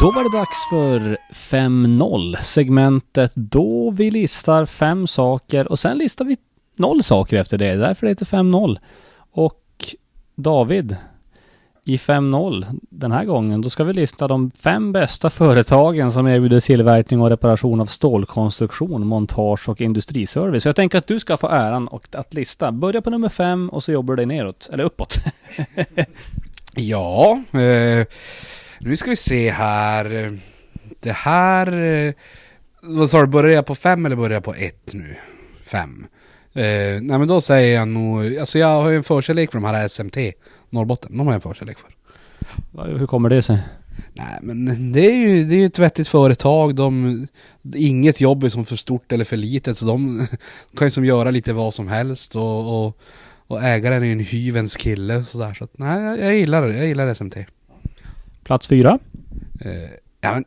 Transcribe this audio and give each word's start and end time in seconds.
Då 0.00 0.10
var 0.10 0.22
det 0.22 0.38
dags 0.38 0.68
för 0.70 1.18
5-0, 1.32 2.36
segmentet 2.42 3.32
då 3.34 3.90
vi 3.90 4.10
listar 4.10 4.66
fem 4.66 5.06
saker 5.06 5.68
och 5.72 5.78
sen 5.78 5.98
listar 5.98 6.24
vi 6.24 6.36
noll 6.76 7.02
saker 7.02 7.36
efter 7.36 7.58
det. 7.58 7.74
Därför 7.74 8.06
det 8.06 8.10
heter 8.10 8.24
5-0. 8.24 8.78
Och 9.30 9.64
David, 10.34 10.96
i 11.84 11.96
5-0 11.96 12.66
den 12.80 13.12
här 13.12 13.24
gången, 13.24 13.60
då 13.60 13.70
ska 13.70 13.84
vi 13.84 13.92
lista 13.92 14.28
de 14.28 14.50
fem 14.50 14.92
bästa 14.92 15.30
företagen 15.30 16.12
som 16.12 16.26
erbjuder 16.26 16.60
tillverkning 16.60 17.20
och 17.20 17.30
reparation 17.30 17.80
av 17.80 17.86
stålkonstruktion, 17.86 19.06
montage 19.06 19.68
och 19.68 19.80
industriservice. 19.80 20.62
Så 20.62 20.68
jag 20.68 20.76
tänker 20.76 20.98
att 20.98 21.06
du 21.06 21.18
ska 21.18 21.36
få 21.36 21.48
äran 21.48 21.88
och 21.88 22.08
att 22.12 22.34
lista. 22.34 22.72
Börja 22.72 23.02
på 23.02 23.10
nummer 23.10 23.28
fem 23.28 23.68
och 23.68 23.84
så 23.84 23.92
jobbar 23.92 24.14
du 24.14 24.16
dig 24.16 24.26
neråt, 24.26 24.70
eller 24.72 24.84
uppåt. 24.84 25.18
Ja, 26.74 27.42
eh, 27.52 28.06
nu 28.80 28.96
ska 28.96 29.10
vi 29.10 29.16
se 29.16 29.50
här. 29.50 30.38
Det 31.00 31.12
här... 31.12 31.82
Eh, 31.82 32.12
vad 32.82 33.10
sa 33.10 33.20
du, 33.20 33.26
börjar 33.26 33.54
jag 33.54 33.66
på 33.66 33.74
fem 33.74 34.06
eller 34.06 34.16
börjar 34.16 34.36
jag 34.36 34.44
på 34.44 34.54
ett 34.54 34.92
nu? 34.92 35.16
Fem. 35.64 36.06
Eh, 36.52 37.00
nej 37.02 37.18
men 37.18 37.28
då 37.28 37.40
säger 37.40 37.78
jag 37.78 37.88
nog, 37.88 38.36
alltså 38.36 38.58
jag 38.58 38.82
har 38.82 38.90
ju 38.90 38.96
en 38.96 39.04
förkärlek 39.04 39.52
för 39.52 39.58
de 39.58 39.64
här 39.64 39.88
SMT 39.88 40.16
Norrbotten, 40.70 41.16
de 41.16 41.26
har 41.26 41.34
jag 41.34 41.34
en 41.34 41.40
förkärlek 41.40 41.78
för. 41.78 42.98
Hur 42.98 43.06
kommer 43.06 43.28
det 43.28 43.42
sig? 43.42 43.58
Nej 44.12 44.38
men 44.42 44.92
det 44.92 45.06
är 45.06 45.16
ju 45.16 45.44
det 45.44 45.62
är 45.62 45.66
ett 45.66 45.78
vettigt 45.78 46.08
företag, 46.08 46.74
de, 46.74 47.26
inget 47.74 48.20
jobb 48.20 48.44
är 48.44 48.48
som 48.48 48.64
för 48.64 48.76
stort 48.76 49.12
eller 49.12 49.24
för 49.24 49.36
litet 49.36 49.78
så 49.78 49.86
de 49.86 50.26
kan 50.76 50.86
ju 50.86 50.90
som 50.90 51.04
göra 51.04 51.30
lite 51.30 51.52
vad 51.52 51.74
som 51.74 51.88
helst 51.88 52.36
och, 52.36 52.86
och, 52.86 52.98
och 53.48 53.62
ägaren 53.62 54.02
är 54.02 54.06
ju 54.06 54.12
en 54.12 54.20
hyvens 54.20 54.76
kille 54.76 55.24
sådär 55.24 55.54
så 55.54 55.64
att 55.64 55.78
nej 55.78 56.20
jag, 56.20 56.36
gillar 56.36 56.68
det, 56.68 56.76
jag 56.76 56.86
gillar 56.86 57.14
SMT. 57.14 57.36
Plats 58.44 58.68
fyra? 58.68 58.98
Eh, 59.60 59.90
ja 60.20 60.32
men... 60.32 60.44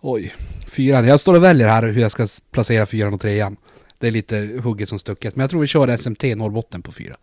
Oj, 0.00 0.34
fyran. 0.66 1.06
Jag 1.06 1.20
står 1.20 1.34
och 1.34 1.44
väljer 1.44 1.68
här 1.68 1.82
hur 1.82 2.00
jag 2.00 2.10
ska 2.10 2.26
placera 2.50 2.86
fyran 2.86 3.14
och 3.14 3.20
trean. 3.20 3.56
Det 3.98 4.06
är 4.06 4.10
lite 4.10 4.60
hugget 4.62 4.88
som 4.88 4.98
stucket. 4.98 5.36
Men 5.36 5.42
jag 5.42 5.50
tror 5.50 5.60
vi 5.60 5.66
kör 5.66 5.96
SMT 5.96 6.22
Norrbotten 6.36 6.82
på 6.82 6.92
fyra. 6.92 7.16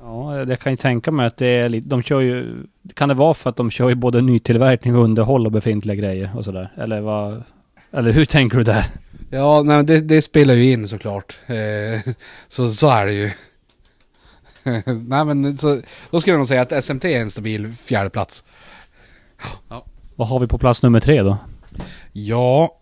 Ja, 0.00 0.44
jag 0.48 0.60
kan 0.60 0.72
ju 0.72 0.76
tänka 0.76 1.10
mig 1.10 1.26
att 1.26 1.36
det 1.36 1.46
är 1.46 1.68
lite, 1.68 1.88
de 1.88 2.02
kör 2.02 2.20
ju, 2.20 2.62
kan 2.94 3.08
det 3.08 3.14
vara 3.14 3.34
för 3.34 3.50
att 3.50 3.56
de 3.56 3.70
kör 3.70 3.88
ju 3.88 3.94
både 3.94 4.22
nytillverkning 4.22 4.96
och 4.96 5.04
underhåll 5.04 5.46
av 5.46 5.52
befintliga 5.52 5.94
grejer 5.94 6.30
och 6.36 6.44
sådär? 6.44 6.72
Eller 6.76 7.00
vad, 7.00 7.42
eller 7.90 8.12
hur 8.12 8.24
tänker 8.24 8.58
du 8.58 8.64
där? 8.64 8.84
Ja, 9.30 9.62
nej, 9.62 9.84
det, 9.84 10.00
det 10.00 10.22
spelar 10.22 10.54
ju 10.54 10.72
in 10.72 10.88
såklart. 10.88 11.38
Eh, 11.46 12.12
så, 12.48 12.70
så 12.70 12.88
är 12.88 13.06
det 13.06 13.12
ju. 13.12 13.30
nej 15.06 15.24
men 15.24 15.58
så, 15.58 15.80
då 16.10 16.20
skulle 16.20 16.32
jag 16.32 16.38
nog 16.38 16.48
säga 16.48 16.62
att 16.62 16.84
SMT 16.84 17.04
är 17.04 17.20
en 17.20 17.30
stabil 17.30 17.72
fjärde 17.72 18.10
plats. 18.10 18.44
Ja. 19.68 19.84
Vad 20.16 20.28
har 20.28 20.40
vi 20.40 20.46
på 20.46 20.58
plats 20.58 20.82
nummer 20.82 21.00
tre 21.00 21.22
då? 21.22 21.36
Ja, 22.12 22.78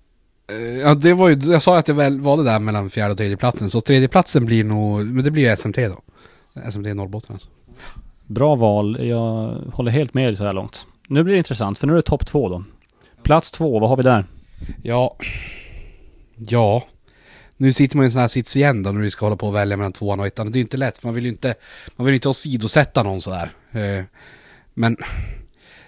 eh, 0.51 0.79
ja 0.79 0.95
det 0.95 1.15
var 1.15 1.29
ju, 1.29 1.53
jag 1.53 1.63
sa 1.63 1.79
att 1.79 1.87
det 1.87 1.93
väl 1.93 2.21
var 2.21 2.37
det 2.37 2.45
där 2.45 2.61
mellan 2.61 2.91
fjärde 2.91 3.13
och 3.13 3.19
tredje 3.19 3.37
platsen 3.37 3.71
Så 3.71 3.81
tredje 3.81 4.09
platsen 4.09 4.45
blir 4.45 4.65
nog, 4.65 5.07
men 5.07 5.25
det 5.25 5.31
blir 5.31 5.51
ju 5.51 5.57
SMT 5.57 5.77
då. 5.77 6.03
SMT 6.71 6.95
Norrbotten 6.95 7.35
alltså. 7.35 7.49
Bra 8.27 8.55
val. 8.55 9.07
Jag 9.07 9.61
håller 9.73 9.91
helt 9.91 10.15
med 10.15 10.29
dig 10.29 10.37
så 10.37 10.45
här 10.45 10.53
långt. 10.53 10.87
Nu 11.09 11.23
blir 11.25 11.35
det 11.35 11.39
intressant, 11.39 11.79
för 11.79 11.87
nu 11.87 11.93
är 11.93 11.97
det 11.97 12.03
topp 12.03 12.27
två 12.27 12.49
då. 12.49 12.65
Plats 13.23 13.51
två, 13.51 13.79
vad 13.79 13.89
har 13.91 13.97
vi 13.97 14.03
där? 14.03 14.25
Ja, 14.83 15.17
ja. 16.37 16.85
Nu 17.57 17.73
sitter 17.73 17.97
man 17.97 18.05
i 18.05 18.07
en 18.07 18.13
sån 18.13 18.21
här 18.21 18.29
sits 18.29 18.57
igen 18.57 18.83
då 18.83 18.93
när 18.93 19.01
vi 19.01 19.11
ska 19.11 19.27
hålla 19.27 19.37
på 19.37 19.47
och 19.47 19.55
välja 19.55 19.77
mellan 19.77 19.93
tvåan 19.93 20.21
och 20.21 20.27
ettan. 20.27 20.51
Det 20.51 20.57
är 20.57 20.61
ju 20.61 20.63
inte 20.63 20.77
lätt, 20.77 20.99
för 20.99 21.07
man 21.09 21.15
vill 21.15 21.25
ju 21.25 21.31
inte, 21.31 21.55
man 21.97 22.05
vill 22.05 22.13
ju 22.13 22.17
inte 22.17 22.29
åsidosätta 22.29 23.03
någon 23.03 23.21
sådär. 23.21 23.51
Eh, 23.73 24.05
men, 24.75 24.97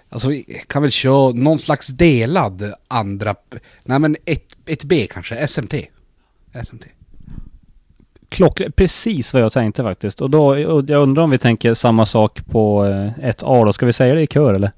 alltså 0.09 0.29
vi 0.29 0.63
kan 0.67 0.81
väl 0.81 0.91
köra 0.91 1.31
någon 1.33 1.59
slags 1.59 1.87
delad 1.87 2.73
andra, 2.87 3.35
nej 3.83 3.99
men 3.99 4.17
ett, 4.25 4.57
ett 4.65 4.83
B 4.83 5.07
kanske, 5.11 5.47
SMT. 5.47 5.73
SMT. 6.63 6.85
Klock, 8.29 8.61
precis 8.75 9.33
vad 9.33 9.43
jag 9.43 9.51
tänkte 9.51 9.83
faktiskt. 9.83 10.21
Och 10.21 10.29
då, 10.29 10.47
och 10.47 10.89
jag 10.89 11.03
undrar 11.03 11.23
om 11.23 11.29
vi 11.29 11.37
tänker 11.37 11.73
samma 11.73 12.05
sak 12.05 12.45
på 12.45 12.85
eh, 12.85 13.29
ett 13.29 13.43
A 13.43 13.65
då. 13.65 13.73
Ska 13.73 13.85
vi 13.85 13.93
säga 13.93 14.15
det 14.15 14.21
i 14.21 14.27
kör 14.27 14.53
eller? 14.53 14.71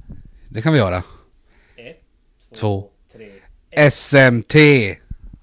Det 0.49 0.61
kan 0.61 0.73
vi 0.73 0.79
göra. 0.79 0.97
Ett, 0.97 2.59
Två. 2.59 2.89
SMT! 3.91 4.55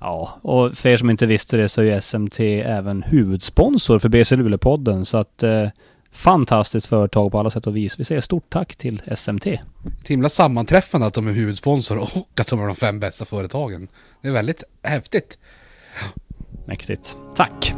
Ja, 0.07 0.39
och 0.43 0.77
för 0.77 0.89
er 0.89 0.97
som 0.97 1.11
inte 1.11 1.27
visste 1.27 1.57
det 1.57 1.69
så 1.69 1.81
är 1.81 1.85
ju 1.85 2.01
SMT 2.01 2.41
även 2.41 3.03
huvudsponsor 3.03 3.99
för 3.99 4.09
BC 4.09 4.37
Luleå-podden. 4.37 5.05
Så 5.05 5.17
att 5.17 5.43
eh, 5.43 5.69
fantastiskt 6.13 6.87
företag 6.87 7.33
på 7.33 7.39
alla 7.39 7.51
sätt 7.51 7.67
och 7.67 7.77
vis. 7.77 8.01
Vi 8.01 8.05
säger 8.05 8.21
stort 8.21 8.51
tack 8.51 8.77
till 8.77 9.03
SMT. 9.17 9.47
Ett 9.47 10.09
himla 10.09 10.29
sammanträffande 10.29 11.07
att 11.07 11.15
de 11.15 11.29
är 11.29 11.33
huvudsponsor 11.33 11.99
och 11.99 12.41
att 12.41 12.47
de 12.47 12.61
är 12.61 12.67
de 12.67 12.77
fem 12.77 13.01
bästa 13.01 13.25
företagen. 13.25 13.89
Det 14.23 14.29
är 14.29 14.33
väldigt 14.33 14.65
häftigt. 14.83 15.39
Mäktigt. 16.67 17.17
Tack! 17.37 17.75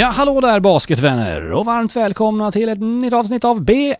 Ja, 0.00 0.06
hallå 0.06 0.40
där 0.40 0.60
basketvänner 0.60 1.52
och 1.52 1.64
varmt 1.64 1.96
välkomna 1.96 2.52
till 2.52 2.68
ett 2.68 2.80
nytt 2.80 3.12
avsnitt 3.12 3.44
av 3.44 3.64
B 3.64 3.96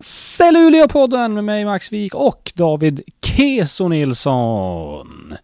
Celluleopodden 0.00 1.34
med 1.34 1.44
mig 1.44 1.64
Max 1.64 1.92
Wik 1.92 2.14
och 2.14 2.52
David 2.54 3.00
Keso 3.22 3.88
Nilsson. 3.88 5.34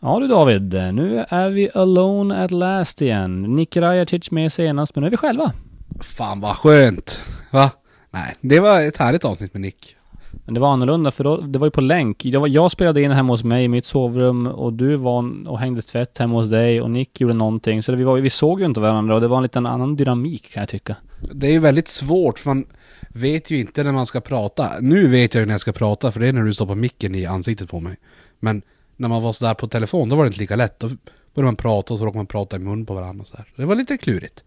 Ja 0.00 0.18
du 0.20 0.28
David, 0.28 0.72
nu 0.72 1.24
är 1.28 1.50
vi 1.50 1.70
alone 1.74 2.44
at 2.44 2.50
last 2.50 3.02
igen. 3.02 3.42
Nick 3.42 3.76
Rajatic 3.76 4.30
med 4.30 4.52
senast, 4.52 4.94
men 4.94 5.02
nu 5.02 5.06
är 5.06 5.10
vi 5.10 5.16
själva. 5.16 5.52
Fan 6.00 6.40
vad 6.40 6.56
skönt! 6.56 7.22
Va? 7.50 7.70
Nej, 8.10 8.34
det 8.40 8.60
var 8.60 8.82
ett 8.82 8.96
härligt 8.96 9.24
avsnitt 9.24 9.54
med 9.54 9.60
Nick. 9.60 9.96
Men 10.44 10.54
det 10.54 10.60
var 10.60 10.72
annorlunda 10.72 11.10
för 11.10 11.24
då, 11.24 11.36
det 11.36 11.58
var 11.58 11.66
ju 11.66 11.70
på 11.70 11.80
länk. 11.80 12.24
Jag, 12.24 12.48
jag 12.48 12.70
spelade 12.70 13.02
in 13.02 13.10
hemma 13.10 13.32
hos 13.32 13.44
mig 13.44 13.64
i 13.64 13.68
mitt 13.68 13.84
sovrum 13.84 14.46
och 14.46 14.72
du 14.72 14.96
var 14.96 15.48
och 15.48 15.58
hängde 15.58 15.82
tvätt 15.82 16.18
hemma 16.18 16.34
hos 16.34 16.50
dig 16.50 16.80
och 16.80 16.90
Nick 16.90 17.20
gjorde 17.20 17.34
någonting. 17.34 17.82
Så 17.82 17.92
det, 17.92 17.98
vi, 17.98 18.04
var, 18.04 18.16
vi 18.16 18.30
såg 18.30 18.60
ju 18.60 18.66
inte 18.66 18.80
varandra 18.80 19.14
och 19.14 19.20
det 19.20 19.28
var 19.28 19.36
en 19.36 19.42
liten 19.42 19.66
annan 19.66 19.96
dynamik 19.96 20.52
kan 20.52 20.60
jag 20.60 20.68
tycka. 20.68 20.96
Det 21.32 21.46
är 21.46 21.52
ju 21.52 21.58
väldigt 21.58 21.88
svårt 21.88 22.38
för 22.38 22.48
man 22.48 22.66
vet 23.08 23.50
ju 23.50 23.60
inte 23.60 23.84
när 23.84 23.92
man 23.92 24.06
ska 24.06 24.20
prata. 24.20 24.68
Nu 24.80 25.06
vet 25.06 25.34
jag 25.34 25.40
ju 25.40 25.46
när 25.46 25.54
jag 25.54 25.60
ska 25.60 25.72
prata 25.72 26.12
för 26.12 26.20
det 26.20 26.26
är 26.26 26.32
när 26.32 26.42
du 26.42 26.54
stoppar 26.54 26.74
micken 26.74 27.14
i 27.14 27.26
ansiktet 27.26 27.70
på 27.70 27.80
mig. 27.80 27.96
Men 28.40 28.62
när 28.96 29.08
man 29.08 29.22
var 29.22 29.32
sådär 29.32 29.54
på 29.54 29.66
telefon 29.66 30.08
då 30.08 30.16
var 30.16 30.24
det 30.24 30.28
inte 30.28 30.40
lika 30.40 30.56
lätt. 30.56 30.80
Då 30.80 30.88
började 31.34 31.46
man 31.46 31.56
prata 31.56 31.94
och 31.94 31.98
så 31.98 32.06
råkade 32.06 32.18
man 32.18 32.26
prata 32.26 32.56
i 32.56 32.58
mun 32.58 32.86
på 32.86 32.94
varandra 32.94 33.20
och 33.20 33.26
sådär. 33.26 33.44
Det 33.56 33.64
var 33.64 33.74
lite 33.74 33.98
klurigt. 33.98 34.44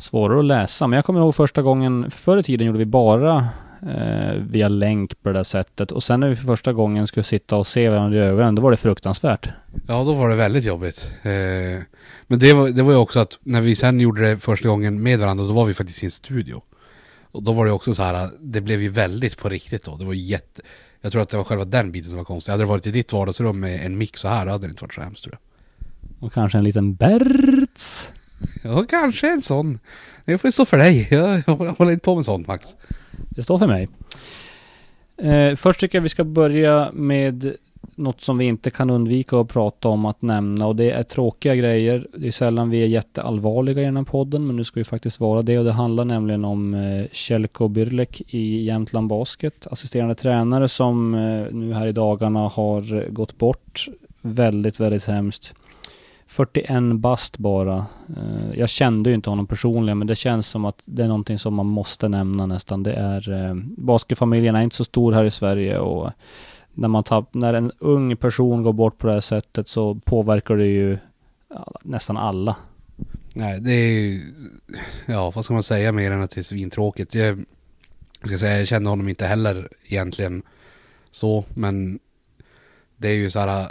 Svårare 0.00 0.38
att 0.38 0.44
läsa, 0.44 0.86
men 0.86 0.96
jag 0.96 1.04
kommer 1.04 1.20
ihåg 1.20 1.34
första 1.34 1.62
gången, 1.62 2.10
för 2.10 2.18
förr 2.18 2.36
i 2.36 2.42
tiden 2.42 2.66
gjorde 2.66 2.78
vi 2.78 2.86
bara 2.86 3.48
eh, 3.86 4.32
via 4.32 4.68
länk 4.68 5.22
på 5.22 5.28
det 5.28 5.38
där 5.38 5.42
sättet. 5.42 5.92
Och 5.92 6.02
sen 6.02 6.20
när 6.20 6.28
vi 6.28 6.36
för 6.36 6.44
första 6.44 6.72
gången 6.72 7.06
skulle 7.06 7.24
sitta 7.24 7.56
och 7.56 7.66
se 7.66 7.88
varandra 7.88 8.18
i 8.18 8.20
ögonen, 8.20 8.54
då 8.54 8.62
var 8.62 8.70
det 8.70 8.76
fruktansvärt. 8.76 9.48
Ja, 9.88 10.04
då 10.04 10.12
var 10.12 10.28
det 10.28 10.36
väldigt 10.36 10.64
jobbigt. 10.64 11.12
Eh, 11.22 11.30
men 12.26 12.38
det 12.38 12.52
var, 12.52 12.68
det 12.68 12.82
var 12.82 12.92
ju 12.92 12.98
också 12.98 13.20
att 13.20 13.38
när 13.42 13.60
vi 13.60 13.76
sen 13.76 14.00
gjorde 14.00 14.30
det 14.30 14.38
första 14.38 14.68
gången 14.68 15.02
med 15.02 15.18
varandra, 15.18 15.44
då 15.44 15.52
var 15.52 15.64
vi 15.64 15.74
faktiskt 15.74 16.02
i 16.02 16.06
en 16.06 16.10
studio. 16.10 16.62
Och 17.22 17.42
då 17.42 17.52
var 17.52 17.66
det 17.66 17.72
också 17.72 17.94
så 17.94 18.02
här, 18.02 18.30
det 18.40 18.60
blev 18.60 18.82
ju 18.82 18.88
väldigt 18.88 19.38
på 19.38 19.48
riktigt 19.48 19.84
då. 19.84 19.96
Det 19.96 20.04
var 20.04 20.14
jätte... 20.14 20.62
Jag 21.00 21.12
tror 21.12 21.22
att 21.22 21.28
det 21.28 21.36
var 21.36 21.44
själva 21.44 21.64
den 21.64 21.92
biten 21.92 22.10
som 22.10 22.18
var 22.18 22.24
konstig. 22.24 22.52
Hade 22.52 22.62
det 22.62 22.68
varit 22.68 22.86
i 22.86 22.90
ditt 22.90 23.12
vardagsrum 23.12 23.60
med 23.60 23.86
en 23.86 23.98
mick 23.98 24.16
så 24.16 24.28
här, 24.28 24.46
hade 24.46 24.66
det 24.66 24.70
inte 24.70 24.84
varit 24.84 24.94
så 24.94 25.00
hemskt 25.00 25.24
tror 25.24 25.34
jag. 25.34 25.40
Och 26.20 26.32
kanske 26.32 26.58
en 26.58 26.64
liten 26.64 26.94
Berts. 26.94 28.10
Ja, 28.62 28.84
kanske 28.88 29.30
en 29.32 29.42
sån. 29.42 29.78
Det 30.24 30.38
får 30.38 30.50
stå 30.50 30.64
för 30.64 30.78
dig. 30.78 31.08
Jag 31.10 31.42
håller 31.48 31.92
inte 31.92 32.04
på 32.04 32.16
med 32.16 32.24
sånt 32.24 32.46
Max. 32.46 32.68
Det 33.28 33.42
står 33.42 33.58
för 33.58 33.66
mig. 33.66 33.88
Eh, 35.16 35.56
först 35.56 35.80
tycker 35.80 35.98
jag 35.98 36.02
vi 36.02 36.08
ska 36.08 36.24
börja 36.24 36.90
med 36.92 37.54
något 37.94 38.20
som 38.20 38.38
vi 38.38 38.44
inte 38.44 38.70
kan 38.70 38.90
undvika 38.90 39.36
att 39.36 39.48
prata 39.48 39.88
om 39.88 40.04
att 40.04 40.22
nämna 40.22 40.66
och 40.66 40.76
det 40.76 40.90
är 40.90 41.02
tråkiga 41.02 41.54
grejer. 41.54 42.06
Det 42.16 42.26
är 42.26 42.32
sällan 42.32 42.70
vi 42.70 42.82
är 42.82 42.86
jätteallvarliga 42.86 43.82
i 43.82 43.84
den 43.84 43.96
här 43.96 44.04
podden 44.04 44.46
men 44.46 44.56
nu 44.56 44.64
ska 44.64 44.80
vi 44.80 44.84
faktiskt 44.84 45.20
vara 45.20 45.42
det 45.42 45.58
och 45.58 45.64
det 45.64 45.72
handlar 45.72 46.04
nämligen 46.04 46.44
om 46.44 46.74
eh, 46.74 47.06
Kjellko 47.12 47.68
Byrlek 47.68 48.22
i 48.26 48.64
Jämtland 48.64 49.08
Basket, 49.08 49.66
assisterande 49.66 50.14
tränare 50.14 50.68
som 50.68 51.14
eh, 51.14 51.46
nu 51.52 51.72
här 51.72 51.86
i 51.86 51.92
dagarna 51.92 52.48
har 52.48 53.10
gått 53.10 53.38
bort. 53.38 53.86
Väldigt, 54.20 54.80
väldigt 54.80 55.04
hemskt. 55.04 55.54
41 56.34 56.96
bast 56.96 57.38
bara. 57.38 57.86
Eh, 58.16 58.58
jag 58.58 58.68
kände 58.68 59.10
ju 59.10 59.14
inte 59.14 59.30
honom 59.30 59.46
personligen 59.46 59.98
men 59.98 60.06
det 60.06 60.14
känns 60.14 60.46
som 60.46 60.64
att 60.64 60.82
det 60.84 61.02
är 61.02 61.08
någonting 61.08 61.38
som 61.38 61.54
man 61.54 61.66
måste 61.66 62.08
nämna 62.08 62.46
nästan. 62.46 62.82
Det 62.82 62.92
är, 62.92 63.32
eh, 63.32 63.54
basketfamiljen 63.76 64.54
är 64.54 64.62
inte 64.62 64.76
så 64.76 64.84
stor 64.84 65.12
här 65.12 65.24
i 65.24 65.30
Sverige 65.30 65.78
och 65.78 66.10
när, 66.72 66.88
man 66.88 67.04
tapp, 67.04 67.34
när 67.34 67.54
en 67.54 67.72
ung 67.78 68.16
person 68.16 68.62
går 68.62 68.72
bort 68.72 68.98
på 68.98 69.06
det 69.06 69.12
här 69.12 69.20
sättet 69.20 69.68
så 69.68 69.94
påverkar 69.94 70.56
det 70.56 70.66
ju 70.66 70.98
nästan 71.82 72.16
alla. 72.16 72.56
Nej, 73.34 73.60
det 73.60 73.72
är 73.72 73.90
ju... 73.90 74.22
Ja, 75.06 75.30
vad 75.30 75.44
ska 75.44 75.54
man 75.54 75.62
säga 75.62 75.92
mer 75.92 76.10
än 76.10 76.22
att 76.22 76.30
det 76.30 76.40
är 76.40 76.42
svintråkigt. 76.42 77.14
Jag 77.14 77.44
ska 78.22 78.38
säga, 78.38 78.58
jag 78.58 78.68
kände 78.68 78.90
honom 78.90 79.08
inte 79.08 79.26
heller 79.26 79.68
egentligen 79.84 80.42
så, 81.10 81.44
men 81.54 81.98
det 82.96 83.08
är 83.08 83.14
ju 83.14 83.30
så 83.30 83.38
här... 83.38 83.68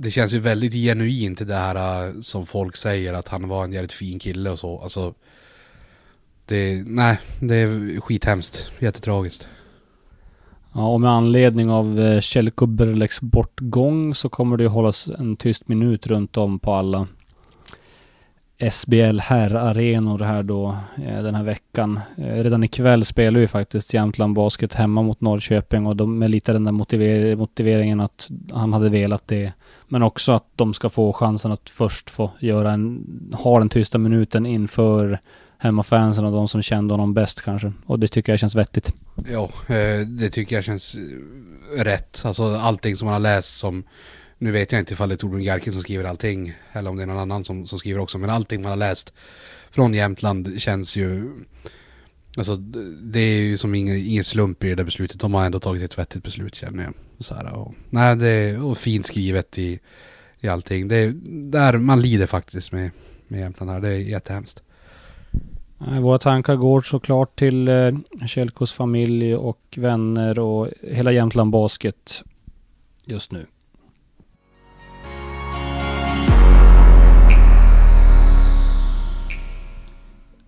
Det 0.00 0.10
känns 0.10 0.34
ju 0.34 0.38
väldigt 0.38 0.72
genuint 0.72 1.48
det 1.48 1.54
här 1.54 2.06
äh, 2.06 2.20
som 2.20 2.46
folk 2.46 2.76
säger 2.76 3.14
att 3.14 3.28
han 3.28 3.48
var 3.48 3.64
en 3.64 3.72
jävligt 3.72 3.92
fin 3.92 4.18
kille 4.18 4.50
och 4.50 4.58
så. 4.58 4.78
Alltså... 4.78 5.14
Det, 6.46 6.82
nej, 6.86 7.18
det 7.40 7.54
är 7.54 8.00
skithemskt. 8.00 8.72
Jättetragiskt. 8.78 9.48
Ja, 10.74 10.88
och 10.88 11.00
med 11.00 11.10
anledning 11.10 11.70
av 11.70 12.00
eh, 12.00 12.20
Kjell 12.20 12.50
Kuberleks 12.50 13.20
bortgång 13.20 14.14
så 14.14 14.28
kommer 14.28 14.56
det 14.56 14.62
ju 14.62 14.68
hållas 14.68 15.08
en 15.08 15.36
tyst 15.36 15.68
minut 15.68 16.06
runt 16.06 16.36
om 16.36 16.58
på 16.58 16.72
alla 16.72 17.06
SBL 18.60 19.18
herrarenor 19.18 20.18
här 20.18 20.42
då 20.42 20.76
eh, 21.06 21.22
den 21.22 21.34
här 21.34 21.44
veckan. 21.44 22.00
Eh, 22.16 22.42
redan 22.42 22.64
ikväll 22.64 23.04
spelar 23.04 23.40
ju 23.40 23.48
faktiskt 23.48 23.94
Jämtland 23.94 24.34
Basket 24.34 24.74
hemma 24.74 25.02
mot 25.02 25.20
Norrköping 25.20 25.86
och 25.86 25.96
de 25.96 26.18
med 26.18 26.30
lite 26.30 26.52
den 26.52 26.64
där 26.64 26.72
motiver 26.72 27.36
motiveringen 27.36 28.00
att 28.00 28.28
han 28.52 28.72
hade 28.72 28.88
velat 28.88 29.28
det. 29.28 29.52
Men 29.88 30.02
också 30.02 30.32
att 30.32 30.46
de 30.56 30.74
ska 30.74 30.88
få 30.88 31.12
chansen 31.12 31.52
att 31.52 31.70
först 31.70 32.10
få 32.10 32.30
göra 32.38 32.72
en, 32.72 33.06
ha 33.32 33.58
den 33.58 33.68
tysta 33.68 33.98
minuten 33.98 34.46
inför 34.46 35.18
hemmafansen 35.58 36.24
och 36.24 36.32
de 36.32 36.48
som 36.48 36.62
kände 36.62 36.94
honom 36.94 37.14
bäst 37.14 37.42
kanske. 37.42 37.72
Och 37.86 37.98
det 37.98 38.08
tycker 38.08 38.32
jag 38.32 38.38
känns 38.38 38.54
vettigt. 38.54 38.92
Ja, 39.32 39.50
eh, 39.66 40.06
det 40.06 40.30
tycker 40.30 40.56
jag 40.56 40.64
känns 40.64 40.96
rätt. 41.76 42.22
Alltså 42.24 42.56
allting 42.56 42.96
som 42.96 43.06
man 43.06 43.12
har 43.12 43.20
läst 43.20 43.58
som 43.58 43.84
nu 44.38 44.52
vet 44.52 44.72
jag 44.72 44.78
inte 44.78 44.92
ifall 44.92 45.08
det 45.08 45.14
är 45.14 45.16
Torbjörn 45.16 45.42
Jarkin 45.42 45.72
som 45.72 45.82
skriver 45.82 46.04
allting 46.04 46.54
eller 46.72 46.90
om 46.90 46.96
det 46.96 47.02
är 47.02 47.06
någon 47.06 47.18
annan 47.18 47.44
som, 47.44 47.66
som 47.66 47.78
skriver 47.78 48.00
också. 48.00 48.18
Men 48.18 48.30
allting 48.30 48.62
man 48.62 48.70
har 48.70 48.76
läst 48.76 49.12
från 49.70 49.94
Jämtland 49.94 50.60
känns 50.60 50.96
ju 50.96 51.30
Alltså 52.36 52.56
det 53.02 53.20
är 53.20 53.42
ju 53.42 53.56
som 53.56 53.74
ingen, 53.74 53.96
ingen 53.96 54.24
slump 54.24 54.64
i 54.64 54.68
det 54.68 54.74
där 54.74 54.84
beslutet. 54.84 55.20
De 55.20 55.34
har 55.34 55.44
ändå 55.44 55.60
tagit 55.60 55.82
ett 55.82 55.98
vettigt 55.98 56.24
beslut 56.24 56.54
känner 56.54 56.84
jag. 56.84 56.94
Så 57.18 57.34
här, 57.34 57.54
och, 57.54 57.74
nej, 57.90 58.16
det 58.16 58.28
är 58.28 58.64
och 58.64 58.78
fint 58.78 59.06
skrivet 59.06 59.58
i, 59.58 59.78
i 60.40 60.48
allting. 60.48 60.88
Det 60.88 60.96
är 60.96 61.12
där 61.50 61.78
man 61.78 62.00
lider 62.00 62.26
faktiskt 62.26 62.72
med, 62.72 62.90
med 63.28 63.40
Jämtland 63.40 63.70
här. 63.70 63.80
Det 63.80 63.88
är 63.88 63.96
jättehemskt. 63.96 64.62
Våra 66.00 66.18
tankar 66.18 66.56
går 66.56 66.80
såklart 66.80 67.38
till 67.38 67.68
eh, 67.68 67.92
Kjellkos 68.26 68.72
familj 68.72 69.36
och 69.36 69.74
vänner 69.76 70.38
och 70.38 70.68
hela 70.82 71.12
Jämtland 71.12 71.50
Basket 71.50 72.24
just 73.04 73.32
nu. 73.32 73.46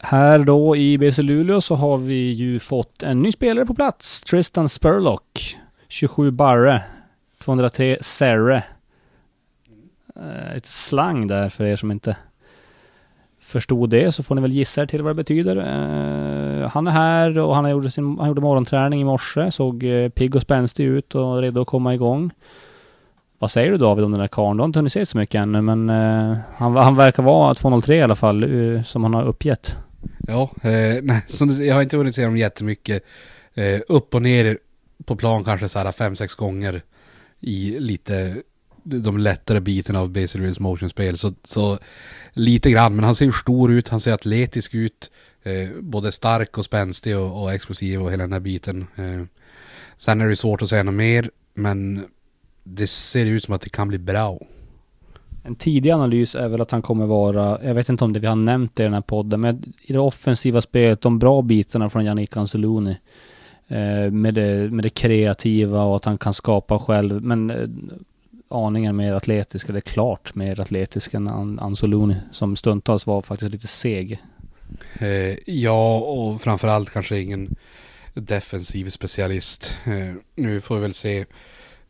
Här 0.02 0.38
då 0.38 0.76
i 0.76 0.99
BC 0.99 1.23
Luleå 1.23 1.61
så 1.61 1.75
har 1.75 1.99
vi 1.99 2.32
ju 2.32 2.58
fått 2.58 3.02
en 3.02 3.23
ny 3.23 3.32
spelare 3.32 3.67
på 3.67 3.75
plats. 3.75 4.23
Tristan 4.23 4.69
Spurlock. 4.69 5.56
27 5.88 6.31
barre. 6.31 6.82
203 7.44 7.99
serre. 8.00 8.64
Uh, 10.17 10.55
lite 10.55 10.69
slang 10.69 11.26
där 11.26 11.49
för 11.49 11.64
er 11.64 11.76
som 11.76 11.91
inte 11.91 12.17
förstod 13.41 13.91
det 13.91 14.12
så 14.12 14.23
får 14.23 14.35
ni 14.35 14.41
väl 14.41 14.52
gissa 14.52 14.82
er 14.82 14.87
till 14.87 15.02
vad 15.02 15.11
det 15.11 15.14
betyder. 15.14 15.56
Eh, 15.56 16.69
han 16.70 16.87
är 16.87 16.91
här 16.91 17.38
och 17.38 17.55
han, 17.55 17.70
gjorde 17.70 17.91
sin, 17.91 18.19
han 18.19 18.29
gjorde 18.29 18.41
morgonträning 18.41 19.00
i 19.00 19.05
morse. 19.05 19.50
Såg 19.50 19.85
eh, 19.85 20.08
pigg 20.08 20.37
och 20.37 20.43
spänstig 20.43 20.85
ut 20.85 21.14
och 21.14 21.41
redo 21.41 21.61
att 21.61 21.67
komma 21.67 21.94
igång. 21.94 22.31
Vad 23.38 23.50
säger 23.50 23.70
du 23.70 23.76
David 23.76 24.05
om 24.05 24.11
den 24.11 24.20
där 24.20 24.29
karln? 24.29 24.56
Du 24.56 24.62
har 24.62 24.67
inte 24.67 24.79
hunnit 24.79 24.93
se 24.93 25.06
så 25.06 25.19
mycket 25.19 25.43
ännu 25.43 25.61
men 25.61 25.91
uh, 25.91 26.37
han, 26.56 26.76
han 26.76 26.97
verkar 26.97 27.23
vara 27.23 27.55
203 27.55 27.97
i 27.97 28.02
alla 28.02 28.14
fall 28.14 28.44
som 28.85 29.02
han 29.02 29.14
har 29.14 29.25
uppgett. 29.25 29.76
Ja, 30.31 30.50
eh, 30.62 31.03
nej, 31.03 31.23
så 31.29 31.47
jag 31.62 31.75
har 31.75 31.82
inte 31.82 31.97
hunnit 31.97 32.15
se 32.15 32.25
dem 32.25 32.37
jättemycket. 32.37 33.05
Eh, 33.55 33.81
upp 33.88 34.15
och 34.15 34.23
ner 34.23 34.59
på 35.05 35.17
plan 35.17 35.44
kanske 35.44 35.69
så 35.69 35.79
här 35.79 35.93
fem, 35.93 36.17
sex 36.17 36.35
gånger 36.35 36.82
i 37.41 37.79
lite 37.79 38.43
de 38.82 39.19
lättare 39.19 39.61
bitarna 39.61 40.00
av 40.00 40.11
Basil 40.11 40.41
Reels 40.41 40.61
motionspel. 40.61 41.19
Så, 41.19 41.35
så 41.44 41.79
lite 42.32 42.71
grann, 42.71 42.97
men 42.97 43.05
han 43.05 43.15
ser 43.15 43.31
stor 43.31 43.73
ut, 43.73 43.88
han 43.88 44.00
ser 44.00 44.12
atletisk 44.12 44.75
ut. 44.75 45.11
Eh, 45.43 45.69
både 45.81 46.12
stark 46.12 46.59
och 46.59 46.65
spänstig 46.65 47.19
och, 47.19 47.43
och, 47.43 47.53
explosiv 47.53 48.03
och 48.03 48.12
hela 48.12 48.23
den 48.23 48.33
här 48.33 48.41
biten. 48.41 48.87
Eh, 48.97 49.23
sen 49.97 50.21
är 50.21 50.29
det 50.29 50.37
svårt 50.37 50.62
att 50.62 50.69
säga 50.69 50.83
något 50.83 50.94
mer, 50.94 51.31
men 51.55 52.06
det 52.65 52.87
ser 52.87 53.26
ut 53.26 53.44
som 53.44 53.55
att 53.55 53.62
det 53.62 53.71
kan 53.71 53.88
bli 53.88 53.99
bra. 53.99 54.38
En 55.42 55.54
tidig 55.54 55.90
analys 55.90 56.34
är 56.34 56.48
väl 56.48 56.60
att 56.60 56.70
han 56.70 56.82
kommer 56.82 57.06
vara, 57.06 57.64
jag 57.64 57.75
vet 57.75 57.88
inte 57.88 58.04
om 58.04 58.12
det 58.12 58.20
vi 58.20 58.26
har 58.26 58.37
nämnt 58.37 58.75
det 58.75 58.82
i 58.82 58.84
den 58.84 58.94
här 58.94 59.00
podden, 59.00 59.40
men 59.40 59.72
i 59.82 59.92
det 59.92 59.98
offensiva 59.98 60.60
spelet, 60.60 61.00
de 61.00 61.19
bra 61.19 61.42
bitarna 61.42 61.90
från 61.90 62.04
Yannick 62.04 62.37
Anzuluni. 62.37 62.96
Eh, 63.69 64.10
med, 64.10 64.34
det, 64.34 64.72
med 64.72 64.84
det 64.84 64.90
kreativa 64.90 65.82
och 65.82 65.96
att 65.96 66.04
han 66.04 66.19
kan 66.19 66.34
skapa 66.34 66.78
själv, 66.78 67.22
men 67.22 67.50
eh, 67.50 67.69
aningen 68.48 68.96
mer 68.96 69.12
atletisk, 69.12 69.69
eller 69.69 69.81
klart 69.81 70.34
mer 70.34 70.60
atletisk 70.60 71.14
än 71.14 71.28
An 71.28 71.58
Anzuluni, 71.58 72.16
som 72.32 72.56
stundtals 72.56 73.06
var 73.06 73.22
faktiskt 73.22 73.52
lite 73.52 73.66
seg. 73.66 74.20
Eh, 74.98 75.37
ja, 75.46 75.98
och 75.98 76.40
framförallt 76.40 76.90
kanske 76.90 77.20
ingen 77.20 77.56
defensiv 78.14 78.90
specialist. 78.90 79.76
Eh, 79.84 80.14
nu 80.34 80.60
får 80.60 80.75
vi 80.75 80.81
väl 80.81 80.94
se 80.94 81.19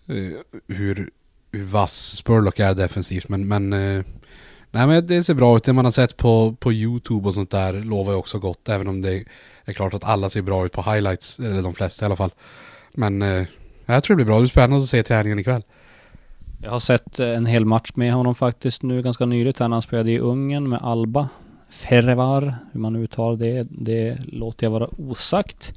eh, 0.06 0.64
hur 0.66 1.10
hur 1.52 1.64
vass 1.64 2.16
Spurlock 2.16 2.58
är 2.58 2.74
defensivt 2.74 3.28
men, 3.28 3.48
men 3.48 3.72
eh, 3.72 4.04
Nej 4.72 4.86
men 4.86 5.06
det 5.06 5.22
ser 5.22 5.34
bra 5.34 5.56
ut, 5.56 5.64
det 5.64 5.72
man 5.72 5.84
har 5.84 5.92
sett 5.92 6.16
på, 6.16 6.56
på 6.60 6.72
YouTube 6.72 7.28
och 7.28 7.34
sånt 7.34 7.50
där 7.50 7.72
lovar 7.72 8.12
ju 8.12 8.18
också 8.18 8.38
gott 8.38 8.68
även 8.68 8.88
om 8.88 9.02
det 9.02 9.24
är 9.64 9.72
klart 9.72 9.94
att 9.94 10.04
alla 10.04 10.30
ser 10.30 10.42
bra 10.42 10.66
ut 10.66 10.72
på 10.72 10.82
highlights, 10.82 11.38
eller 11.38 11.62
de 11.62 11.74
flesta 11.74 12.04
i 12.04 12.06
alla 12.06 12.16
fall. 12.16 12.30
Men 12.92 13.22
eh, 13.22 13.44
jag 13.86 14.04
tror 14.04 14.16
det 14.16 14.24
blir 14.24 14.26
bra, 14.26 14.34
det 14.34 14.40
blir 14.40 14.50
spännande 14.50 14.76
att 14.76 14.88
se 14.88 15.02
träningen 15.02 15.38
ikväll. 15.38 15.62
Jag 16.62 16.70
har 16.70 16.78
sett 16.78 17.20
eh, 17.20 17.28
en 17.28 17.46
hel 17.46 17.64
match 17.64 17.90
med 17.94 18.12
honom 18.12 18.34
faktiskt 18.34 18.82
nu 18.82 19.02
ganska 19.02 19.26
nyligt 19.26 19.58
här 19.58 19.68
när 19.68 19.76
han 19.76 19.82
spelade 19.82 20.10
i 20.10 20.18
Ungern 20.18 20.68
med 20.68 20.78
Alba. 20.82 21.28
Ferrevar, 21.70 22.54
hur 22.72 22.80
man 22.80 22.96
uttalar 22.96 23.36
det, 23.36 23.66
det 23.70 24.18
låter 24.32 24.66
jag 24.66 24.70
vara 24.70 24.88
osagt. 24.98 25.74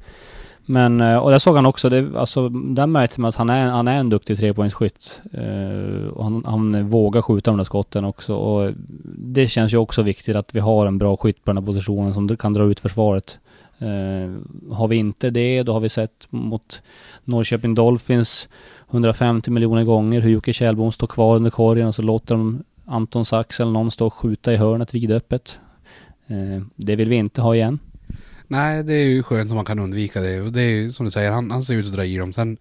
Men, 0.66 1.00
eh, 1.00 1.16
och 1.16 1.30
där 1.30 1.38
såg 1.38 1.56
han 1.56 1.66
också, 1.66 1.88
det, 1.88 2.18
alltså, 2.18 2.48
där 2.48 2.86
märkte 2.86 3.20
man 3.20 3.28
att 3.28 3.34
han 3.34 3.50
är, 3.50 3.68
han 3.68 3.88
är 3.88 3.94
en 3.94 4.10
duktig 4.10 4.36
trepoängsskytt. 4.36 5.20
Uh, 5.38 6.06
och 6.06 6.24
han, 6.24 6.44
han 6.46 6.88
vågar 6.88 7.22
skjuta 7.22 7.50
de 7.50 7.56
där 7.56 7.64
skotten 7.64 8.04
också. 8.04 8.34
Och 8.34 8.72
det 9.18 9.46
känns 9.46 9.72
ju 9.72 9.76
också 9.76 10.02
viktigt 10.02 10.36
att 10.36 10.54
vi 10.54 10.60
har 10.60 10.86
en 10.86 10.98
bra 10.98 11.16
skytt 11.16 11.44
på 11.44 11.50
den 11.50 11.58
här 11.58 11.66
positionen 11.66 12.14
som 12.14 12.36
kan 12.36 12.52
dra 12.52 12.64
ut 12.64 12.80
försvaret. 12.80 13.38
Uh, 13.82 14.36
har 14.72 14.88
vi 14.88 14.96
inte 14.96 15.30
det, 15.30 15.62
då 15.62 15.72
har 15.72 15.80
vi 15.80 15.88
sett 15.88 16.26
mot 16.30 16.82
Norrköping 17.24 17.74
Dolphins 17.74 18.48
150 18.90 19.50
miljoner 19.50 19.84
gånger 19.84 20.20
hur 20.20 20.30
Jocke 20.30 20.52
Kjellbom 20.52 20.92
står 20.92 21.06
kvar 21.06 21.36
under 21.36 21.50
korgen 21.50 21.88
och 21.88 21.94
så 21.94 22.02
låter 22.02 22.34
de 22.34 22.64
Anton 22.84 23.24
Sax 23.24 23.60
eller 23.60 23.72
någon 23.72 23.90
stå 23.90 24.06
och 24.06 24.14
skjuta 24.14 24.52
i 24.52 24.56
hörnet 24.56 24.94
vidöppet. 24.94 25.58
Uh, 26.30 26.62
det 26.76 26.96
vill 26.96 27.08
vi 27.08 27.16
inte 27.16 27.40
ha 27.40 27.54
igen. 27.54 27.78
Nej, 28.48 28.84
det 28.84 28.94
är 28.94 29.04
ju 29.04 29.22
skönt 29.22 29.50
om 29.50 29.56
man 29.56 29.64
kan 29.64 29.78
undvika 29.78 30.20
det. 30.20 30.40
Och 30.40 30.52
det 30.52 30.62
är 30.62 30.70
ju 30.70 30.90
som 30.90 31.04
du 31.04 31.10
säger, 31.10 31.30
han, 31.30 31.50
han 31.50 31.62
ser 31.62 31.74
ut 31.74 31.86
att 31.86 31.92
dra 31.92 32.04
i 32.04 32.16
dem. 32.16 32.32
Sen, 32.32 32.56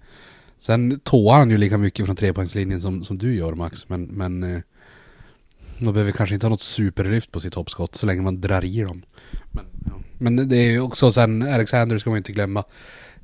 sen 0.60 1.00
tåar 1.00 1.40
han 1.40 1.50
ju 1.50 1.58
lika 1.58 1.78
mycket 1.78 2.06
från 2.06 2.16
trepoängslinjen 2.16 2.82
som, 2.82 3.04
som 3.04 3.18
du 3.18 3.36
gör 3.36 3.54
Max. 3.54 3.90
Men, 3.90 4.04
men 4.04 4.44
eh, 4.44 4.62
man 5.78 5.94
behöver 5.94 6.12
kanske 6.12 6.34
inte 6.34 6.46
ha 6.46 6.50
något 6.50 6.62
superlyft 6.62 7.32
på 7.32 7.40
sitt 7.40 7.54
hoppskott 7.54 7.96
så 7.96 8.06
länge 8.06 8.22
man 8.22 8.42
drar 8.42 8.66
i 8.66 8.82
dem. 8.82 9.04
Men, 9.52 9.66
ja. 9.86 9.92
men 10.18 10.50
det 10.50 10.58
är 10.58 10.72
ju 10.72 10.82
också 10.82 11.12
sen, 11.12 11.42
Alexander 11.42 11.98
ska 11.98 12.10
man 12.10 12.18
inte 12.18 12.32
glömma. 12.32 12.63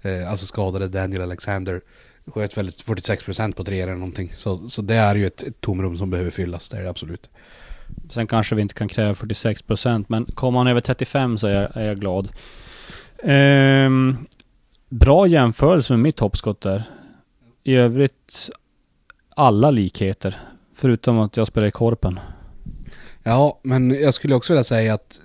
Eh, 0.01 0.32
alltså 0.32 0.46
skadade 0.46 0.88
Daniel 0.88 1.22
Alexander. 1.22 1.82
Sköt 2.28 2.58
väldigt 2.58 2.86
46% 2.86 3.54
på 3.54 3.63
tre 3.63 3.82
eller 3.82 3.94
någonting. 3.94 4.32
Så, 4.36 4.70
så 4.70 4.82
det 4.82 4.96
är 4.96 5.16
ju 5.16 5.28
ett, 5.28 5.44
ett 5.44 5.62
tomrum 5.62 5.98
som 5.98 6.10
behöver 6.10 6.32
fyllas, 6.32 6.70
det 6.70 6.78
är 6.78 6.84
det 6.84 6.89
absolut. 6.89 7.30
Sen 8.10 8.27
kanske 8.27 8.55
vi 8.55 8.62
inte 8.62 8.74
kan 8.74 8.88
kräva 8.88 9.13
46 9.13 9.62
procent, 9.62 10.10
men 10.10 10.25
kommer 10.25 10.60
han 10.60 10.67
över 10.67 10.81
35 10.81 11.38
så 11.38 11.48
är 11.48 11.51
jag, 11.51 11.77
är 11.77 11.88
jag 11.88 12.00
glad. 12.00 12.29
Ehm, 13.24 14.17
bra 14.89 15.27
jämförelse 15.27 15.93
med 15.93 16.00
mitt 16.00 16.19
hoppskott 16.19 16.62
där. 16.62 16.84
I 17.63 17.75
övrigt 17.75 18.50
alla 19.36 19.72
likheter. 19.72 20.39
Förutom 20.75 21.19
att 21.19 21.38
jag 21.38 21.48
spelar 21.48 21.67
i 21.67 21.72
korpen. 21.72 22.19
Ja, 23.24 23.60
men 23.63 23.91
jag 23.91 24.13
skulle 24.13 24.36
också 24.36 24.53
vilja 24.53 24.63
säga 24.63 24.93
att 24.93 25.22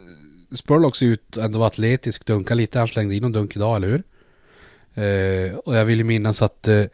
Spurlock 0.53 0.97
ser 0.97 1.07
ut 1.07 1.39
att 1.39 1.45
ändå 1.45 1.59
vara 1.59 1.67
atletisk, 1.67 2.27
dunka 2.27 2.55
lite. 2.55 2.79
Han 2.79 2.89
slängde 2.89 3.15
in 3.15 3.23
någon 3.23 3.33
dunk 3.33 3.57
idag, 3.57 3.77
eller 3.77 3.89
hur? 3.89 4.03
Ehm, 4.95 5.59
och 5.59 5.77
jag 5.77 5.85
vill 5.85 5.99
ju 5.99 6.05
minnas 6.05 6.43
att 6.43 6.69
eh, 6.69 6.85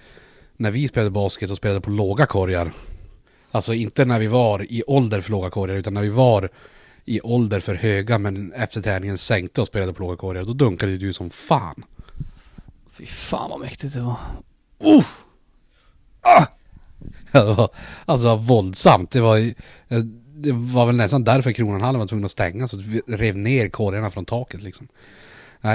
när 0.57 0.71
vi 0.71 0.89
spelade 0.89 1.11
basket 1.11 1.51
och 1.51 1.57
spelade 1.57 1.81
på 1.81 1.91
låga 1.91 2.27
korgar 2.27 2.73
Alltså 3.51 3.75
inte 3.75 4.05
när 4.05 4.19
vi 4.19 4.27
var 4.27 4.73
i 4.73 4.83
ålder 4.87 5.21
för 5.21 5.31
låga 5.31 5.51
korgar 5.51 5.77
utan 5.77 5.95
när 5.95 6.03
vi 6.03 6.09
var 6.09 6.49
i 7.05 7.21
ålder 7.21 7.61
för 7.61 7.75
höga 7.75 8.19
men 8.19 8.53
efter 8.53 8.83
träningen 8.83 9.19
sänkte 9.19 9.61
och 9.61 9.67
spelade 9.67 9.93
på 9.93 10.03
låga 10.03 10.17
korgar. 10.17 10.45
Då 10.45 10.53
dunkade 10.53 10.97
du 10.97 11.13
som 11.13 11.31
fan. 11.31 11.85
Fy 12.93 13.07
fan 13.07 13.51
vad 13.51 13.61
mäktigt 13.61 13.95
det 13.95 14.01
var. 14.01 14.17
Uh! 14.85 15.05
det 17.33 17.45
var, 17.45 17.71
alltså 18.05 18.27
det 18.29 18.35
var 18.35 18.43
våldsamt. 18.43 19.11
Det 19.11 19.21
var, 19.21 19.39
eh, 19.89 19.99
det 20.35 20.53
var 20.53 20.87
väl 20.87 20.97
nästan 20.97 21.25
därför 21.25 21.53
Kronanhallen 21.53 21.99
var 21.99 22.07
tvungen 22.07 22.25
att 22.25 22.31
stänga. 22.31 22.69
Så 22.69 22.77
vi 22.77 23.01
rev 23.07 23.37
ner 23.37 23.69
korgarna 23.69 24.11
från 24.11 24.25
taket 24.25 24.63
liksom. 24.63 24.89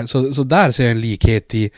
Så, 0.05 0.33
så 0.33 0.43
där 0.43 0.71
ser 0.71 0.83
jag 0.83 0.91
en 0.91 1.01
likhet 1.01 1.55
i 1.55 1.71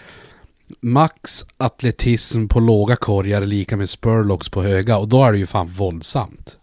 Max 0.80 1.46
atletism 1.58 2.48
på 2.48 2.60
låga 2.60 2.96
korgar 2.96 3.42
är 3.42 3.46
lika 3.46 3.78
med 3.78 3.90
spurlocks 3.90 4.50
på 4.50 4.64
höga. 4.64 4.98
Och 4.98 5.08
då 5.08 5.24
är 5.24 5.32
det 5.32 5.38
ju 5.38 5.46
fan 5.46 5.68
våldsamt. 5.68 6.58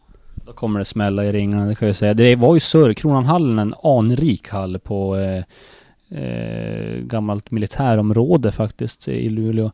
Då 0.46 0.52
kommer 0.52 0.78
det 0.78 0.84
smälla 0.84 1.24
i 1.24 1.32
ringarna, 1.32 1.66
det 1.66 1.74
kan 1.74 1.88
jag 1.88 1.96
säga. 1.96 2.14
Det 2.14 2.36
var 2.36 2.54
ju 2.54 2.60
Sörkronanhallen, 2.60 3.58
en 3.58 3.74
anrik 3.82 4.48
hall 4.48 4.78
på 4.78 5.16
eh, 5.16 5.44
eh, 6.20 6.98
gammalt 6.98 7.50
militärområde 7.50 8.52
faktiskt 8.52 9.08
i 9.08 9.28
Luleå. 9.28 9.70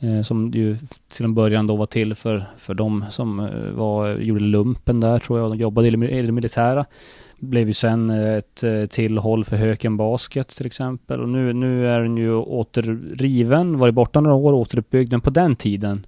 Eh, 0.00 0.22
som 0.22 0.50
ju 0.54 0.76
till 1.12 1.24
en 1.24 1.34
början 1.34 1.66
då 1.66 1.76
var 1.76 1.86
till 1.86 2.14
för, 2.14 2.44
för 2.56 2.74
de 2.74 3.04
som 3.10 3.40
eh, 3.40 3.70
var, 3.70 4.16
gjorde 4.16 4.40
lumpen 4.40 5.00
där 5.00 5.18
tror 5.18 5.38
jag. 5.38 5.50
De 5.50 5.58
jobbade 5.58 5.88
i 5.88 6.22
det 6.22 6.32
militära. 6.32 6.86
Blev 7.44 7.68
ju 7.68 7.74
sen 7.74 8.10
eh, 8.10 8.34
ett 8.34 8.62
eh, 8.62 8.86
tillhåll 8.86 9.44
för 9.44 9.56
Höken 9.56 9.96
Basket 9.96 10.48
till 10.48 10.66
exempel. 10.66 11.20
Och 11.20 11.28
nu, 11.28 11.52
nu 11.52 11.88
är 11.88 12.00
den 12.00 12.16
ju 12.16 12.34
återriven, 12.34 13.78
varit 13.78 13.94
borta 13.94 14.20
några 14.20 14.36
år, 14.36 14.52
återuppbyggd. 14.52 15.12
Men 15.12 15.20
på 15.20 15.30
den 15.30 15.56
tiden 15.56 16.06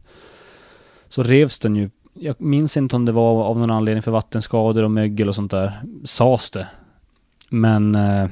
så 1.09 1.23
revs 1.23 1.59
den 1.59 1.77
ju 1.77 1.89
jag 2.19 2.41
minns 2.41 2.77
inte 2.77 2.97
om 2.97 3.05
det 3.05 3.13
var 3.13 3.45
av 3.45 3.59
någon 3.59 3.71
anledning 3.71 4.03
för 4.03 4.11
vattenskador 4.11 4.83
och 4.83 4.91
mögel 4.91 5.29
och 5.29 5.35
sånt 5.35 5.51
där. 5.51 5.73
Sades 6.05 6.51
det. 6.51 6.67
Men 7.49 7.95
eh, 7.95 8.29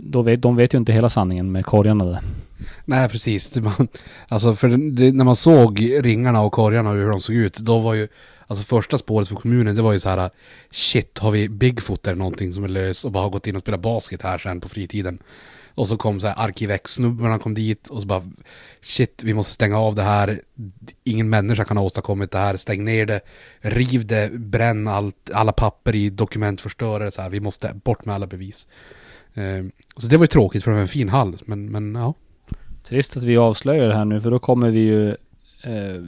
då 0.00 0.22
vet, 0.22 0.42
de 0.42 0.56
vet 0.56 0.74
ju 0.74 0.78
inte 0.78 0.92
hela 0.92 1.08
sanningen 1.08 1.52
med 1.52 1.66
korgarna 1.66 2.04
där. 2.04 2.20
Nej, 2.84 3.08
precis. 3.08 3.56
Man, 3.56 3.88
alltså 4.28 4.54
för 4.54 4.68
det, 4.68 4.90
det, 4.90 5.12
när 5.12 5.24
man 5.24 5.36
såg 5.36 5.90
ringarna 6.00 6.40
och 6.40 6.52
korgarna 6.52 6.90
och 6.90 6.96
hur 6.96 7.10
de 7.10 7.20
såg 7.20 7.34
ut, 7.34 7.56
då 7.56 7.78
var 7.78 7.94
ju 7.94 8.08
Alltså 8.50 8.64
första 8.64 8.98
spåret 8.98 9.28
för 9.28 9.34
kommunen, 9.34 9.76
det 9.76 9.82
var 9.82 9.92
ju 9.92 10.00
så 10.00 10.08
här 10.08 10.30
Shit, 10.70 11.18
har 11.18 11.30
vi 11.30 11.48
Bigfoot 11.48 12.06
eller 12.06 12.16
någonting 12.16 12.52
som 12.52 12.64
är 12.64 12.68
lös 12.68 13.04
och 13.04 13.12
bara 13.12 13.22
har 13.22 13.30
gått 13.30 13.46
in 13.46 13.56
och 13.56 13.62
spelat 13.62 13.80
basket 13.80 14.22
här 14.22 14.38
sen 14.38 14.60
på 14.60 14.68
fritiden? 14.68 15.18
Och 15.74 15.88
så 15.88 15.96
kom 15.96 16.20
så 16.20 16.26
här 16.26 16.34
Arkivex-snubbarna 16.48 17.38
kom 17.38 17.54
dit 17.54 17.88
och 17.88 18.00
så 18.00 18.06
bara 18.06 18.22
Shit, 18.80 19.22
vi 19.24 19.34
måste 19.34 19.52
stänga 19.52 19.78
av 19.78 19.94
det 19.94 20.02
här. 20.02 20.40
Ingen 21.04 21.30
människa 21.30 21.64
kan 21.64 21.76
ha 21.76 21.84
åstadkommit 21.84 22.30
det 22.30 22.38
här, 22.38 22.56
stäng 22.56 22.84
ner 22.84 23.06
det. 23.06 23.20
Riv 23.60 24.06
det, 24.06 24.32
bränn 24.32 24.88
allt, 24.88 25.30
alla 25.34 25.52
papper 25.52 25.94
i 25.94 26.10
dokumentförstörare. 26.10 27.10
Så 27.10 27.22
här, 27.22 27.30
vi 27.30 27.40
måste 27.40 27.74
bort 27.84 28.04
med 28.04 28.14
alla 28.14 28.26
bevis. 28.26 28.66
Eh, 29.34 29.64
Så 29.96 30.06
det 30.06 30.16
var 30.16 30.24
ju 30.24 30.28
tråkigt 30.28 30.64
för 30.64 30.70
det 30.70 30.74
var 30.74 30.82
en 30.82 30.88
fin 30.88 31.08
hall, 31.08 31.36
men, 31.44 31.70
men 31.70 31.94
ja. 31.94 32.14
Trist 32.88 33.16
att 33.16 33.24
vi 33.24 33.36
avslöjar 33.36 33.88
det 33.88 33.94
här 33.94 34.04
nu 34.04 34.20
för 34.20 34.30
då 34.30 34.38
kommer 34.38 34.70
vi 34.70 34.80
ju 34.80 35.08
eh, 35.62 36.02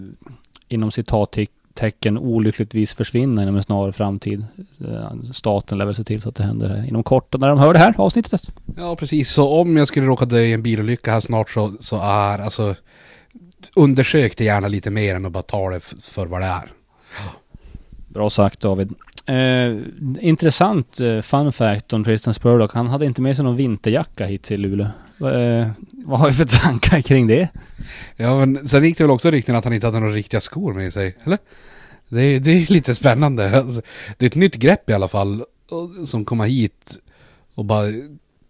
inom 0.68 0.90
citattecken 0.90 2.18
olyckligtvis 2.18 2.94
försvinna 2.94 3.42
inom 3.42 3.56
en 3.56 3.62
snar 3.62 3.90
framtid. 3.90 4.44
Eh, 4.88 5.12
Staten 5.32 5.78
lär 5.78 5.84
väl 5.84 5.94
se 5.94 6.04
till 6.04 6.20
så 6.20 6.28
att 6.28 6.34
det 6.34 6.42
händer 6.42 6.88
inom 6.88 7.02
kort 7.02 7.38
när 7.38 7.48
de 7.48 7.58
hör 7.58 7.72
det 7.72 7.78
här 7.78 7.94
avsnittet. 7.98 8.42
Ja, 8.76 8.96
precis. 8.96 9.30
Så 9.30 9.48
om 9.48 9.76
jag 9.76 9.88
skulle 9.88 10.06
råka 10.06 10.24
dö 10.24 10.40
i 10.40 10.52
en 10.52 10.62
bilolycka 10.62 11.12
här 11.12 11.20
snart 11.20 11.50
så, 11.50 11.72
så 11.80 11.96
är 12.00 12.38
alltså 12.38 12.74
undersök 13.74 14.36
det 14.36 14.44
gärna 14.44 14.68
lite 14.68 14.90
mer 14.90 15.16
än 15.16 15.26
att 15.26 15.32
bara 15.32 15.42
ta 15.42 15.70
det 15.70 15.80
för 16.02 16.26
vad 16.26 16.40
det 16.40 16.46
är. 16.46 16.72
Bra 18.08 18.30
sagt 18.30 18.60
David. 18.60 18.94
Eh, 19.26 19.76
intressant 20.20 21.00
eh, 21.00 21.20
fun 21.20 21.52
fact 21.52 21.92
om 21.92 22.04
Tristan 22.04 22.34
Spurlock. 22.34 22.74
Han 22.74 22.86
hade 22.86 23.06
inte 23.06 23.22
med 23.22 23.36
sig 23.36 23.44
någon 23.44 23.56
vinterjacka 23.56 24.26
hit 24.26 24.42
till 24.42 24.60
Luleå. 24.60 24.86
Eh, 25.20 25.68
vad 25.92 26.20
har 26.20 26.26
vi 26.30 26.32
för 26.34 26.44
tankar 26.44 27.00
kring 27.00 27.26
det? 27.26 27.48
Ja, 28.16 28.38
men 28.46 28.68
sen 28.68 28.84
gick 28.84 28.98
det 28.98 29.04
väl 29.04 29.10
också 29.10 29.30
rykten 29.30 29.56
att 29.56 29.64
han 29.64 29.72
inte 29.72 29.86
hade 29.86 30.00
några 30.00 30.12
riktiga 30.14 30.40
skor 30.40 30.74
med 30.74 30.92
sig, 30.92 31.16
eller? 31.24 31.38
Det, 32.08 32.20
är- 32.22 32.40
det 32.40 32.50
är 32.50 32.72
lite 32.72 32.94
spännande. 32.94 33.58
Alltså, 33.58 33.82
det 34.18 34.24
är 34.26 34.30
ett 34.30 34.34
nytt 34.36 34.56
grepp 34.56 34.90
i 34.90 34.92
alla 34.92 35.08
fall, 35.08 35.44
som 36.06 36.24
kommer 36.24 36.46
hit 36.46 36.96
och 37.54 37.64
bara 37.64 37.84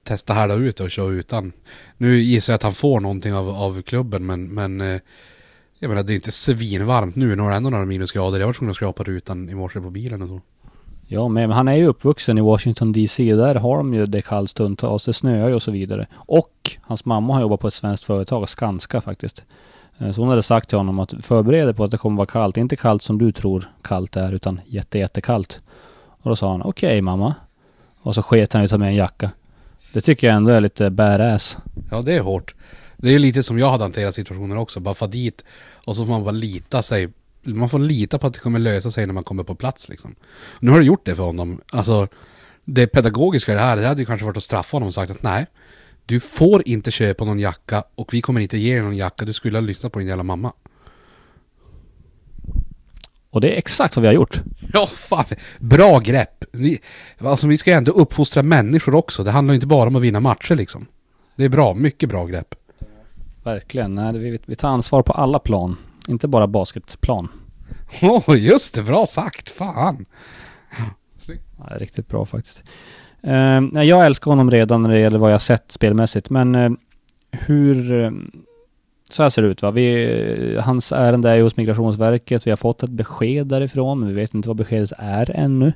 testa 0.05 0.35
härda 0.35 0.55
ut 0.55 0.81
och 0.81 0.91
köra 0.91 1.13
utan. 1.13 1.53
Nu 1.97 2.19
gissar 2.21 2.53
jag 2.53 2.57
att 2.57 2.63
han 2.63 2.75
får 2.75 3.01
någonting 3.01 3.35
av, 3.35 3.49
av 3.49 3.83
klubben, 3.83 4.27
men, 4.27 4.49
men 4.55 4.81
eh, 4.81 5.01
jag 5.79 5.89
menar 5.89 6.03
det 6.03 6.13
är 6.13 6.15
inte 6.15 6.33
svinvarmt 6.33 7.17
nu, 7.17 7.37
nu 7.37 7.43
har 7.43 7.51
det 7.51 7.57
ändå 7.57 7.71
några 7.71 7.87
minusgrader. 7.87 8.41
Jag 8.41 8.47
var 8.47 8.55
tvungen 8.55 8.71
att 8.71 8.77
skrapa 8.77 9.03
rutan 9.03 9.49
i 9.51 9.55
morse 9.55 9.81
på 9.81 9.91
bilen 9.91 10.23
och 10.23 10.29
så. 10.29 10.41
Ja, 11.13 11.29
men 11.29 11.51
han 11.51 11.69
är 11.69 11.75
ju 11.75 11.87
uppvuxen 11.87 12.39
i 12.39 12.41
Washington 12.41 12.93
DC 12.93 13.33
och 13.33 13.39
där 13.39 13.55
har 13.55 13.77
de 13.77 13.95
ju 13.95 14.07
det 14.07 14.23
kallt 14.23 14.51
stundtals. 14.51 15.05
Det 15.05 15.13
snöar 15.13 15.49
ju 15.49 15.55
och 15.55 15.63
så 15.63 15.71
vidare. 15.71 16.07
Och 16.15 16.77
hans 16.81 17.05
mamma 17.05 17.35
har 17.35 17.41
jobbat 17.41 17.61
på 17.61 17.69
ett 17.69 17.75
svenskt 17.75 18.05
företag, 18.05 18.49
Skanska 18.49 19.01
faktiskt. 19.01 19.45
Eh, 19.99 20.13
så 20.13 20.21
hon 20.21 20.29
hade 20.29 20.43
sagt 20.43 20.69
till 20.69 20.79
honom 20.79 20.99
att 20.99 21.15
förbered 21.21 21.67
dig 21.67 21.75
på 21.75 21.85
att 21.85 21.91
det 21.91 21.99
kommer 21.99 22.17
vara 22.17 22.27
kallt. 22.27 22.57
Inte 22.57 22.77
kallt 22.77 23.03
som 23.03 23.19
du 23.19 23.33
tror 23.33 23.71
kallt 23.83 24.17
är, 24.17 24.33
utan 24.33 24.61
jätte, 24.67 24.99
jättekallt. 24.99 25.61
Och 26.23 26.31
då 26.31 26.37
sa 26.37 26.51
han 26.51 26.63
okej 26.63 27.01
mamma. 27.01 27.35
Och 28.03 28.15
så 28.15 28.23
sket 28.23 28.53
han 28.53 28.63
ut 28.63 28.73
med 28.73 28.89
en 28.89 28.95
jacka. 28.95 29.31
Det 29.93 30.01
tycker 30.01 30.27
jag 30.27 30.37
ändå 30.37 30.51
är 30.51 30.61
lite 30.61 30.91
badass. 30.91 31.59
Ja, 31.91 32.01
det 32.01 32.13
är 32.13 32.21
hårt. 32.21 32.55
Det 32.97 33.09
är 33.09 33.13
ju 33.13 33.19
lite 33.19 33.43
som 33.43 33.59
jag 33.59 33.71
hade 33.71 33.85
hanterat 33.85 34.15
situationen 34.15 34.59
också. 34.59 34.81
Bara 34.81 34.95
få 34.95 35.07
dit 35.07 35.45
och 35.87 35.97
så 35.97 36.05
får 36.05 36.13
man 36.13 36.25
bara 36.25 36.31
lita 36.31 36.83
sig. 36.83 37.09
Man 37.43 37.69
får 37.69 37.79
lita 37.79 38.19
på 38.19 38.27
att 38.27 38.35
det 38.35 38.41
kommer 38.41 38.59
lösa 38.59 38.91
sig 38.91 39.07
när 39.07 39.15
man 39.15 39.25
kommer 39.25 39.43
på 39.43 39.55
plats 39.55 39.89
liksom. 39.89 40.15
Nu 40.61 40.71
har 40.71 40.79
det 40.79 40.87
gjort 40.87 41.07
det 41.07 41.17
för 41.17 41.23
honom. 41.23 41.61
Alltså, 41.73 42.09
det 42.65 42.87
pedagogiska 42.87 43.53
i 43.53 43.55
det 43.55 43.61
här, 43.61 43.77
det 43.77 43.87
hade 43.87 44.01
ju 44.01 44.07
kanske 44.07 44.27
varit 44.27 44.37
att 44.37 44.43
straffa 44.43 44.77
honom 44.77 44.87
och 44.87 44.95
sagt 44.95 45.11
att 45.11 45.23
nej, 45.23 45.47
du 46.07 46.21
får 46.21 46.69
inte 46.69 46.91
köpa 46.91 47.25
någon 47.25 47.39
jacka 47.39 47.85
och 47.95 48.15
vi 48.15 48.21
kommer 48.21 48.41
inte 48.41 48.59
ge 48.59 48.75
dig 48.75 48.83
någon 48.83 48.97
jacka. 48.97 49.25
Du 49.25 49.33
skulle 49.33 49.59
ha 49.59 49.63
lyssnat 49.63 49.93
på 49.93 49.99
din 49.99 50.09
jävla 50.09 50.23
mamma. 50.23 50.53
Och 53.31 53.41
det 53.41 53.55
är 53.55 53.59
exakt 53.59 53.97
vad 53.97 54.03
vi 54.03 54.07
har 54.07 54.15
gjort. 54.15 54.43
Ja, 54.73 54.87
fan. 54.87 55.25
Bra 55.59 55.99
grepp. 55.99 56.45
Vi, 56.53 56.81
alltså 57.19 57.47
vi 57.47 57.59
ska 57.59 57.71
ju 57.71 57.77
ändå 57.77 57.93
uppfostra 57.93 58.43
människor 58.43 58.95
också. 58.95 59.25
Det 59.25 59.31
handlar 59.31 59.53
ju 59.53 59.57
inte 59.57 59.67
bara 59.67 59.89
om 59.89 59.97
att 59.97 60.03
vinna 60.03 60.21
matcher 60.21 60.55
liksom. 60.55 60.87
Det 61.37 61.45
är 61.45 61.49
bra, 61.49 61.75
mycket 61.75 62.09
bra 62.09 62.27
grepp. 62.27 62.55
Verkligen. 63.43 63.95
Nej, 63.95 64.19
vi, 64.19 64.39
vi 64.47 64.57
tar 64.57 64.69
ansvar 64.69 65.03
på 65.03 65.13
alla 65.13 65.39
plan. 65.39 65.77
Inte 66.09 66.29
bara 66.29 66.47
basketplan. 66.47 67.29
Åh, 68.03 68.23
oh, 68.31 68.39
just 68.39 68.75
det. 68.75 68.83
Bra 68.83 69.07
sagt. 69.07 69.51
Fan. 69.51 70.07
Ja, 71.59 71.77
riktigt 71.77 72.09
bra 72.09 72.27
faktiskt. 72.27 72.63
Nej, 73.73 73.89
jag 73.89 74.07
älskar 74.07 74.31
honom 74.31 74.51
redan 74.51 74.83
när 74.83 74.91
det 74.91 74.99
gäller 75.01 75.19
vad 75.19 75.33
jag 75.33 75.41
sett 75.43 75.73
spelmässigt. 75.73 76.31
Men 76.31 76.55
eh, 76.55 76.71
hur... 77.31 77.93
Eh, 78.05 78.11
så 79.11 79.23
här 79.23 79.31
ser 79.31 79.43
det 79.43 79.49
ut 79.49 79.63
va. 79.63 79.71
Vi, 79.71 80.05
eh, 80.57 80.65
hans 80.65 80.93
ärende 80.93 81.31
är 81.31 81.35
ju 81.35 81.43
hos 81.43 81.57
Migrationsverket. 81.57 82.47
Vi 82.47 82.51
har 82.51 82.57
fått 82.57 82.83
ett 82.83 82.91
besked 82.91 83.47
därifrån. 83.47 83.99
Men 84.01 84.09
vi 84.09 84.15
vet 84.15 84.35
inte 84.35 84.49
vad 84.49 84.57
beskedet 84.57 84.93
är 84.99 85.31
ännu. 85.35 85.67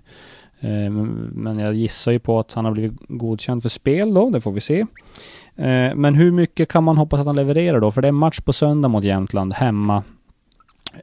Eh, 0.60 0.90
men- 0.90 1.58
jag 1.58 1.74
gissar 1.74 2.12
ju 2.12 2.18
på 2.18 2.38
att 2.38 2.52
han 2.52 2.64
har 2.64 2.72
blivit 2.72 2.92
godkänd 3.08 3.62
för 3.62 3.68
spel 3.68 4.14
då. 4.14 4.30
Det 4.30 4.40
får 4.40 4.52
vi 4.52 4.60
se. 4.60 4.80
Eh, 5.56 5.94
men 5.94 6.14
hur 6.14 6.30
mycket 6.30 6.68
kan 6.68 6.84
man 6.84 6.96
hoppas 6.96 7.20
att 7.20 7.26
han 7.26 7.36
levererar 7.36 7.80
då? 7.80 7.90
För 7.90 8.02
det 8.02 8.08
är 8.08 8.12
match 8.12 8.40
på 8.40 8.52
söndag 8.52 8.88
mot 8.88 9.04
Jämtland 9.04 9.54
hemma. 9.54 10.02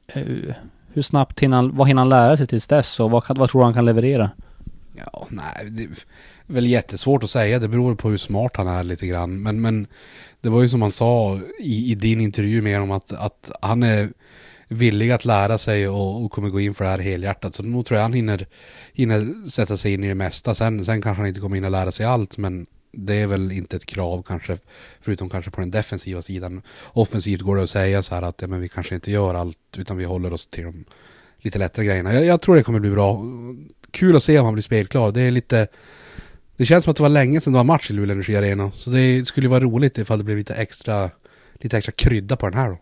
Eh, 0.08 0.56
hur 0.94 1.02
snabbt 1.02 1.40
hinner 1.40 1.58
han, 1.58 1.76
vad 1.76 1.88
hinner 1.88 2.02
han 2.02 2.10
lära 2.10 2.38
sig 2.38 2.48
tills 2.48 2.68
dess? 2.68 3.00
Och 3.00 3.12
vad, 3.12 3.38
vad 3.38 3.50
tror 3.50 3.62
du 3.62 3.66
han 3.66 3.74
kan 3.74 3.86
leverera? 3.86 4.30
Ja, 4.96 5.28
nej, 5.30 5.70
det 5.70 5.84
är 5.84 5.90
väl 6.48 6.68
jättesvårt 6.68 7.24
att 7.24 7.30
säga. 7.30 7.60
Det 7.60 7.68
beror 7.68 7.96
på 7.96 8.10
hur 8.10 8.18
smart 8.18 8.58
han 8.58 8.68
är 8.68 8.84
lite 8.84 9.08
grann. 9.08 9.42
Men, 9.42 9.62
men 9.62 9.88
det 10.42 10.50
var 10.50 10.62
ju 10.62 10.70
som 10.70 10.82
han 10.82 10.92
sa 10.92 11.40
i, 11.60 11.92
i 11.92 11.96
din 11.96 12.22
intervju 12.22 12.62
med 12.62 12.74
honom 12.80 12.92
att, 12.92 13.14
att 13.14 13.52
han 13.62 13.84
är 13.84 14.10
villig 14.68 15.12
att 15.12 15.26
lära 15.26 15.58
sig 15.58 15.88
och, 15.88 16.24
och 16.24 16.32
kommer 16.32 16.50
gå 16.50 16.60
in 16.60 16.74
för 16.74 16.84
det 16.84 16.92
här 16.92 17.00
helhjärtat. 17.00 17.56
Så 17.56 17.64
nog 17.64 17.86
tror 17.86 17.98
jag 17.98 18.04
han 18.04 18.14
hinner, 18.14 18.48
hinner 18.94 19.50
sätta 19.50 19.78
sig 19.78 19.94
in 19.94 20.04
i 20.04 20.08
det 20.08 20.16
mesta. 20.16 20.56
Sen, 20.56 20.86
sen 20.86 21.02
kanske 21.02 21.22
han 21.22 21.28
inte 21.28 21.40
kommer 21.40 21.56
hinna 21.56 21.70
lära 21.70 21.92
sig 21.92 22.06
allt, 22.06 22.38
men 22.38 22.68
det 22.92 23.16
är 23.16 23.28
väl 23.28 23.52
inte 23.52 23.76
ett 23.76 23.86
krav 23.86 24.24
kanske, 24.28 24.58
förutom 25.02 25.30
kanske 25.30 25.52
på 25.52 25.62
den 25.62 25.72
defensiva 25.72 26.22
sidan. 26.22 26.62
Offensivt 26.94 27.42
går 27.42 27.56
det 27.56 27.64
att 27.64 27.70
säga 27.70 28.02
så 28.02 28.16
här 28.16 28.22
att 28.22 28.42
ja, 28.42 28.48
men 28.48 28.62
vi 28.62 28.70
kanske 28.70 28.96
inte 28.96 29.12
gör 29.12 29.36
allt, 29.36 29.58
utan 29.78 29.98
vi 29.98 30.04
håller 30.06 30.34
oss 30.34 30.48
till 30.48 30.64
de 30.64 30.86
lite 31.42 31.60
lättare 31.60 31.86
grejerna. 31.86 32.14
Jag, 32.14 32.26
jag 32.26 32.42
tror 32.42 32.56
det 32.56 32.64
kommer 32.64 32.80
bli 32.80 32.90
bra. 32.90 33.24
Kul 33.92 34.16
att 34.16 34.24
se 34.24 34.40
om 34.40 34.46
han 34.46 34.54
blir 34.54 34.64
spelklar. 34.64 35.12
Det 35.12 35.22
är 35.22 35.32
lite... 35.32 35.68
Det 36.58 36.66
känns 36.66 36.84
som 36.84 36.92
att 36.92 36.98
det 36.98 37.04
var 37.04 37.10
länge 37.10 37.42
sedan 37.42 37.54
det 37.54 37.60
var 37.60 37.64
match 37.64 37.90
i 37.90 37.94
Luleå 37.94 38.14
Energi 38.14 38.36
Arena. 38.36 38.72
Så 38.76 38.90
det 38.90 39.26
skulle 39.26 39.48
vara 39.48 39.60
roligt 39.60 39.98
ifall 39.98 40.18
det 40.18 40.24
blev 40.24 40.38
lite 40.38 40.54
extra, 40.54 41.10
lite 41.54 41.78
extra 41.78 41.92
krydda 41.92 42.36
på 42.36 42.50
den 42.50 42.60
här 42.60 42.70
då. 42.70 42.78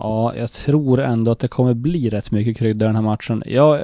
Ja, 0.00 0.36
jag 0.36 0.52
tror 0.52 1.00
ändå 1.00 1.30
att 1.30 1.38
det 1.38 1.48
kommer 1.48 1.74
bli 1.74 2.08
rätt 2.08 2.30
mycket 2.30 2.56
krydda 2.56 2.84
i 2.84 2.86
den 2.86 2.94
här 2.94 3.02
matchen. 3.02 3.42
Jag, 3.46 3.80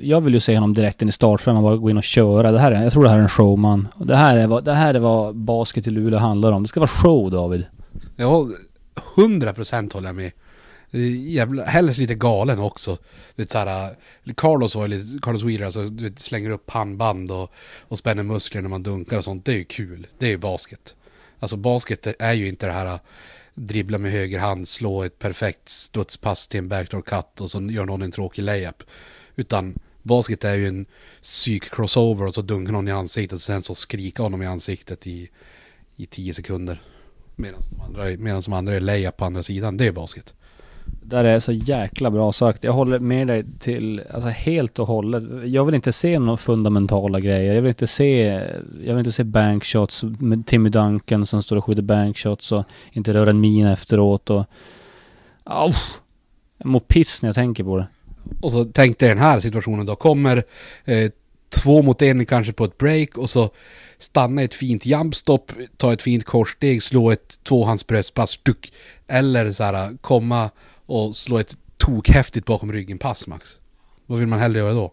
jag 0.00 0.20
vill 0.20 0.34
ju 0.34 0.40
se 0.40 0.54
honom 0.54 0.74
direkt 0.74 1.02
in 1.02 1.08
i 1.08 1.12
startfemman, 1.12 1.62
bara 1.62 1.76
gå 1.76 1.90
in 1.90 1.96
och 1.96 2.02
köra. 2.02 2.52
Det 2.52 2.58
här 2.58 2.72
är, 2.72 2.82
jag 2.82 2.92
tror 2.92 3.04
det 3.04 3.10
här 3.10 3.18
är 3.18 3.22
en 3.22 3.28
showman. 3.28 3.88
Det 3.98 4.16
här 4.16 4.36
är 4.36 4.46
vad, 4.46 4.64
det 4.64 4.74
här 4.74 4.94
är 4.94 4.98
vad 4.98 5.36
basket 5.36 5.86
i 5.86 5.90
Luleå 5.90 6.18
handlar 6.18 6.52
om. 6.52 6.62
Det 6.62 6.68
ska 6.68 6.80
vara 6.80 6.88
show, 6.88 7.30
David. 7.30 7.64
Ja, 8.16 8.48
hundra 9.16 9.52
procent 9.52 9.92
håller 9.92 10.08
jag 10.08 10.16
med. 10.16 10.32
Jävla, 11.28 11.64
hellre 11.64 11.94
lite 11.94 12.14
galen 12.14 12.58
också. 12.58 12.98
Du 13.36 13.42
vet 13.42 13.50
såhär, 13.50 13.94
Carlos 14.34 14.74
var 14.74 14.88
lite, 14.88 15.18
Carlos 15.22 15.42
Wheeler 15.42 15.64
alltså, 15.64 15.82
du 15.82 16.04
vet, 16.04 16.18
slänger 16.18 16.50
upp 16.50 16.66
pannband 16.66 17.30
och, 17.30 17.52
och 17.80 17.98
spänner 17.98 18.22
muskler 18.22 18.62
när 18.62 18.68
man 18.68 18.82
dunkar 18.82 19.18
och 19.18 19.24
sånt. 19.24 19.44
Det 19.44 19.52
är 19.52 19.56
ju 19.56 19.64
kul. 19.64 20.06
Det 20.18 20.26
är 20.26 20.30
ju 20.30 20.38
basket. 20.38 20.94
Alltså 21.38 21.56
basket 21.56 22.06
är 22.18 22.32
ju 22.32 22.48
inte 22.48 22.66
det 22.66 22.72
här 22.72 22.98
dribbla 23.54 23.98
med 23.98 24.12
höger 24.12 24.38
hand, 24.38 24.68
slå 24.68 25.02
ett 25.02 25.18
perfekt 25.18 25.68
studspass 25.68 26.48
till 26.48 26.58
en 26.58 26.68
backdoor 26.68 27.02
cut 27.02 27.40
och 27.40 27.50
så 27.50 27.62
gör 27.62 27.86
någon 27.86 28.02
en 28.02 28.12
tråkig 28.12 28.42
layup. 28.42 28.82
Utan 29.36 29.78
basket 30.02 30.44
är 30.44 30.54
ju 30.54 30.68
en 30.68 30.86
psyk-crossover 31.22 32.26
och 32.26 32.34
så 32.34 32.42
dunkar 32.42 32.72
någon 32.72 32.88
i 32.88 32.92
ansiktet 32.92 33.32
och 33.32 33.40
sen 33.40 33.62
så 33.62 33.74
skrika 33.74 34.22
honom 34.22 34.42
i 34.42 34.46
ansiktet 34.46 35.06
i, 35.06 35.30
i 35.96 36.06
tio 36.06 36.34
sekunder. 36.34 36.82
Medan 37.36 37.60
de 37.70 37.80
andra, 37.80 38.40
de 38.40 38.52
andra 38.52 38.76
är 38.76 38.80
layup 38.80 39.16
på 39.16 39.24
andra 39.24 39.42
sidan. 39.42 39.76
Det 39.76 39.86
är 39.86 39.92
basket. 39.92 40.34
Där 41.02 41.24
är 41.24 41.40
så 41.40 41.52
jäkla 41.52 42.10
bra 42.10 42.32
sagt. 42.32 42.64
Jag 42.64 42.72
håller 42.72 42.98
med 42.98 43.26
dig 43.26 43.44
till, 43.58 44.02
alltså 44.14 44.28
helt 44.28 44.78
och 44.78 44.86
hållet. 44.86 45.24
Jag 45.44 45.64
vill 45.64 45.74
inte 45.74 45.92
se 45.92 46.18
några 46.18 46.36
fundamentala 46.36 47.20
grejer. 47.20 47.54
Jag 47.54 47.62
vill 47.62 47.68
inte 47.68 47.86
se, 47.86 48.22
jag 48.84 48.94
vill 48.94 48.98
inte 48.98 49.12
se 49.12 49.24
bankshots 49.24 50.04
med 50.04 50.46
Timmy 50.46 50.70
Duncan 50.70 51.26
som 51.26 51.42
står 51.42 51.56
och 51.56 51.64
skjuter 51.64 51.82
bankshots 51.82 52.52
och 52.52 52.64
inte 52.92 53.12
rör 53.12 53.26
en 53.26 53.40
min 53.40 53.66
efteråt 53.66 54.30
och... 54.30 54.44
Au! 55.44 55.72
Jag 56.58 56.66
mår 56.66 56.80
piss 56.80 57.22
när 57.22 57.28
jag 57.28 57.34
tänker 57.34 57.64
på 57.64 57.76
det. 57.76 57.86
Och 58.40 58.52
så 58.52 58.64
tänk 58.64 58.98
dig 58.98 59.08
den 59.08 59.18
här 59.18 59.40
situationen 59.40 59.86
då. 59.86 59.96
Kommer 59.96 60.44
eh, 60.84 61.10
två 61.52 61.82
mot 61.82 62.02
en 62.02 62.26
kanske 62.26 62.52
på 62.52 62.64
ett 62.64 62.78
break 62.78 63.18
och 63.18 63.30
så 63.30 63.50
stanna 63.98 64.42
ett 64.42 64.54
fint 64.54 64.86
jumpstop, 64.86 65.52
ta 65.76 65.92
ett 65.92 66.02
fint 66.02 66.24
korssteg, 66.24 66.82
slå 66.82 67.10
ett 67.10 67.44
tvåhandsbröstpass, 67.44 68.30
stuck. 68.30 68.72
Eller 69.06 69.52
så 69.52 69.64
här 69.64 69.96
komma 70.00 70.50
och 70.86 71.16
slå 71.16 71.38
ett 71.38 71.56
tokhäftigt 71.76 72.46
bakom 72.46 72.72
ryggen 72.72 72.98
pass 72.98 73.26
Max. 73.26 73.58
Vad 74.06 74.18
vill 74.18 74.28
man 74.28 74.38
hellre 74.38 74.58
göra 74.58 74.72
då? 74.72 74.92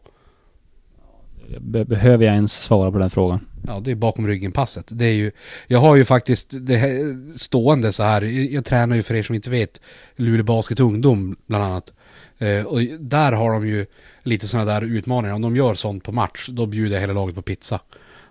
Be 1.60 1.86
behöver 1.86 2.26
jag 2.26 2.36
ens 2.36 2.54
svara 2.54 2.92
på 2.92 2.98
den 2.98 3.10
frågan? 3.10 3.48
Ja, 3.68 3.80
det 3.80 3.92
är 3.92 3.96
bakom 3.96 4.28
ryggen 4.28 4.52
passet. 4.52 4.86
Det 4.90 5.06
är 5.06 5.14
ju, 5.14 5.32
jag 5.68 5.80
har 5.80 5.96
ju 5.96 6.06
faktiskt 6.06 6.54
det 6.60 6.78
här, 6.78 7.38
stående 7.38 7.94
så 7.94 8.04
här, 8.04 8.22
jag, 8.22 8.66
tränar 8.66 8.96
ju 8.96 9.04
för 9.04 9.16
er 9.16 9.24
som 9.24 9.36
inte 9.36 9.50
vet, 9.50 9.82
Luleå 10.16 10.44
Basket 10.44 10.80
Ungdom 10.80 11.36
bland 11.48 11.64
annat. 11.64 11.94
Eh, 12.38 12.64
och 12.64 12.82
där 13.00 13.32
har 13.32 13.52
de 13.52 13.68
ju 13.68 13.86
lite 14.24 14.48
sådana 14.48 14.74
där 14.74 14.82
utmaningar. 14.82 15.36
Om 15.36 15.42
de 15.42 15.56
gör 15.56 15.76
sånt 15.76 16.04
på 16.04 16.12
match, 16.12 16.50
då 16.50 16.66
bjuder 16.66 16.96
jag 16.96 17.02
hela 17.02 17.14
laget 17.14 17.36
på 17.36 17.42
pizza. 17.42 17.80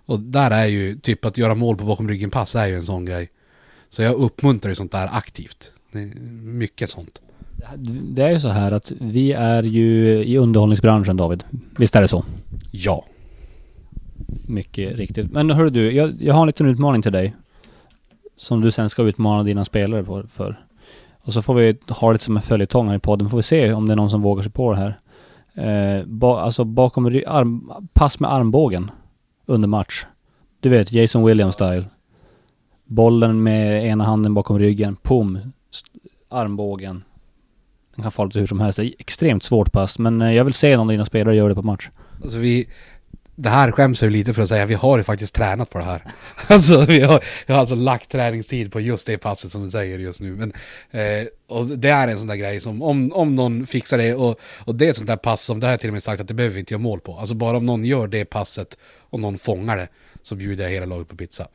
Och 0.06 0.20
där 0.20 0.50
är 0.50 0.66
ju 0.66 0.98
typ 0.98 1.24
att 1.24 1.38
göra 1.38 1.54
mål 1.54 1.76
på 1.76 1.84
bakom 1.84 2.08
ryggen 2.08 2.30
pass 2.30 2.54
är 2.54 2.66
ju 2.66 2.76
en 2.76 2.82
sån 2.82 3.04
grej. 3.04 3.28
Så 3.90 4.02
jag 4.02 4.14
uppmuntrar 4.14 4.70
ju 4.70 4.74
sånt 4.74 4.92
där 4.92 5.08
aktivt. 5.12 5.72
Mycket 6.42 6.90
sånt. 6.90 7.20
Det 7.76 8.22
är 8.22 8.30
ju 8.30 8.40
så 8.40 8.48
här 8.48 8.72
att 8.72 8.92
vi 9.00 9.32
är 9.32 9.62
ju 9.62 10.24
i 10.24 10.38
underhållningsbranschen 10.38 11.16
David. 11.16 11.44
Visst 11.78 11.96
är 11.96 12.02
det 12.02 12.08
så? 12.08 12.24
Ja. 12.70 13.04
Mycket 14.46 14.96
riktigt. 14.96 15.32
Men 15.32 15.50
hörru 15.50 15.70
du, 15.70 15.92
jag, 15.92 16.22
jag 16.22 16.34
har 16.34 16.40
en 16.40 16.46
liten 16.46 16.66
utmaning 16.66 17.02
till 17.02 17.12
dig. 17.12 17.34
Som 18.36 18.60
du 18.60 18.70
sen 18.70 18.90
ska 18.90 19.02
utmana 19.02 19.42
dina 19.42 19.64
spelare 19.64 20.04
på, 20.04 20.22
för. 20.22 20.60
Och 21.20 21.32
så 21.32 21.42
får 21.42 21.54
vi 21.54 21.76
ha 21.88 22.12
det 22.12 22.18
som 22.18 22.36
en 22.36 22.42
följetong 22.42 22.88
här 22.88 22.96
i 22.96 22.98
podden. 22.98 23.28
Får 23.28 23.36
vi 23.36 23.42
se 23.42 23.72
om 23.72 23.86
det 23.86 23.94
är 23.94 23.96
någon 23.96 24.10
som 24.10 24.22
vågar 24.22 24.42
sig 24.42 24.52
på 24.52 24.72
det 24.72 24.78
här. 24.78 24.98
Eh, 25.54 26.04
ba, 26.06 26.40
alltså 26.40 26.64
bakom 26.64 27.06
arm, 27.06 27.72
pass 27.92 28.20
med 28.20 28.32
armbågen 28.32 28.90
under 29.46 29.68
match. 29.68 30.06
Du 30.60 30.68
vet, 30.68 30.92
Jason 30.92 31.24
Williams 31.24 31.54
style. 31.54 31.84
Bollen 32.84 33.42
med 33.42 33.86
ena 33.86 34.04
handen 34.04 34.34
bakom 34.34 34.58
ryggen, 34.58 34.96
pum, 34.96 35.38
armbågen. 36.28 37.02
Den 37.98 38.02
kan 38.02 38.12
falla 38.12 38.26
lite 38.26 38.38
hur 38.38 38.46
som 38.46 38.60
helst. 38.60 38.76
Det 38.76 38.84
är 38.84 38.92
extremt 38.98 39.42
svårt 39.42 39.72
pass, 39.72 39.98
men 39.98 40.22
eh, 40.22 40.32
jag 40.32 40.44
vill 40.44 40.54
se 40.54 40.76
någon 40.76 40.86
av 40.86 40.92
dina 40.92 41.04
spelare 41.04 41.36
göra 41.36 41.48
det 41.48 41.54
på 41.54 41.62
match. 41.62 41.88
Alltså 42.22 42.38
vi, 42.38 42.68
det 43.34 43.48
här 43.48 43.70
skäms 43.70 44.02
jag 44.02 44.10
ju 44.10 44.16
lite 44.16 44.34
för 44.34 44.42
att 44.42 44.48
säga, 44.48 44.66
vi 44.66 44.74
har 44.74 44.98
ju 44.98 45.04
faktiskt 45.04 45.34
tränat 45.34 45.70
på 45.70 45.78
det 45.78 45.84
här. 45.84 46.04
Alltså 46.48 46.84
vi 46.84 47.00
har, 47.00 47.24
vi 47.46 47.52
har 47.52 47.60
alltså 47.60 47.74
lagt 47.74 48.10
träningstid 48.10 48.72
på 48.72 48.80
just 48.80 49.06
det 49.06 49.18
passet 49.18 49.52
som 49.52 49.64
du 49.64 49.70
säger 49.70 49.98
just 49.98 50.20
nu. 50.20 50.30
Men, 50.30 50.52
eh, 50.90 51.26
och 51.48 51.66
det 51.66 51.88
är 51.88 52.08
en 52.08 52.18
sån 52.18 52.26
där 52.26 52.36
grej 52.36 52.60
som, 52.60 52.82
om, 52.82 53.12
om 53.12 53.34
någon 53.34 53.66
fixar 53.66 53.98
det, 53.98 54.14
och, 54.14 54.40
och 54.64 54.74
det 54.74 54.86
är 54.86 54.90
ett 54.90 54.96
sånt 54.96 55.08
där 55.08 55.16
pass 55.16 55.44
som, 55.44 55.60
det 55.60 55.66
har 55.66 55.72
jag 55.72 55.80
till 55.80 55.90
och 55.90 55.94
med 55.94 56.02
sagt 56.02 56.20
att 56.20 56.28
det 56.28 56.34
behöver 56.34 56.54
vi 56.54 56.60
inte 56.60 56.74
göra 56.74 56.82
mål 56.82 57.00
på. 57.00 57.18
Alltså 57.18 57.34
bara 57.34 57.56
om 57.56 57.66
någon 57.66 57.84
gör 57.84 58.06
det 58.06 58.24
passet 58.24 58.78
och 59.10 59.20
någon 59.20 59.38
fångar 59.38 59.76
det, 59.76 59.88
så 60.22 60.34
bjuder 60.34 60.64
jag 60.64 60.70
hela 60.70 60.86
laget 60.86 61.08
på 61.08 61.16
pizza. 61.16 61.48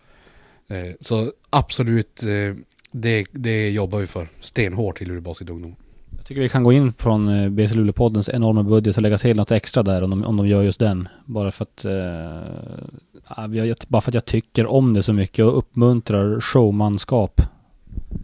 Eh, 0.68 0.92
så 1.00 1.32
absolut, 1.50 2.24
eh, 2.24 2.56
det, 2.92 3.26
det 3.32 3.70
jobbar 3.70 4.00
vi 4.00 4.08
för 4.08 4.28
stenhårt 4.40 5.02
i 5.02 5.06
Luleå 5.06 5.22
Basket 5.22 5.50
Ungdom. 5.50 5.76
Jag 6.24 6.28
tycker 6.28 6.42
vi 6.42 6.50
kan 6.50 6.64
gå 6.64 6.74
in 6.74 6.94
från 6.94 7.28
eh, 7.28 7.50
BC 7.50 7.76
Luleå-poddens 7.76 8.30
enorma 8.34 8.64
budget 8.64 8.96
och 8.98 9.02
lägga 9.02 9.18
till 9.18 9.38
något 9.38 9.52
extra 9.52 9.84
där 9.84 10.02
om 10.02 10.10
de, 10.10 10.24
om 10.24 10.38
de 10.38 10.48
gör 10.48 10.62
just 10.62 10.80
den. 10.80 11.08
Bara 11.26 11.52
för 11.52 11.64
att 11.64 11.86
eh, 11.86 13.48
bara 13.88 14.02
för 14.02 14.12
att 14.12 14.14
jag 14.14 14.26
tycker 14.26 14.68
om 14.68 14.94
det 14.94 15.04
så 15.04 15.14
mycket 15.14 15.46
och 15.46 15.58
uppmuntrar 15.58 16.40
showmanskap. 16.40 17.42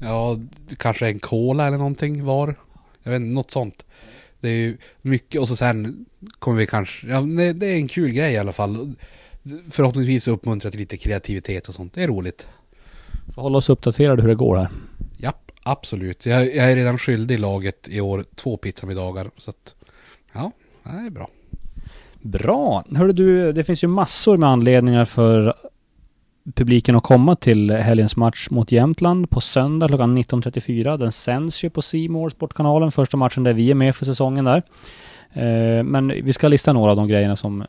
Ja, 0.01 0.37
kanske 0.77 1.07
en 1.07 1.19
cola 1.19 1.67
eller 1.67 1.77
någonting 1.77 2.25
var. 2.25 2.55
Jag 3.03 3.11
vet 3.11 3.19
inte, 3.19 3.33
något 3.33 3.51
sånt. 3.51 3.85
Det 4.39 4.49
är 4.49 4.57
ju 4.57 4.77
mycket 5.01 5.41
och 5.41 5.47
så 5.47 5.55
sen 5.55 6.05
kommer 6.39 6.57
vi 6.57 6.67
kanske, 6.67 7.07
ja 7.07 7.21
det 7.53 7.67
är 7.67 7.75
en 7.75 7.87
kul 7.87 8.11
grej 8.11 8.33
i 8.33 8.37
alla 8.37 8.53
fall. 8.53 8.93
Förhoppningsvis 9.71 10.27
uppmuntra 10.27 10.71
till 10.71 10.79
lite 10.79 10.97
kreativitet 10.97 11.67
och 11.67 11.73
sånt. 11.73 11.93
Det 11.93 12.03
är 12.03 12.07
roligt. 12.07 12.47
Får 13.35 13.41
hålla 13.41 13.57
oss 13.57 13.69
uppdaterade 13.69 14.21
hur 14.21 14.29
det 14.29 14.35
går 14.35 14.57
här. 14.57 14.69
Absolut. 15.63 16.25
Jag, 16.25 16.55
jag 16.55 16.71
är 16.71 16.75
redan 16.75 16.97
skyldig 16.97 17.39
laget 17.39 17.87
i 17.89 18.01
år 18.01 18.25
två 18.35 18.57
pizzamiddagar. 18.57 19.31
Så 19.37 19.49
att, 19.49 19.75
ja, 20.33 20.51
det 20.83 20.89
är 20.89 21.09
bra. 21.09 21.29
Bra. 22.21 22.83
Hörru 22.95 23.11
du, 23.11 23.51
det 23.51 23.63
finns 23.63 23.83
ju 23.83 23.87
massor 23.87 24.37
med 24.37 24.49
anledningar 24.49 25.05
för 25.05 25.53
publiken 26.55 26.95
att 26.95 27.03
komma 27.03 27.35
till 27.35 27.71
helgens 27.71 28.15
match 28.15 28.47
mot 28.49 28.71
Jämtland 28.71 29.29
på 29.29 29.41
söndag 29.41 29.87
klockan 29.87 30.17
19.34. 30.17 30.97
Den 30.97 31.11
sänds 31.11 31.63
ju 31.63 31.69
på 31.69 31.81
Simor 31.81 32.29
Sportkanalen, 32.29 32.91
första 32.91 33.17
matchen 33.17 33.43
där 33.43 33.53
vi 33.53 33.71
är 33.71 33.75
med 33.75 33.95
för 33.95 34.05
säsongen 34.05 34.45
där. 34.45 34.63
Eh, 35.33 35.83
men 35.83 36.07
vi 36.07 36.33
ska 36.33 36.47
lista 36.47 36.73
några 36.73 36.91
av 36.91 36.97
de 36.97 37.07
grejerna 37.07 37.35
som 37.35 37.65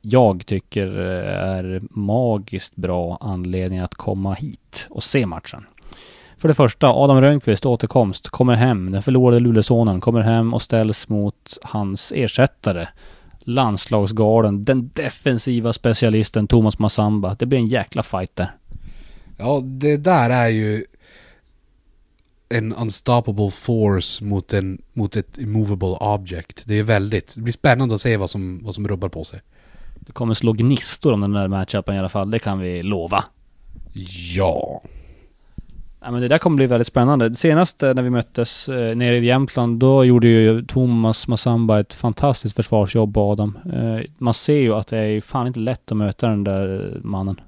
jag 0.00 0.46
tycker 0.46 0.86
är 0.86 1.82
magiskt 1.90 2.76
bra 2.76 3.18
anledningar 3.20 3.84
att 3.84 3.94
komma 3.94 4.34
hit 4.34 4.86
och 4.90 5.04
se 5.04 5.26
matchen. 5.26 5.66
För 6.36 6.48
det 6.48 6.54
första, 6.54 6.86
Adam 6.86 7.20
Rönnqvist 7.20 7.66
återkomst, 7.66 8.28
kommer 8.28 8.54
hem. 8.54 8.92
Den 8.92 9.02
förlorade 9.02 9.40
Luleåsonen 9.40 10.00
kommer 10.00 10.20
hem 10.20 10.54
och 10.54 10.62
ställs 10.62 11.08
mot 11.08 11.58
hans 11.62 12.12
ersättare. 12.16 12.88
Landslagsgarden, 13.40 14.64
den 14.64 14.90
defensiva 14.94 15.72
specialisten 15.72 16.46
Thomas 16.46 16.78
Massamba. 16.78 17.36
Det 17.38 17.46
blir 17.46 17.58
en 17.58 17.68
jäkla 17.68 18.02
fight 18.02 18.36
där. 18.36 18.56
Ja, 19.36 19.60
det 19.64 19.96
där 19.96 20.30
är 20.30 20.48
ju 20.48 20.84
en 22.48 22.72
unstoppable 22.72 23.50
force 23.50 24.24
mot, 24.24 24.52
en, 24.52 24.82
mot 24.92 25.16
ett 25.16 25.38
immovable 25.38 25.88
object. 25.88 26.62
Det 26.66 26.74
är 26.74 26.82
väldigt, 26.82 27.34
det 27.34 27.40
blir 27.40 27.52
spännande 27.52 27.94
att 27.94 28.00
se 28.00 28.16
vad 28.16 28.30
som, 28.30 28.60
vad 28.64 28.74
som 28.74 28.88
rubbar 28.88 29.08
på 29.08 29.24
sig. 29.24 29.40
Det 30.00 30.12
kommer 30.12 30.34
slå 30.34 30.52
gnistor 30.52 31.12
om 31.12 31.20
den 31.20 31.32
där 31.32 31.48
matchupen 31.48 31.96
i 31.96 31.98
alla 31.98 32.08
fall, 32.08 32.30
det 32.30 32.38
kan 32.38 32.58
vi 32.58 32.82
lova. 32.82 33.24
Ja. 34.36 34.82
Ja, 36.00 36.10
men 36.10 36.20
det 36.20 36.28
där 36.28 36.38
kommer 36.38 36.56
bli 36.56 36.66
väldigt 36.66 36.86
spännande. 36.86 37.34
Senast 37.34 37.82
eh, 37.82 37.94
när 37.94 38.02
vi 38.02 38.10
möttes 38.10 38.68
eh, 38.68 38.96
nere 38.96 39.18
i 39.18 39.24
Jämtland, 39.24 39.78
då 39.78 40.04
gjorde 40.04 40.28
ju 40.28 40.64
Thomas 40.64 41.28
Massamba 41.28 41.80
ett 41.80 41.94
fantastiskt 41.94 42.56
försvarsjobb 42.56 43.14
på 43.14 43.20
Adam. 43.20 43.58
Eh, 43.72 44.04
man 44.18 44.34
ser 44.34 44.58
ju 44.58 44.74
att 44.74 44.86
det 44.86 44.98
är 44.98 45.20
fan 45.20 45.46
inte 45.46 45.60
lätt 45.60 45.92
att 45.92 45.96
möta 45.96 46.28
den 46.28 46.44
där 46.44 46.98
mannen. 47.02 47.40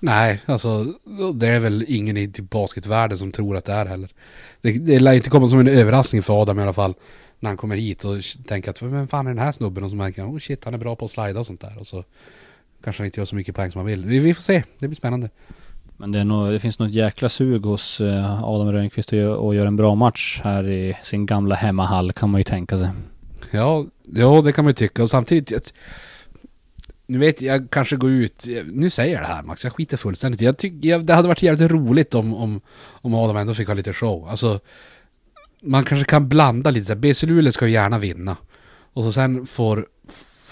Nej, 0.00 0.40
alltså 0.46 0.86
det 1.34 1.48
är 1.48 1.60
väl 1.60 1.84
ingen 1.88 2.16
i 2.16 2.28
typ 2.28 2.50
basketvärlden 2.50 3.18
som 3.18 3.32
tror 3.32 3.56
att 3.56 3.64
det 3.64 3.72
är 3.72 3.86
heller. 3.86 4.10
Det, 4.60 4.72
det 4.72 5.00
lär 5.00 5.12
inte 5.12 5.30
komma 5.30 5.48
som 5.48 5.60
en 5.60 5.68
överraskning 5.68 6.22
för 6.22 6.42
Adam 6.42 6.58
i 6.58 6.62
alla 6.62 6.72
fall. 6.72 6.94
När 7.40 7.50
han 7.50 7.56
kommer 7.56 7.76
hit 7.76 8.04
och 8.04 8.16
tänker 8.46 8.70
att 8.70 8.82
vem 8.82 9.08
fan 9.08 9.26
är 9.26 9.30
den 9.30 9.38
här 9.38 9.52
snubben? 9.52 9.84
Och 9.84 9.90
så 9.90 9.96
märker 9.96 10.22
han, 10.22 10.30
oh 10.30 10.38
shit, 10.38 10.64
han 10.64 10.74
är 10.74 10.78
bra 10.78 10.96
på 10.96 11.04
att 11.04 11.10
slida 11.10 11.40
och 11.40 11.46
sånt 11.46 11.60
där. 11.60 11.78
Och 11.78 11.86
så 11.86 12.04
kanske 12.84 13.00
han 13.00 13.06
inte 13.06 13.20
gör 13.20 13.24
så 13.24 13.36
mycket 13.36 13.54
poäng 13.54 13.70
som 13.70 13.78
han 13.78 13.86
vill. 13.86 14.04
Vi, 14.04 14.18
vi 14.18 14.34
får 14.34 14.42
se, 14.42 14.62
det 14.78 14.88
blir 14.88 14.96
spännande. 14.96 15.30
Men 16.02 16.12
det, 16.12 16.18
är 16.18 16.24
nog, 16.24 16.52
det 16.52 16.60
finns 16.60 16.78
något 16.78 16.92
jäkla 16.92 17.28
sug 17.28 17.64
hos 17.64 18.00
eh, 18.00 18.44
Adam 18.44 18.72
Rönnqvist 18.72 19.12
att 19.12 19.54
göra 19.54 19.68
en 19.68 19.76
bra 19.76 19.94
match 19.94 20.40
här 20.44 20.68
i 20.68 20.96
sin 21.02 21.26
gamla 21.26 21.54
hemmahall 21.54 22.12
kan 22.12 22.30
man 22.30 22.40
ju 22.40 22.44
tänka 22.44 22.78
sig. 22.78 22.88
Ja, 23.50 23.86
ja 24.14 24.42
det 24.44 24.52
kan 24.52 24.64
man 24.64 24.70
ju 24.70 24.74
tycka. 24.74 25.02
Och 25.02 25.10
samtidigt, 25.10 25.74
nu 27.06 27.18
vet 27.18 27.42
jag, 27.42 27.70
kanske 27.70 27.96
går 27.96 28.10
ut, 28.10 28.46
nu 28.64 28.90
säger 28.90 29.14
jag 29.14 29.22
det 29.22 29.26
här 29.26 29.42
Max, 29.42 29.64
jag 29.64 29.72
skiter 29.72 29.96
fullständigt 29.96 30.40
jag 30.40 30.56
tycker, 30.56 30.98
Det 30.98 31.14
hade 31.14 31.28
varit 31.28 31.42
jävligt 31.42 31.70
roligt 31.70 32.14
om, 32.14 32.34
om, 32.34 32.60
om 32.92 33.14
Adam 33.14 33.36
ändå 33.36 33.54
fick 33.54 33.68
ha 33.68 33.74
lite 33.74 33.92
show. 33.92 34.28
Alltså, 34.28 34.60
man 35.60 35.84
kanske 35.84 36.04
kan 36.04 36.28
blanda 36.28 36.70
lite 36.70 36.86
så 36.86 36.92
här, 36.92 37.00
BC 37.00 37.26
Luleå 37.26 37.52
ska 37.52 37.66
ju 37.66 37.72
gärna 37.72 37.98
vinna. 37.98 38.36
Och 38.92 39.02
så 39.02 39.12
sen 39.12 39.46
får 39.46 39.86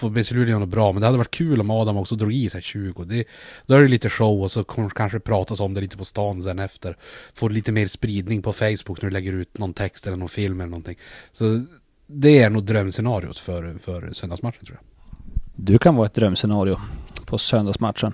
får 0.01 0.11
BC 0.11 0.35
Luleå 0.35 0.59
något 0.59 0.69
bra, 0.69 0.93
men 0.93 1.01
det 1.01 1.07
hade 1.07 1.19
varit 1.19 1.31
kul 1.31 1.61
om 1.61 1.71
Adam 1.71 1.97
också 1.97 2.15
drog 2.17 2.33
i 2.33 2.51
sig 2.51 2.63
20. 2.63 3.05
Det, 3.05 3.25
då 3.67 3.75
är 3.75 3.81
det 3.81 3.89
lite 3.89 4.11
show 4.11 4.43
och 4.43 4.53
så 4.53 4.65
kanske 4.65 5.21
pratas 5.21 5.61
om 5.61 5.75
det 5.75 5.81
lite 5.81 5.97
på 5.97 6.05
stan 6.05 6.43
sen 6.43 6.59
efter. 6.59 6.97
Får 7.35 7.51
lite 7.51 7.73
mer 7.73 7.87
spridning 7.87 8.43
på 8.43 8.53
Facebook 8.53 9.03
när 9.03 9.09
du 9.09 9.11
lägger 9.11 9.33
ut 9.33 9.59
någon 9.59 9.75
text 9.75 10.07
eller 10.07 10.17
någon 10.17 10.29
film 10.29 10.61
eller 10.61 10.71
någonting. 10.71 10.99
Så 11.33 11.65
det 12.07 12.43
är 12.43 12.51
nog 12.51 12.65
drömscenariot 12.65 13.39
för, 13.39 13.79
för 13.79 14.13
söndagsmatchen 14.13 14.65
tror 14.65 14.79
jag. 14.81 14.85
Du 15.57 15.79
kan 15.79 15.97
vara 15.97 16.07
ett 16.07 16.15
drömscenario 16.15 16.81
på 17.27 17.39
söndagsmatchen. 17.39 18.13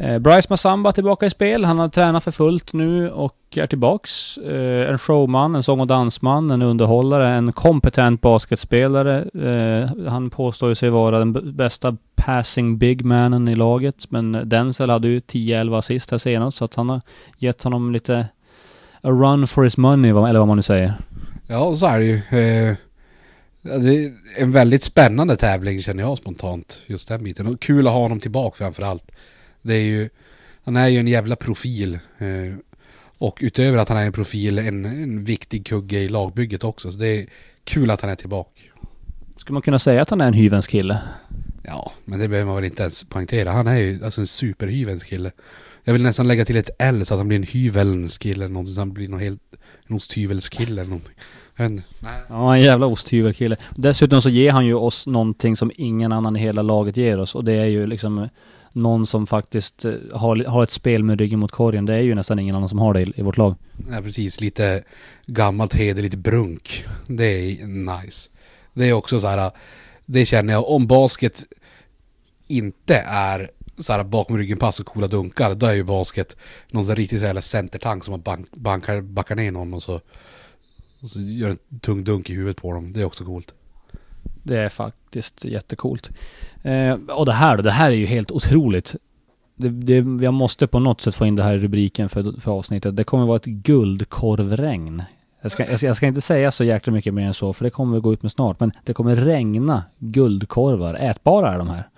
Eh, 0.00 0.18
Bryce 0.18 0.46
Massamba 0.50 0.92
tillbaka 0.92 1.26
i 1.26 1.30
spel. 1.30 1.64
Han 1.64 1.78
har 1.78 1.88
tränat 1.88 2.24
för 2.24 2.30
fullt 2.30 2.72
nu 2.72 3.10
och 3.10 3.36
är 3.56 3.66
tillbaks. 3.66 4.38
Eh, 4.38 4.90
en 4.90 4.98
showman, 4.98 5.54
en 5.54 5.62
sång 5.62 5.80
och 5.80 5.86
dansman, 5.86 6.50
en 6.50 6.62
underhållare, 6.62 7.34
en 7.34 7.52
kompetent 7.52 8.20
basketspelare. 8.20 9.22
Eh, 9.22 10.08
han 10.08 10.30
påstår 10.30 10.68
ju 10.68 10.74
sig 10.74 10.90
vara 10.90 11.18
den 11.18 11.56
bästa 11.56 11.96
passing 12.14 12.78
big 12.78 13.04
manen 13.04 13.48
i 13.48 13.54
laget. 13.54 14.10
Men 14.10 14.48
Denzel 14.48 14.90
hade 14.90 15.08
ju 15.08 15.20
10-11 15.20 15.78
assist 15.78 16.10
här 16.10 16.18
senast, 16.18 16.56
så 16.56 16.64
att 16.64 16.74
han 16.74 16.90
har 16.90 17.00
gett 17.38 17.62
honom 17.62 17.92
lite 17.92 18.26
a 19.02 19.10
run 19.10 19.46
for 19.46 19.62
his 19.62 19.76
money, 19.76 20.10
eller 20.10 20.38
vad 20.38 20.48
man 20.48 20.56
nu 20.56 20.62
säger. 20.62 20.94
Ja, 21.46 21.74
så 21.74 21.86
är 21.86 21.98
det 21.98 22.04
ju. 22.04 22.20
Det 23.62 24.04
är 24.04 24.12
en 24.38 24.52
väldigt 24.52 24.82
spännande 24.82 25.36
tävling 25.36 25.82
känner 25.82 26.02
jag 26.02 26.18
spontant. 26.18 26.78
Just 26.86 27.08
den 27.08 27.24
biten. 27.24 27.46
Och 27.46 27.60
kul 27.60 27.86
att 27.86 27.92
ha 27.92 28.00
honom 28.00 28.20
tillbaka 28.20 28.56
framför 28.56 28.82
allt. 28.82 29.10
Det 29.62 29.74
är 29.74 29.82
ju, 29.82 30.08
han 30.64 30.76
är 30.76 30.88
ju 30.88 30.98
en 30.98 31.08
jävla 31.08 31.36
profil. 31.36 31.94
Eh, 32.18 32.56
och 33.18 33.38
utöver 33.40 33.78
att 33.78 33.88
han 33.88 33.98
är 33.98 34.06
en 34.06 34.12
profil, 34.12 34.58
en, 34.58 34.84
en 34.84 35.24
viktig 35.24 35.66
kugge 35.66 35.98
i 35.98 36.08
lagbygget 36.08 36.64
också. 36.64 36.92
Så 36.92 36.98
det 36.98 37.08
är 37.08 37.26
kul 37.64 37.90
att 37.90 38.00
han 38.00 38.10
är 38.10 38.14
tillbaka. 38.14 38.60
Skulle 39.36 39.54
man 39.54 39.62
kunna 39.62 39.78
säga 39.78 40.02
att 40.02 40.10
han 40.10 40.20
är 40.20 40.26
en 40.26 40.32
hyvens 40.32 40.68
kille? 40.68 40.98
Ja, 41.62 41.92
men 42.04 42.18
det 42.18 42.28
behöver 42.28 42.46
man 42.46 42.56
väl 42.56 42.64
inte 42.64 42.82
ens 42.82 43.04
poängtera. 43.04 43.50
Han 43.50 43.66
är 43.66 43.76
ju 43.76 44.04
alltså 44.04 44.20
en 44.20 44.26
superhyvens 44.26 45.04
kille. 45.04 45.30
Jag 45.84 45.92
vill 45.92 46.02
nästan 46.02 46.28
lägga 46.28 46.44
till 46.44 46.56
ett 46.56 46.70
L 46.78 47.06
så 47.06 47.14
att 47.14 47.20
han 47.20 47.28
blir 47.28 47.38
en 47.38 47.42
hyvelns 47.42 48.18
kille 48.18 48.44
eller 48.44 48.52
någonting. 48.52 48.74
Så 48.74 48.80
han 48.80 48.92
blir 48.92 49.08
någon 49.08 49.20
helt, 49.20 49.42
en 49.86 49.96
osthyvelskille 49.96 50.80
eller 50.80 50.90
någonting. 50.90 51.14
Nej. 51.56 51.82
Ja, 52.28 52.54
en 52.54 52.62
jävla 52.62 52.86
osthyvelkille. 52.86 53.56
Dessutom 53.76 54.22
så 54.22 54.28
ger 54.28 54.52
han 54.52 54.66
ju 54.66 54.74
oss 54.74 55.06
någonting 55.06 55.56
som 55.56 55.70
ingen 55.76 56.12
annan 56.12 56.36
i 56.36 56.40
hela 56.40 56.62
laget 56.62 56.96
ger 56.96 57.20
oss. 57.20 57.34
Och 57.34 57.44
det 57.44 57.52
är 57.52 57.66
ju 57.66 57.86
liksom 57.86 58.28
någon 58.72 59.06
som 59.06 59.26
faktiskt 59.26 59.84
eh, 59.84 59.94
har, 60.12 60.44
har 60.44 60.62
ett 60.62 60.70
spel 60.70 61.04
med 61.04 61.18
ryggen 61.20 61.38
mot 61.38 61.52
korgen. 61.52 61.86
Det 61.86 61.94
är 61.94 62.00
ju 62.00 62.14
nästan 62.14 62.38
ingen 62.38 62.54
annan 62.54 62.68
som 62.68 62.78
har 62.78 62.94
det 62.94 63.00
i, 63.00 63.12
i 63.16 63.22
vårt 63.22 63.36
lag. 63.36 63.54
Ja, 63.90 64.02
precis. 64.02 64.40
Lite 64.40 64.82
gammalt 65.26 65.74
hederligt 65.74 66.14
brunk. 66.14 66.84
Det 67.06 67.24
är 67.24 67.66
nice. 67.66 68.30
Det 68.74 68.88
är 68.88 68.92
också 68.92 69.20
så 69.20 69.26
här, 69.26 69.50
det 70.06 70.26
känner 70.26 70.52
jag, 70.52 70.68
om 70.68 70.86
basket 70.86 71.44
inte 72.48 72.94
är 73.06 73.50
så 73.78 73.92
här 73.92 74.04
bakom 74.04 74.38
ryggen 74.38 74.58
pass 74.58 74.80
och 74.80 74.86
coola 74.86 75.08
dunkar, 75.08 75.54
då 75.54 75.66
är 75.66 75.74
ju 75.74 75.84
basket 75.84 76.36
någon 76.70 76.86
sån 76.86 76.96
riktigt 76.96 77.22
riktig 77.22 77.26
här 77.26 77.40
centertank 77.40 78.04
som 78.04 78.12
man 78.12 78.20
bank, 78.20 78.50
bankar, 78.52 79.00
backar 79.00 79.34
ner 79.34 79.50
någon 79.50 79.74
och 79.74 79.82
så, 79.82 80.00
och 81.00 81.10
så 81.10 81.20
gör 81.20 81.50
en 81.50 81.78
tung 81.80 82.04
dunk 82.04 82.30
i 82.30 82.34
huvudet 82.34 82.56
på 82.56 82.72
dem. 82.72 82.92
Det 82.92 83.00
är 83.00 83.04
också 83.04 83.24
coolt. 83.24 83.54
Det 84.42 84.58
är 84.58 84.68
faktiskt 84.68 85.44
jättecoolt. 85.44 86.10
Eh, 86.62 86.94
och 87.08 87.26
det 87.26 87.32
här 87.32 87.56
då, 87.56 87.62
det 87.62 87.70
här 87.70 87.90
är 87.90 87.96
ju 87.96 88.06
helt 88.06 88.30
otroligt. 88.30 88.96
Det, 89.56 89.68
det, 89.68 90.24
jag 90.24 90.34
måste 90.34 90.66
på 90.66 90.78
något 90.78 91.00
sätt 91.00 91.14
få 91.14 91.26
in 91.26 91.36
det 91.36 91.42
här 91.42 91.54
i 91.54 91.58
rubriken 91.58 92.08
för, 92.08 92.40
för 92.40 92.50
avsnittet. 92.50 92.96
Det 92.96 93.04
kommer 93.04 93.26
vara 93.26 93.36
ett 93.36 93.44
guldkorvregn. 93.44 95.02
Jag 95.42 95.52
ska, 95.52 95.70
jag, 95.70 95.78
ska, 95.78 95.86
jag 95.86 95.96
ska 95.96 96.06
inte 96.06 96.20
säga 96.20 96.50
så 96.50 96.64
jäkla 96.64 96.92
mycket 96.92 97.14
mer 97.14 97.26
än 97.26 97.34
så, 97.34 97.52
för 97.52 97.64
det 97.64 97.70
kommer 97.70 97.94
vi 97.94 98.00
gå 98.00 98.12
ut 98.12 98.22
med 98.22 98.32
snart. 98.32 98.60
Men 98.60 98.72
det 98.84 98.94
kommer 98.94 99.16
regna 99.16 99.84
guldkorvar. 99.98 100.94
Ätbara 100.94 101.52
är 101.52 101.58
de 101.58 101.68
här. 101.68 101.88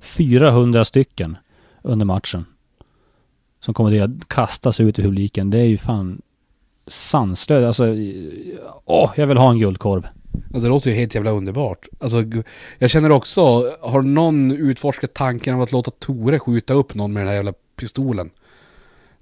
400 0.00 0.84
stycken 0.84 1.36
under 1.82 2.06
matchen. 2.06 2.44
Som 3.60 3.74
kommer 3.74 4.02
att 4.02 4.28
kastas 4.28 4.80
ut 4.80 4.98
i 4.98 5.02
publiken. 5.02 5.50
Det 5.50 5.58
är 5.58 5.64
ju 5.64 5.78
fan 5.78 6.22
sanslöst. 6.86 7.66
Alltså, 7.66 7.94
åh, 8.84 9.12
jag 9.16 9.26
vill 9.26 9.36
ha 9.36 9.50
en 9.50 9.58
guldkorv. 9.58 10.06
Alltså, 10.34 10.60
det 10.60 10.68
låter 10.68 10.90
ju 10.90 10.96
helt 10.96 11.14
jävla 11.14 11.30
underbart. 11.30 11.88
Alltså, 12.00 12.24
jag 12.78 12.90
känner 12.90 13.10
också, 13.10 13.40
har 13.80 14.02
någon 14.02 14.52
utforskat 14.52 15.14
tanken 15.14 15.54
av 15.54 15.62
att 15.62 15.72
låta 15.72 15.90
Tore 15.90 16.38
skjuta 16.38 16.74
upp 16.74 16.94
någon 16.94 17.12
med 17.12 17.20
den 17.20 17.28
här 17.28 17.34
jävla 17.34 17.52
pistolen? 17.76 18.30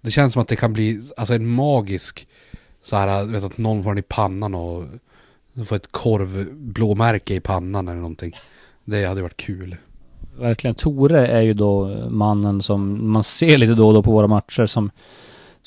Det 0.01 0.11
känns 0.11 0.33
som 0.33 0.43
att 0.43 0.49
det 0.49 0.57
kan 0.57 0.73
bli, 0.73 1.01
alltså 1.17 1.35
en 1.35 1.47
magisk, 1.47 2.29
så 2.83 2.97
här, 2.97 3.25
vet 3.25 3.45
att 3.45 3.59
någon 3.59 3.83
får 3.83 3.91
den 3.91 3.99
i 3.99 4.07
pannan 4.09 4.55
och 4.55 4.85
får 5.67 5.77
ett 5.77 5.93
korvblåmärke 5.93 7.35
i 7.35 7.41
pannan 7.41 7.89
eller 7.89 8.01
någonting. 8.01 8.33
Det 8.85 9.05
hade 9.05 9.23
varit 9.23 9.37
kul. 9.37 9.77
Verkligen. 10.39 10.75
Tore 10.75 11.27
är 11.27 11.41
ju 11.41 11.55
då 11.55 11.89
mannen 12.11 12.63
som 12.63 13.11
man 13.13 13.25
ser 13.25 13.59
lite 13.59 13.75
då 13.75 13.89
och 13.89 13.95
då 13.95 14.03
på 14.03 14.13
våra 14.13 14.27
matcher 14.27 14.67
som 14.67 14.91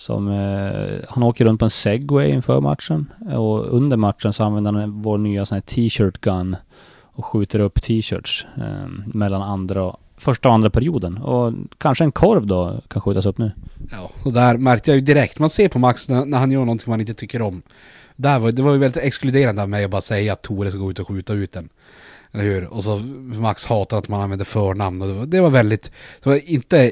som 0.01 0.27
eh, 0.27 0.99
han 1.09 1.23
åker 1.23 1.45
runt 1.45 1.59
på 1.59 1.65
en 1.65 1.71
segway 1.71 2.29
inför 2.29 2.61
matchen 2.61 3.11
och 3.35 3.73
under 3.73 3.97
matchen 3.97 4.33
så 4.33 4.43
använder 4.43 4.71
han 4.71 5.01
vår 5.01 5.17
nya 5.17 5.45
sån 5.45 5.55
här 5.55 5.61
t-shirt 5.61 6.21
gun 6.21 6.55
och 7.01 7.25
skjuter 7.25 7.59
upp 7.59 7.81
t-shirts 7.81 8.45
eh, 8.57 8.87
mellan 9.05 9.41
andra 9.41 9.83
och, 9.83 9.99
första 10.17 10.49
och 10.49 10.55
andra 10.55 10.69
perioden 10.69 11.17
och 11.17 11.53
kanske 11.77 12.03
en 12.03 12.11
korv 12.11 12.47
då 12.47 12.81
kan 12.87 13.01
skjutas 13.01 13.25
upp 13.25 13.37
nu. 13.37 13.51
Ja, 13.91 14.11
och 14.25 14.33
där 14.33 14.57
märkte 14.57 14.91
jag 14.91 14.95
ju 14.95 15.01
direkt, 15.01 15.39
man 15.39 15.49
ser 15.49 15.69
på 15.69 15.79
Max 15.79 16.09
när, 16.09 16.25
när 16.25 16.37
han 16.37 16.51
gör 16.51 16.59
någonting 16.59 16.89
man 16.89 16.99
inte 16.99 17.13
tycker 17.13 17.41
om. 17.41 17.61
Där 18.15 18.39
var, 18.39 18.51
det 18.51 18.61
var 18.61 18.73
ju 18.73 18.79
väldigt 18.79 19.03
exkluderande 19.03 19.61
av 19.61 19.69
mig 19.69 19.83
att 19.83 19.91
bara 19.91 20.01
säga 20.01 20.33
att 20.33 20.41
Tore 20.41 20.69
ska 20.69 20.79
gå 20.79 20.91
ut 20.91 20.99
och 20.99 21.07
skjuta 21.07 21.33
ut 21.33 21.51
den. 21.51 21.69
Eller 22.31 22.43
hur? 22.43 22.65
Och 22.65 22.83
så 22.83 22.97
Max 23.39 23.65
hatar 23.65 23.97
att 23.97 24.07
man 24.07 24.21
använder 24.21 24.45
förnamn 24.45 25.01
och 25.01 25.07
det 25.07 25.13
var, 25.13 25.25
det 25.25 25.41
var 25.41 25.49
väldigt, 25.49 25.91
det 26.23 26.29
var 26.29 26.49
inte, 26.51 26.91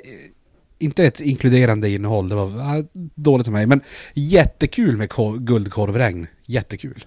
inte 0.79 1.03
ett 1.03 1.21
inkluderande 1.21 1.89
innehåll, 1.89 2.29
det 2.29 2.35
var 2.35 2.77
äh, 2.77 2.83
dåligt 3.15 3.47
av 3.47 3.53
mig. 3.53 3.65
Men 3.65 3.81
jättekul 4.13 4.97
med 4.97 5.09
ko- 5.09 5.37
guldkorvregn, 5.37 6.27
jättekul. 6.45 7.05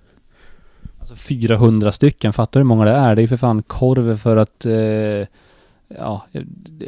Alltså 0.98 1.16
400 1.16 1.92
stycken, 1.92 2.32
fattar 2.32 2.60
du 2.60 2.64
hur 2.64 2.68
många 2.68 2.84
det 2.84 2.90
är? 2.90 3.14
Det 3.16 3.20
är 3.20 3.22
ju 3.22 3.28
för 3.28 3.36
fan 3.36 3.62
korv 3.62 4.16
för 4.16 4.36
att 4.36 4.66
eh, 4.66 5.26
ja, 5.98 6.26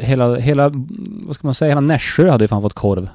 hela, 0.01 0.37
hela, 0.37 0.73
vad 1.07 1.35
ska 1.35 1.47
man 1.47 1.55
säga, 1.55 1.70
hela 1.70 1.81
Nässjö 1.81 2.31
hade 2.31 2.44
ju 2.44 2.49
fan 2.49 2.62
fått 2.62 2.75
korv. 2.75 3.09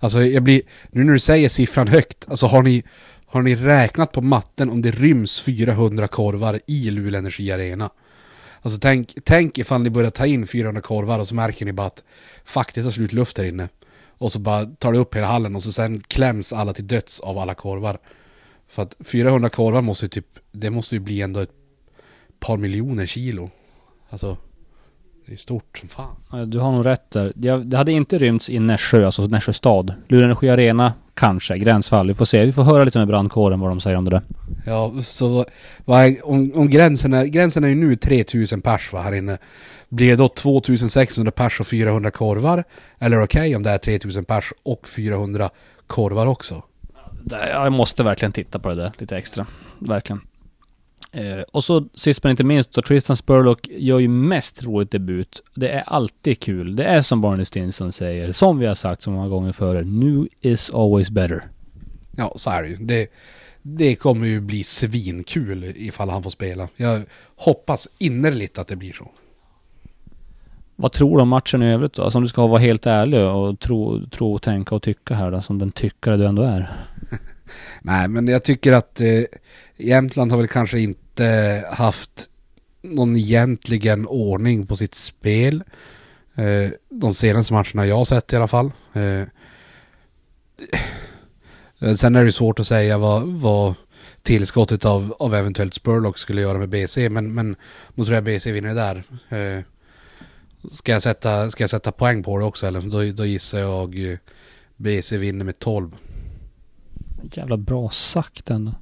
Alltså 0.00 0.22
jag 0.22 0.42
blir, 0.42 0.62
nu 0.90 1.04
när 1.04 1.12
du 1.12 1.18
säger 1.18 1.48
siffran 1.48 1.88
högt, 1.88 2.24
alltså 2.28 2.46
har 2.46 2.62
ni, 2.62 2.82
har 3.26 3.42
ni 3.42 3.56
räknat 3.56 4.12
på 4.12 4.20
matten 4.20 4.70
om 4.70 4.82
det 4.82 4.90
ryms 4.90 5.42
400 5.42 6.08
korvar 6.08 6.60
i 6.66 6.90
Luleå 6.90 7.18
Energi 7.18 7.52
Arena? 7.52 7.90
Alltså 8.62 8.78
tänk, 8.78 9.14
tänk 9.24 9.58
ifall 9.58 9.82
ni 9.82 9.90
börjar 9.90 10.10
ta 10.10 10.26
in 10.26 10.46
400 10.46 10.80
korvar 10.80 11.18
och 11.18 11.28
så 11.28 11.34
märker 11.34 11.64
ni 11.64 11.72
bara 11.72 11.86
att 11.86 12.04
fuck 12.44 12.74
det 12.74 12.82
tar 12.82 12.90
slut 12.90 13.12
luft 13.12 13.38
här 13.38 13.44
inne. 13.44 13.68
Och 14.18 14.32
så 14.32 14.38
bara 14.38 14.64
tar 14.64 14.92
det 14.92 14.98
upp 14.98 15.16
hela 15.16 15.26
hallen 15.26 15.56
och 15.56 15.62
så 15.62 15.72
sen 15.72 16.00
kläms 16.00 16.52
alla 16.52 16.72
till 16.72 16.86
döds 16.86 17.20
av 17.20 17.38
alla 17.38 17.54
korvar. 17.54 17.98
För 18.68 18.82
att 18.82 18.94
400 19.04 19.48
korvar 19.48 19.80
måste 19.80 20.04
ju 20.04 20.08
typ, 20.08 20.26
det 20.52 20.70
måste 20.70 20.94
ju 20.94 21.00
bli 21.00 21.22
ändå 21.22 21.40
ett 21.40 21.52
par 22.40 22.56
miljoner 22.56 23.06
kilo. 23.06 23.50
Alltså, 24.10 24.36
det 25.26 25.32
är 25.32 25.36
stort 25.36 25.78
som 25.78 25.88
fan. 25.88 26.50
Du 26.50 26.58
har 26.58 26.72
nog 26.72 26.86
rätt 26.86 27.10
där. 27.10 27.32
Det 27.36 27.64
det 27.64 27.76
hade 27.76 27.92
inte 27.92 28.18
rymts 28.18 28.50
i 28.50 28.58
Nässjö, 28.58 29.06
alltså 29.06 29.26
Nässjö 29.26 29.52
stad. 29.52 29.94
Luleå 30.08 30.24
Energi 30.24 30.48
Arena, 30.48 30.92
kanske. 31.18 31.58
Gränsfall. 31.58 32.08
Vi 32.08 32.14
får 32.14 32.24
se. 32.24 32.44
Vi 32.44 32.52
får 32.52 32.62
höra 32.62 32.84
lite 32.84 32.98
med 32.98 33.08
brandkåren 33.08 33.60
vad 33.60 33.70
de 33.70 33.80
säger 33.80 33.96
om 33.96 34.04
det 34.04 34.10
där. 34.10 34.22
Ja, 34.66 34.94
så 35.04 35.44
vad 35.84 36.04
är, 36.04 36.28
om, 36.28 36.52
om 36.54 36.70
gränsen 36.70 37.14
är, 37.14 37.24
gränsen 37.24 37.64
är 37.64 37.68
ju 37.68 37.74
nu 37.74 37.96
3000 37.96 38.60
pers 38.60 38.92
va, 38.92 39.02
här 39.02 39.14
inne. 39.14 39.38
Blir 39.88 40.10
det 40.10 40.16
då 40.16 40.28
2600 40.28 41.30
pers 41.30 41.60
och 41.60 41.66
400 41.66 42.10
korvar? 42.10 42.64
Eller 42.98 43.22
okej 43.22 43.56
om 43.56 43.62
det 43.62 43.70
är 43.70 43.78
3000 43.78 44.24
pers 44.24 44.52
och 44.62 44.88
400 44.88 45.50
korvar 45.86 46.26
också? 46.26 46.62
Jag 47.30 47.72
måste 47.72 48.02
verkligen 48.02 48.32
titta 48.32 48.58
på 48.58 48.68
det 48.68 48.74
där 48.74 48.92
lite 48.98 49.16
extra. 49.16 49.46
Verkligen. 49.78 50.20
Eh, 51.12 51.40
och 51.52 51.64
så 51.64 51.88
sist 51.94 52.22
men 52.22 52.30
inte 52.30 52.44
minst 52.44 52.72
då, 52.72 52.82
Tristan 52.82 53.16
Spurlock 53.16 53.68
gör 53.68 53.98
ju 53.98 54.08
mest 54.08 54.64
roligt 54.64 54.90
debut. 54.90 55.42
Det 55.54 55.68
är 55.68 55.80
alltid 55.80 56.40
kul. 56.40 56.76
Det 56.76 56.84
är 56.84 57.02
som 57.02 57.20
Barney 57.20 57.44
Stinson 57.44 57.92
säger, 57.92 58.32
som 58.32 58.58
vi 58.58 58.66
har 58.66 58.74
sagt 58.74 59.02
så 59.02 59.10
många 59.10 59.28
gånger 59.28 59.52
före. 59.52 59.82
New 59.84 60.28
is 60.40 60.70
always 60.70 61.10
better. 61.10 61.42
Ja, 62.16 62.32
så 62.36 62.50
är 62.50 62.62
det 62.62 62.68
ju. 62.68 62.76
Det, 62.76 63.12
det 63.62 63.96
kommer 63.96 64.26
ju 64.26 64.40
bli 64.40 64.64
svinkul 64.64 65.64
ifall 65.76 66.10
han 66.10 66.22
får 66.22 66.30
spela. 66.30 66.68
Jag 66.76 67.02
hoppas 67.36 67.88
innerligt 67.98 68.58
att 68.58 68.68
det 68.68 68.76
blir 68.76 68.92
så. 68.92 69.10
Vad 70.76 70.92
tror 70.92 71.16
du 71.16 71.22
om 71.22 71.28
matchen 71.28 71.62
i 71.62 71.72
övrigt 71.72 71.92
då? 71.92 72.02
Alltså 72.02 72.18
om 72.18 72.22
du 72.22 72.28
ska 72.28 72.46
vara 72.46 72.58
helt 72.58 72.86
ärlig 72.86 73.20
och 73.20 73.60
tro, 73.60 74.06
tro 74.06 74.38
tänka 74.38 74.74
och 74.74 74.82
tycka 74.82 75.14
här 75.14 75.30
då, 75.30 75.40
som 75.40 75.58
den 75.58 75.70
tyckare 75.70 76.16
du 76.16 76.26
ändå 76.26 76.42
är. 76.42 76.70
Nej, 77.82 78.08
men 78.08 78.28
jag 78.28 78.44
tycker 78.44 78.72
att 78.72 79.00
eh, 79.00 79.22
Jämtland 79.76 80.30
har 80.30 80.38
väl 80.38 80.48
kanske 80.48 80.80
inte 80.80 81.64
haft 81.70 82.28
någon 82.82 83.16
egentligen 83.16 84.06
ordning 84.06 84.66
på 84.66 84.76
sitt 84.76 84.94
spel. 84.94 85.64
Eh, 86.34 86.70
de 86.88 87.14
senaste 87.14 87.52
matcherna 87.52 87.86
jag 87.86 87.96
har 87.96 88.04
sett 88.04 88.32
i 88.32 88.36
alla 88.36 88.48
fall. 88.48 88.72
Eh, 88.92 89.22
sen 91.96 92.16
är 92.16 92.24
det 92.24 92.32
svårt 92.32 92.60
att 92.60 92.66
säga 92.66 92.98
vad, 92.98 93.28
vad 93.28 93.74
tillskottet 94.22 94.84
av, 94.84 95.14
av 95.18 95.34
eventuellt 95.34 95.74
Spurlock 95.74 96.18
skulle 96.18 96.40
göra 96.40 96.58
med 96.58 96.68
BC, 96.68 97.08
men, 97.08 97.34
men 97.34 97.56
då 97.94 98.04
tror 98.04 98.14
jag 98.14 98.24
BC 98.24 98.52
vinner 98.52 98.74
det 98.74 98.74
där. 98.74 99.04
Eh, 99.28 99.64
ska, 100.70 100.92
jag 100.92 101.02
sätta, 101.02 101.50
ska 101.50 101.62
jag 101.62 101.70
sätta 101.70 101.92
poäng 101.92 102.22
på 102.22 102.38
det 102.38 102.44
också 102.44 102.66
eller? 102.66 102.80
Då, 102.80 103.12
då 103.12 103.26
gissar 103.26 103.58
jag 103.58 104.10
eh, 104.12 104.18
BC 104.76 105.18
vinner 105.18 105.44
med 105.44 105.58
12. 105.58 105.96
Jävla 107.22 107.56
bra 107.56 107.88
sagt 107.88 108.50
ändå. 108.50 108.72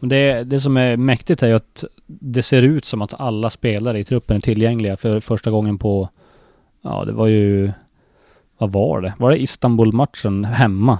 Men 0.00 0.08
det, 0.08 0.44
det 0.44 0.60
som 0.60 0.76
är 0.76 0.96
mäktigt 0.96 1.42
är 1.42 1.46
ju 1.46 1.54
att 1.54 1.84
det 2.06 2.42
ser 2.42 2.62
ut 2.62 2.84
som 2.84 3.02
att 3.02 3.20
alla 3.20 3.50
spelare 3.50 3.98
i 3.98 4.04
truppen 4.04 4.36
är 4.36 4.40
tillgängliga 4.40 4.96
för 4.96 5.20
första 5.20 5.50
gången 5.50 5.78
på, 5.78 6.08
ja 6.82 7.04
det 7.04 7.12
var 7.12 7.26
ju, 7.26 7.72
vad 8.58 8.72
var 8.72 9.00
det? 9.00 9.14
Var 9.18 9.30
det 9.30 9.42
Istanbul-matchen 9.42 10.44
hemma? 10.44 10.98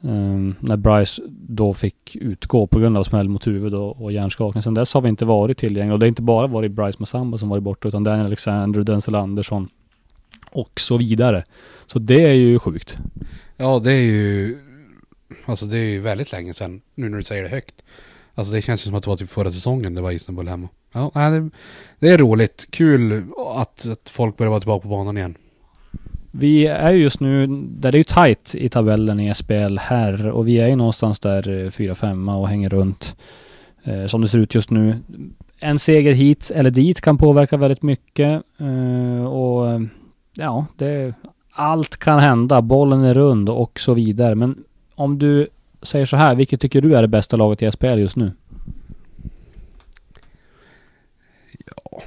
Um, 0.00 0.54
när 0.60 0.76
Bryce 0.76 1.22
då 1.28 1.74
fick 1.74 2.16
utgå 2.16 2.66
på 2.66 2.78
grund 2.78 2.96
av 2.96 3.02
smäll 3.02 3.28
mot 3.28 3.46
huvud 3.46 3.74
och, 3.74 4.02
och 4.02 4.12
hjärnskakning. 4.12 4.62
Sen 4.62 4.74
dess 4.74 4.94
har 4.94 5.00
vi 5.00 5.08
inte 5.08 5.24
varit 5.24 5.58
tillgängliga 5.58 5.92
och 5.92 5.98
det 5.98 6.04
har 6.04 6.08
inte 6.08 6.22
bara 6.22 6.46
varit 6.46 6.72
Bryce 6.72 6.96
Massamba 6.98 7.38
som 7.38 7.48
varit 7.48 7.62
borta 7.62 7.88
utan 7.88 8.04
Daniel 8.04 8.26
Alexander, 8.26 8.80
Denzel 8.80 9.14
Andersson 9.14 9.68
och 10.50 10.80
så 10.80 10.96
vidare. 10.96 11.44
Så 11.86 11.98
det 11.98 12.24
är 12.24 12.32
ju 12.32 12.58
sjukt. 12.58 12.96
Ja, 13.56 13.80
det 13.84 13.92
är 13.92 14.02
ju... 14.02 14.58
Alltså 15.44 15.66
det 15.66 15.78
är 15.78 15.84
ju 15.84 16.00
väldigt 16.00 16.32
länge 16.32 16.54
sedan, 16.54 16.80
nu 16.94 17.08
när 17.08 17.16
du 17.18 17.24
säger 17.24 17.42
det 17.42 17.48
högt. 17.48 17.74
Alltså 18.34 18.54
det 18.54 18.62
känns 18.62 18.82
ju 18.82 18.84
som 18.84 18.94
att 18.94 19.02
det 19.02 19.10
var 19.10 19.16
typ 19.16 19.30
förra 19.30 19.50
säsongen 19.50 19.94
det 19.94 20.00
var 20.00 20.10
Istanbul 20.10 20.48
hemma. 20.48 20.68
Ja, 20.92 21.10
det, 21.14 21.50
det 21.98 22.08
är 22.08 22.18
roligt. 22.18 22.66
Kul 22.70 23.24
att, 23.56 23.86
att 23.86 24.08
folk 24.08 24.36
börjar 24.36 24.50
vara 24.50 24.60
tillbaka 24.60 24.82
på 24.82 24.88
banan 24.88 25.16
igen. 25.16 25.34
Vi 26.30 26.66
är 26.66 26.92
ju 26.92 27.02
just 27.02 27.20
nu, 27.20 27.46
där 27.66 27.92
det 27.92 27.96
är 27.96 28.00
ju 28.00 28.04
tight 28.04 28.54
i 28.54 28.68
tabellen 28.68 29.20
i 29.20 29.34
SPL 29.34 29.78
här 29.78 30.30
och 30.30 30.48
vi 30.48 30.60
är 30.60 30.68
ju 30.68 30.76
någonstans 30.76 31.20
där 31.20 31.48
eh, 31.48 31.70
4-5 31.70 32.38
och 32.38 32.48
hänger 32.48 32.68
runt. 32.68 33.16
Eh, 33.84 34.06
som 34.06 34.20
det 34.20 34.28
ser 34.28 34.38
ut 34.38 34.54
just 34.54 34.70
nu. 34.70 34.96
En 35.58 35.78
seger 35.78 36.12
hit 36.12 36.50
eller 36.54 36.70
dit 36.70 37.00
kan 37.00 37.18
påverka 37.18 37.56
väldigt 37.56 37.82
mycket. 37.82 38.42
Eh, 38.58 39.26
och 39.26 39.80
ja, 40.34 40.66
det, 40.76 41.14
allt 41.52 41.96
kan 41.96 42.18
hända. 42.18 42.62
Bollen 42.62 43.04
är 43.04 43.14
rund 43.14 43.48
och 43.48 43.80
så 43.80 43.94
vidare. 43.94 44.34
Men 44.34 44.64
om 44.94 45.18
du 45.18 45.48
säger 45.82 46.06
så 46.06 46.16
här, 46.16 46.34
vilket 46.34 46.60
tycker 46.60 46.80
du 46.80 46.96
är 46.96 47.02
det 47.02 47.08
bästa 47.08 47.36
laget 47.36 47.62
i 47.62 47.70
SPL 47.70 47.98
just 47.98 48.16
nu? 48.16 48.32
Ja, 51.66 52.02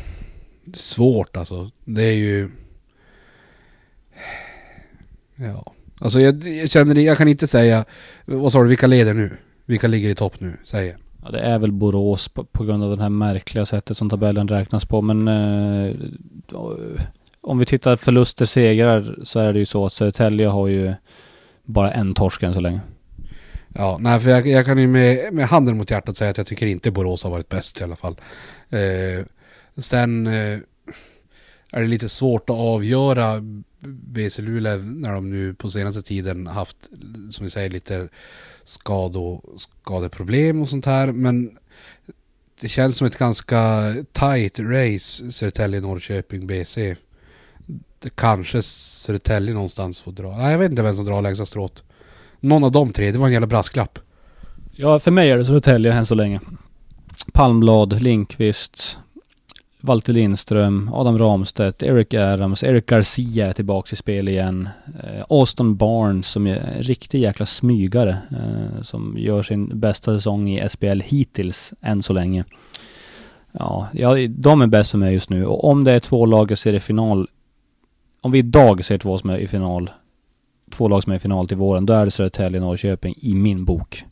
det 0.66 0.78
är 0.78 0.80
svårt 0.80 1.38
alltså. 1.38 1.72
Det 1.86 2.04
är 2.04 2.16
ju... 2.16 2.50
Ja, 5.36 5.74
alltså 6.00 6.20
jag, 6.20 6.44
jag 6.44 6.70
känner 6.70 6.96
jag 6.96 7.18
kan 7.18 7.28
inte 7.28 7.48
säga, 7.48 7.86
vad 8.26 8.52
sa 8.52 8.62
du, 8.62 8.68
vilka 8.68 8.88
leder 8.88 9.14
nu? 9.14 9.38
Vilka 9.66 9.88
ligger 9.88 10.10
i 10.10 10.16
topp 10.16 10.40
nu? 10.40 10.58
Säg 10.64 10.96
Ja, 11.24 11.32
det 11.32 11.40
är 11.40 11.60
väl 11.60 11.72
Borås 11.72 12.28
på, 12.28 12.44
på, 12.44 12.64
grund 12.64 12.84
av 12.84 12.98
det 12.98 13.04
här 13.04 13.10
märkliga 13.10 13.66
sättet 13.66 13.98
som 13.98 14.10
tabellen 14.10 14.48
räknas 14.48 14.86
på. 14.86 15.02
Men 15.02 15.28
eh, 15.28 15.96
om 17.42 17.60
vi 17.60 17.66
tittar 17.66 17.96
förluster, 17.96 18.46
segrar 18.46 19.20
så 19.24 19.40
är 19.40 19.54
det 19.54 19.60
ju 19.60 19.66
så 19.66 19.86
att 19.86 19.94
Södertälje 19.94 20.48
har 20.48 20.68
ju 20.68 20.94
bara 21.68 21.92
en 21.92 22.14
torsk 22.14 22.44
än 22.44 22.54
så 22.54 22.60
länge. 22.60 22.82
Ja, 23.68 23.98
nej 24.02 24.20
för 24.20 24.30
jag, 24.30 24.48
jag 24.48 24.66
kan 24.66 24.78
ju 24.78 24.88
med, 24.88 25.34
med 25.34 25.48
handen 25.48 25.78
mot 25.78 25.92
hjärtat 25.92 26.18
säga 26.18 26.32
att 26.32 26.38
jag 26.38 26.48
tycker 26.48 26.68
inte 26.68 26.92
Borås 26.92 27.24
har 27.24 27.30
varit 27.30 27.50
bäst 27.50 27.82
i 27.82 27.84
alla 27.84 27.96
fall. 27.96 28.16
Eh, 28.70 29.26
sen 29.78 30.28
eh, 30.28 30.60
är 31.72 31.82
det 31.82 31.88
lite 31.88 32.10
svårt 32.10 32.50
att 32.50 32.56
avgöra 32.56 33.42
BC 33.88 34.42
Luleå 34.42 34.78
när 34.78 35.14
de 35.14 35.30
nu 35.30 35.54
på 35.54 35.70
senaste 35.70 36.02
tiden 36.02 36.48
haft, 36.48 36.78
som 37.32 37.44
vi 37.44 37.50
säger, 37.50 37.70
lite 37.70 38.10
skado, 38.64 39.42
skadeproblem 39.58 40.62
och 40.62 40.70
sånt 40.70 40.86
här. 40.86 41.12
Men 41.12 41.58
det 42.62 42.68
känns 42.68 42.98
som 42.98 43.08
ett 43.08 43.18
ganska 43.18 43.94
tight 44.12 44.60
race, 44.60 45.32
Södertälje, 45.32 45.82
Norrköping, 45.82 46.48
BC. 46.48 46.96
Det 48.00 48.16
kanske 48.16 48.62
Södertälje 48.62 49.54
någonstans 49.54 50.00
får 50.00 50.12
dra. 50.12 50.38
Nej, 50.38 50.52
jag 50.52 50.60
vet 50.60 50.70
inte 50.72 50.84
vem 50.84 50.96
som 50.96 51.06
drar 51.06 51.22
längsta 51.22 51.46
strået. 51.46 51.84
Någon 52.40 52.64
av 52.64 52.72
de 52.72 52.92
tre, 52.92 53.12
det 53.12 53.18
var 53.18 53.28
en 53.28 53.34
jävla 53.34 53.48
brasklapp. 53.48 54.00
Ja, 54.72 55.00
för 55.00 55.12
mig 55.12 55.30
är 55.30 55.38
det 55.38 55.46
Södertälje 55.46 55.94
än 55.94 56.06
så 56.06 56.16
länge. 56.16 56.40
Palmblad, 57.34 58.02
Linkvist, 58.02 58.98
Walter 59.82 60.14
Lindström, 60.14 60.90
Adam 60.94 61.18
Ramstedt, 61.18 61.84
Eric 61.84 62.14
Adams, 62.14 62.64
Eric 62.64 62.86
Garcia 62.86 63.48
är 63.48 63.54
tillbaks 63.54 63.94
i 63.94 63.96
spel 63.96 64.30
igen. 64.30 64.70
Eh, 65.04 65.26
Austin 65.30 65.76
Barnes 65.76 66.28
som 66.28 66.48
är 66.48 66.56
en 66.56 66.84
riktig 66.84 67.22
jäkla 67.22 67.46
smygare. 67.46 68.18
Eh, 68.32 68.82
som 68.82 69.16
gör 69.18 69.42
sin 69.42 69.80
bästa 69.80 70.16
säsong 70.16 70.50
i 70.50 70.70
SPL 70.70 71.02
hittills 71.02 71.74
än 71.82 72.04
så 72.04 72.14
länge. 72.14 72.46
Ja, 73.52 73.88
ja, 73.94 74.16
de 74.30 74.62
är 74.62 74.68
bäst 74.68 74.92
för 74.92 74.98
mig 74.98 75.14
just 75.14 75.30
nu. 75.30 75.46
Och 75.46 75.64
om 75.64 75.84
det 75.84 75.92
är 75.92 76.00
två 76.00 76.26
lag 76.26 76.52
jag 76.52 76.58
ser 76.58 76.74
i 76.74 76.80
final. 76.80 77.28
Om 78.22 78.32
vi 78.32 78.40
idag 78.40 78.86
ser 78.86 78.98
två 78.98 79.18
som 79.18 79.30
är 79.30 79.38
i 79.38 79.48
final. 79.48 79.90
Två 80.72 80.88
lag 80.88 81.04
som 81.04 81.12
är 81.12 81.16
i 81.16 81.20
final 81.20 81.48
till 81.48 81.58
våren. 81.58 81.86
Då 81.86 81.94
är 81.94 82.06
det 82.06 82.12
Södertälje 82.12 82.60
och 82.60 82.66
Norrköping 82.66 83.16
i 83.18 83.36
min 83.36 83.66
bok 83.66 84.06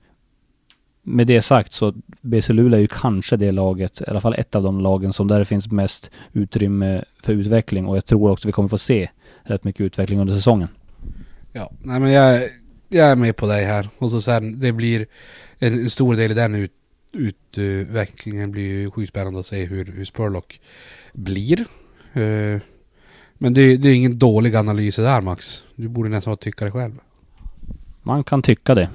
med 1.07 1.27
det 1.27 1.41
sagt 1.41 1.73
så 1.73 1.93
BC 2.21 2.53
Luleå 2.53 2.77
är 2.77 2.81
ju 2.81 2.87
kanske 2.87 3.37
det 3.37 3.51
laget, 3.51 4.01
i 4.01 4.03
alla 4.07 4.21
fall 4.21 4.35
ett 4.37 4.55
av 4.55 4.63
de 4.63 4.79
lagen 4.79 5.13
som 5.13 5.27
där 5.27 5.39
det 5.39 5.45
finns 5.45 5.71
mest 5.71 6.11
utrymme 6.33 7.03
för 7.23 7.33
utveckling 7.33 7.87
och 7.87 7.97
jag 7.97 8.05
tror 8.05 8.31
också 8.31 8.47
vi 8.47 8.51
kommer 8.51 8.69
få 8.69 8.77
se 8.77 9.09
rätt 9.43 9.63
mycket 9.63 9.81
utveckling 9.81 10.19
under 10.19 10.35
säsongen. 10.35 10.67
Ja, 11.51 11.71
nej 11.83 11.99
men 11.99 12.11
jag, 12.11 12.49
jag 12.89 13.11
är 13.11 13.15
med 13.15 13.35
på 13.35 13.47
dig 13.47 13.65
här 13.65 13.89
och 13.97 14.11
så 14.11 14.21
sen 14.21 14.59
det 14.59 14.71
blir 14.71 15.07
en, 15.59 15.73
en 15.73 15.89
stor 15.89 16.15
del 16.15 16.31
i 16.31 16.33
den 16.33 16.55
ut, 16.55 16.71
utvecklingen 17.11 18.51
blir 18.51 18.63
ju 18.63 18.91
sjukt 18.91 19.09
spännande 19.09 19.39
att 19.39 19.45
se 19.45 19.65
hur, 19.65 19.85
hur 19.85 20.05
Spurlock 20.05 20.61
blir. 21.13 21.65
Uh, 22.17 22.59
men 23.37 23.53
det, 23.53 23.77
det 23.77 23.89
är 23.89 23.95
ingen 23.95 24.19
dålig 24.19 24.55
analys 24.55 24.95
där 24.95 25.21
Max. 25.21 25.63
Du 25.75 25.87
borde 25.87 26.09
nästan 26.09 26.31
vara 26.31 26.37
tyckare 26.37 26.71
själv. 26.71 26.93
Man 28.03 28.23
kan 28.23 28.41
tycka 28.41 28.75
det. 28.75 28.89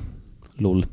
LOL. 0.54 0.86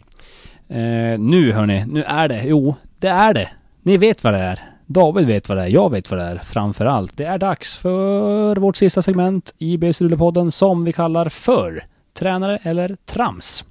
Eh, 0.67 1.19
nu 1.19 1.51
hörni, 1.51 1.85
nu 1.85 2.03
är 2.03 2.27
det. 2.27 2.43
Jo, 2.45 2.75
det 2.99 3.07
är 3.07 3.33
det. 3.33 3.49
Ni 3.81 3.97
vet 3.97 4.23
vad 4.23 4.33
det 4.33 4.39
är. 4.39 4.59
David 4.85 5.27
vet 5.27 5.49
vad 5.49 5.57
det 5.57 5.63
är. 5.63 5.67
Jag 5.67 5.91
vet 5.91 6.11
vad 6.11 6.19
det 6.19 6.25
är. 6.25 6.37
Framför 6.37 6.85
allt. 6.85 7.17
Det 7.17 7.25
är 7.25 7.37
dags 7.37 7.77
för 7.77 8.55
vårt 8.55 8.75
sista 8.75 9.01
segment 9.01 9.53
i 9.57 9.77
BC 9.77 10.17
podden 10.17 10.51
som 10.51 10.85
vi 10.85 10.93
kallar 10.93 11.29
för 11.29 11.83
Tränare 12.13 12.59
eller 12.63 12.95
trams. 13.05 13.65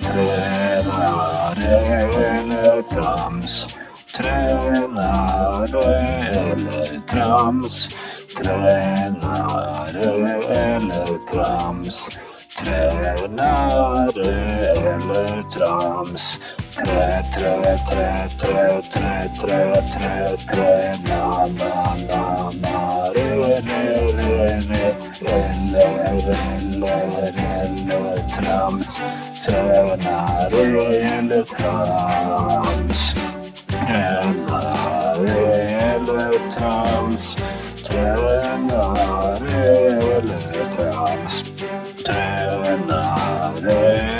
Tränare 0.00 1.66
eller 1.66 2.82
trams. 2.82 3.68
Tränare 4.16 5.84
eller 6.30 7.00
trams. 7.08 7.88
Tränare 8.36 10.02
eller 10.50 11.18
trams. 11.30 12.08
Tränare 12.58 14.30
eller 14.94 15.42
trams. 15.50 16.38
Trä, 16.76 17.22
trä, 17.34 17.78
trä, 17.88 18.28
trä, 18.38 18.82
trä, 18.92 19.28
trä, 19.40 19.82
trä, 19.92 20.36
trä, 20.48 20.98
na, 21.08 21.46
na, 21.46 21.96
na, 22.08 22.50
na, 22.62 23.10
re, 23.14 23.28
re, 23.60 23.82
re, 24.12 24.60
re, 24.60 24.94
eller, 25.26 25.94
eller, 26.54 27.34
eller, 27.36 28.16
trams. 28.36 29.00
Tränare 29.44 30.62
eller 30.96 31.42
trams. 31.42 33.23
Tränare 33.86 35.30
eller 35.80 36.52
trams. 36.52 37.36
Tränare 37.84 39.64
eller 40.16 40.76
trams 40.76 41.44
tränare 42.04 43.72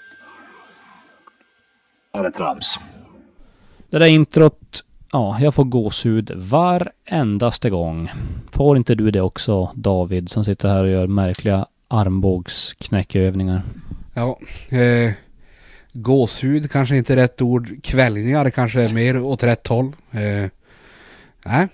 eller 2.13 2.31
trams. 2.31 2.79
Det 3.89 3.99
där 3.99 4.05
introt, 4.05 4.83
ja, 5.11 5.37
jag 5.39 5.53
får 5.53 5.63
gåshud 5.63 6.31
varendaste 6.35 7.69
gång. 7.69 8.11
Får 8.51 8.77
inte 8.77 8.95
du 8.95 9.11
det 9.11 9.21
också, 9.21 9.71
David, 9.75 10.29
som 10.29 10.45
sitter 10.45 10.69
här 10.69 10.83
och 10.83 10.89
gör 10.89 11.07
märkliga 11.07 11.65
armbågsknäckövningar? 11.91 13.61
Ja, 14.13 14.39
eh, 14.69 15.11
gåshud 15.93 16.71
kanske 16.71 16.97
inte 16.97 17.13
är 17.13 17.17
rätt 17.17 17.41
ord. 17.41 17.83
Kvällningar 17.83 18.49
kanske 18.49 18.81
är 18.81 18.89
mer 18.89 19.21
åt 19.21 19.43
rätt 19.43 19.67
håll. 19.67 19.85
Eh, 20.11 20.49
nej, 21.45 21.67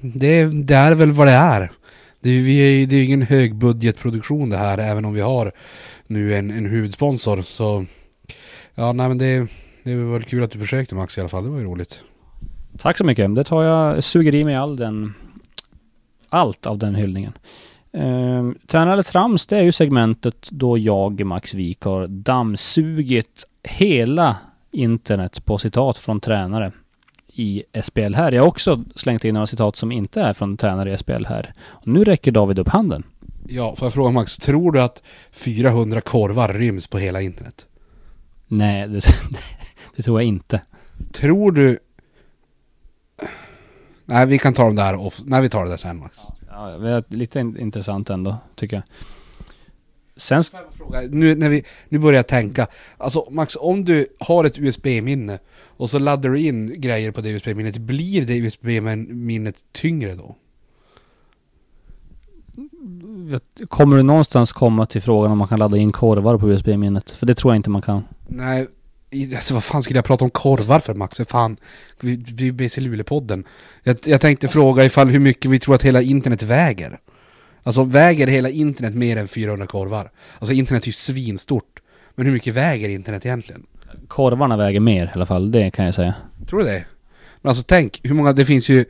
det, 0.00 0.44
det, 0.44 0.74
är 0.74 0.94
väl 0.94 1.10
vad 1.10 1.26
det 1.26 1.32
är. 1.32 1.72
Det 2.20 2.30
är, 2.30 2.40
vi 2.40 2.82
är, 2.82 2.86
det 2.86 2.96
är 2.96 3.04
ingen 3.04 3.22
högbudgetproduktion 3.22 4.50
det 4.50 4.56
här, 4.56 4.78
även 4.78 5.04
om 5.04 5.14
vi 5.14 5.20
har 5.20 5.52
nu 6.06 6.34
en, 6.34 6.50
en 6.50 6.66
huvudsponsor. 6.66 7.42
Så 7.42 7.84
ja, 8.74 8.92
nej 8.92 9.08
men 9.08 9.18
det, 9.18 9.46
det 9.82 9.96
var 9.96 10.12
väl 10.12 10.24
kul 10.24 10.42
att 10.42 10.50
du 10.50 10.58
försökte 10.58 10.94
Max 10.94 11.18
i 11.18 11.20
alla 11.20 11.28
fall. 11.28 11.44
Det 11.44 11.50
var 11.50 11.58
ju 11.58 11.64
roligt. 11.64 12.02
Tack 12.78 12.98
så 12.98 13.04
mycket. 13.04 13.34
Det 13.34 13.44
tar 13.44 13.62
jag, 13.62 14.04
suger 14.04 14.34
i 14.34 14.44
mig 14.44 14.54
all 14.54 14.76
den, 14.76 15.14
allt 16.28 16.66
av 16.66 16.78
den 16.78 16.94
hyllningen. 16.94 17.32
Uh, 17.96 18.52
Träna 18.66 18.92
eller 18.92 19.02
trams, 19.02 19.46
det 19.46 19.58
är 19.58 19.62
ju 19.62 19.72
segmentet 19.72 20.48
då 20.50 20.78
jag, 20.78 21.24
Max 21.24 21.54
Wik, 21.54 21.82
har 21.82 22.06
dammsugit 22.06 23.44
hela 23.62 24.36
internet 24.70 25.44
på 25.44 25.58
citat 25.58 25.98
från 25.98 26.20
tränare 26.20 26.72
i 27.32 27.62
SPL 27.82 28.14
här. 28.14 28.32
Jag 28.32 28.42
har 28.42 28.48
också 28.48 28.84
slängt 28.96 29.24
in 29.24 29.34
några 29.34 29.46
citat 29.46 29.76
som 29.76 29.92
inte 29.92 30.20
är 30.20 30.32
från 30.32 30.56
tränare 30.56 30.92
i 30.92 30.98
SPL 30.98 31.24
här. 31.24 31.52
Och 31.60 31.88
nu 31.88 32.04
räcker 32.04 32.32
David 32.32 32.58
upp 32.58 32.68
handen. 32.68 33.02
Ja, 33.48 33.76
får 33.76 33.86
jag 33.86 33.92
fråga 33.92 34.10
Max, 34.10 34.36
tror 34.36 34.72
du 34.72 34.82
att 34.82 35.02
400 35.32 36.00
korvar 36.00 36.48
ryms 36.48 36.86
på 36.86 36.98
hela 36.98 37.20
internet? 37.20 37.66
Nej, 38.46 38.88
det, 38.88 39.00
det 39.96 40.02
tror 40.02 40.20
jag 40.20 40.28
inte. 40.28 40.60
Tror 41.12 41.52
du... 41.52 41.78
Nej, 44.04 44.26
vi 44.26 44.38
kan 44.38 44.54
ta 44.54 44.64
dem 44.64 44.76
där 44.76 44.94
off. 44.94 45.20
Nej, 45.24 45.42
vi 45.42 45.48
tar 45.48 45.64
det 45.64 45.70
där 45.70 45.76
sen 45.76 45.98
Max. 45.98 46.18
Ja, 46.58 46.78
det 46.78 46.90
är 46.90 47.04
lite 47.08 47.40
in- 47.40 47.56
intressant 47.58 48.10
ändå, 48.10 48.36
tycker 48.54 48.76
jag. 48.76 48.84
Sen... 50.16 50.42
Fråga, 50.70 51.00
nu, 51.10 51.34
när 51.34 51.48
vi, 51.48 51.64
nu 51.88 51.98
börjar 51.98 52.18
jag 52.18 52.26
tänka. 52.26 52.66
Alltså 52.96 53.28
Max, 53.30 53.56
om 53.60 53.84
du 53.84 54.06
har 54.20 54.44
ett 54.44 54.58
USB-minne 54.58 55.38
och 55.64 55.90
så 55.90 55.98
laddar 55.98 56.30
du 56.30 56.40
in 56.40 56.80
grejer 56.80 57.12
på 57.12 57.20
det 57.20 57.30
USB-minnet, 57.30 57.78
blir 57.78 58.26
det 58.26 58.38
USB-minnet 58.38 59.64
tyngre 59.72 60.14
då? 60.14 60.36
Kommer 63.68 63.96
du 63.96 64.02
någonstans 64.02 64.52
komma 64.52 64.86
till 64.86 65.02
frågan 65.02 65.32
om 65.32 65.38
man 65.38 65.48
kan 65.48 65.58
ladda 65.58 65.76
in 65.76 65.92
korvar 65.92 66.38
på 66.38 66.50
USB-minnet? 66.50 67.10
För 67.10 67.26
det 67.26 67.34
tror 67.34 67.52
jag 67.52 67.56
inte 67.58 67.70
man 67.70 67.82
kan. 67.82 68.04
Nej, 68.28 68.66
alltså 69.12 69.54
vad 69.54 69.64
fan 69.64 69.82
skulle 69.82 69.98
jag 69.98 70.04
prata 70.04 70.24
om 70.24 70.30
korvar 70.30 70.80
för 70.80 70.94
Max? 70.94 71.16
För 71.16 71.24
fan, 71.24 71.56
vi, 72.00 72.24
vi 72.34 72.48
är 72.48 72.52
BC 72.52 72.80
Luleå-podden. 72.80 73.44
Jag, 73.82 73.96
jag 74.04 74.20
tänkte 74.20 74.48
fråga 74.48 74.84
ifall 74.84 75.08
hur 75.08 75.18
mycket 75.18 75.50
vi 75.50 75.58
tror 75.58 75.74
att 75.74 75.82
hela 75.82 76.02
internet 76.02 76.42
väger. 76.42 76.98
Alltså 77.62 77.84
väger 77.84 78.26
hela 78.26 78.50
internet 78.50 78.94
mer 78.94 79.16
än 79.16 79.28
400 79.28 79.66
korvar? 79.66 80.10
Alltså 80.38 80.54
internet 80.54 80.82
är 80.82 80.86
ju 80.86 80.92
svinstort. 80.92 81.80
Men 82.14 82.26
hur 82.26 82.32
mycket 82.32 82.54
väger 82.54 82.88
internet 82.88 83.26
egentligen? 83.26 83.66
Korvarna 84.08 84.56
väger 84.56 84.80
mer 84.80 85.06
i 85.06 85.10
alla 85.14 85.26
fall, 85.26 85.52
det 85.52 85.70
kan 85.70 85.84
jag 85.84 85.94
säga. 85.94 86.14
Tror 86.48 86.58
du 86.58 86.64
det? 86.64 86.84
Men 87.40 87.48
alltså 87.48 87.62
tänk 87.62 88.00
hur 88.02 88.14
många, 88.14 88.32
det 88.32 88.44
finns 88.44 88.68
ju 88.68 88.84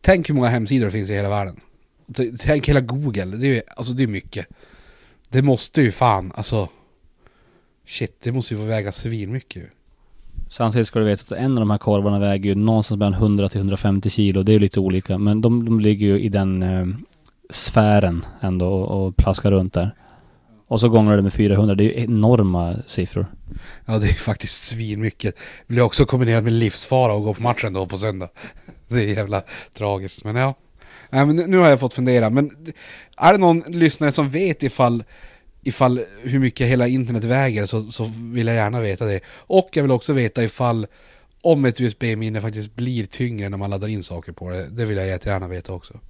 Tänk 0.00 0.28
hur 0.30 0.34
många 0.34 0.48
hemsidor 0.48 0.86
det 0.86 0.92
finns 0.92 1.10
i 1.10 1.14
hela 1.14 1.28
världen 1.28 1.60
Tänk 2.38 2.68
hela 2.68 2.80
Google, 2.80 3.24
det 3.24 3.46
är 3.46 3.54
ju, 3.54 3.60
alltså 3.76 3.92
det 3.92 4.02
är 4.02 4.06
mycket 4.06 4.46
Det 5.28 5.42
måste 5.42 5.82
ju 5.82 5.92
fan, 5.92 6.32
alltså 6.34 6.68
Shit, 7.86 8.20
det 8.22 8.32
måste 8.32 8.54
ju 8.54 8.60
få 8.60 8.66
väga 8.66 8.92
svinmycket 8.92 9.62
ju 9.62 9.66
Samtidigt 10.48 10.86
ska 10.88 10.98
du 10.98 11.04
veta 11.04 11.34
att 11.34 11.40
en 11.42 11.52
av 11.52 11.60
de 11.60 11.70
här 11.70 11.78
korvarna 11.78 12.18
väger 12.18 12.44
ju 12.44 12.54
någonstans 12.54 12.98
mellan 12.98 13.14
100 13.14 13.48
till 13.48 13.58
150 13.58 14.10
kilo. 14.10 14.42
Det 14.42 14.52
är 14.52 14.54
ju 14.54 14.58
lite 14.58 14.80
olika. 14.80 15.18
Men 15.18 15.40
de, 15.40 15.64
de 15.64 15.80
ligger 15.80 16.06
ju 16.06 16.20
i 16.20 16.28
den 16.28 16.62
eh, 16.62 16.86
sfären 17.50 18.24
ändå 18.40 18.66
och, 18.68 19.06
och 19.06 19.16
plaskar 19.16 19.50
runt 19.50 19.72
där. 19.72 19.94
Och 20.66 20.80
så 20.80 20.88
gånger 20.88 21.16
det 21.16 21.22
med 21.22 21.32
400. 21.32 21.74
Det 21.74 21.84
är 21.84 21.98
ju 21.98 22.04
enorma 22.04 22.76
siffror. 22.86 23.26
Ja 23.86 23.98
det 23.98 24.08
är 24.08 24.12
faktiskt 24.14 24.66
svinmycket 24.66 25.34
Det 25.66 25.72
blir 25.74 25.82
också 25.82 26.06
kombinerat 26.06 26.44
med 26.44 26.52
livsfara 26.52 27.16
att 27.16 27.22
gå 27.24 27.34
på 27.34 27.42
matchen 27.42 27.72
då 27.72 27.86
på 27.86 27.98
söndag 27.98 28.28
Det 28.88 28.94
är 29.00 29.14
jävla 29.16 29.42
tragiskt, 29.74 30.24
men 30.24 30.36
ja 30.36 30.54
Nej 31.10 31.26
men 31.26 31.36
nu- 31.36 31.46
nu 31.46 31.58
har 31.58 31.68
jag 31.68 31.80
fått 31.80 31.94
fundera, 31.94 32.30
men 32.30 32.50
är 33.16 33.32
det 33.32 33.38
någon 33.38 33.62
lyssnare 33.68 34.12
som 34.12 34.28
vet 34.28 34.62
ifall 34.62 35.04
Ifall 35.64 36.00
hur 36.22 36.38
mycket 36.38 36.68
hela 36.68 36.88
internet 36.88 37.24
väger 37.24 37.66
så, 37.66 37.80
så 37.80 38.10
vill 38.32 38.46
jag 38.46 38.56
gärna 38.56 38.80
veta 38.80 39.04
det 39.04 39.20
Och 39.46 39.68
jag 39.72 39.82
vill 39.82 39.92
också 39.92 40.12
veta 40.12 40.44
ifall 40.44 40.86
Om 41.42 41.64
ett 41.64 41.80
USB-minne 41.80 42.40
faktiskt 42.40 42.74
blir 42.74 43.06
tyngre 43.06 43.48
när 43.48 43.56
man 43.56 43.70
laddar 43.70 43.88
in 43.88 44.02
saker 44.02 44.32
på 44.32 44.50
det 44.50 44.68
Det 44.70 44.84
vill 44.84 44.96
jag 44.96 45.06
jättegärna 45.06 45.48
veta 45.48 45.72
också 45.72 46.00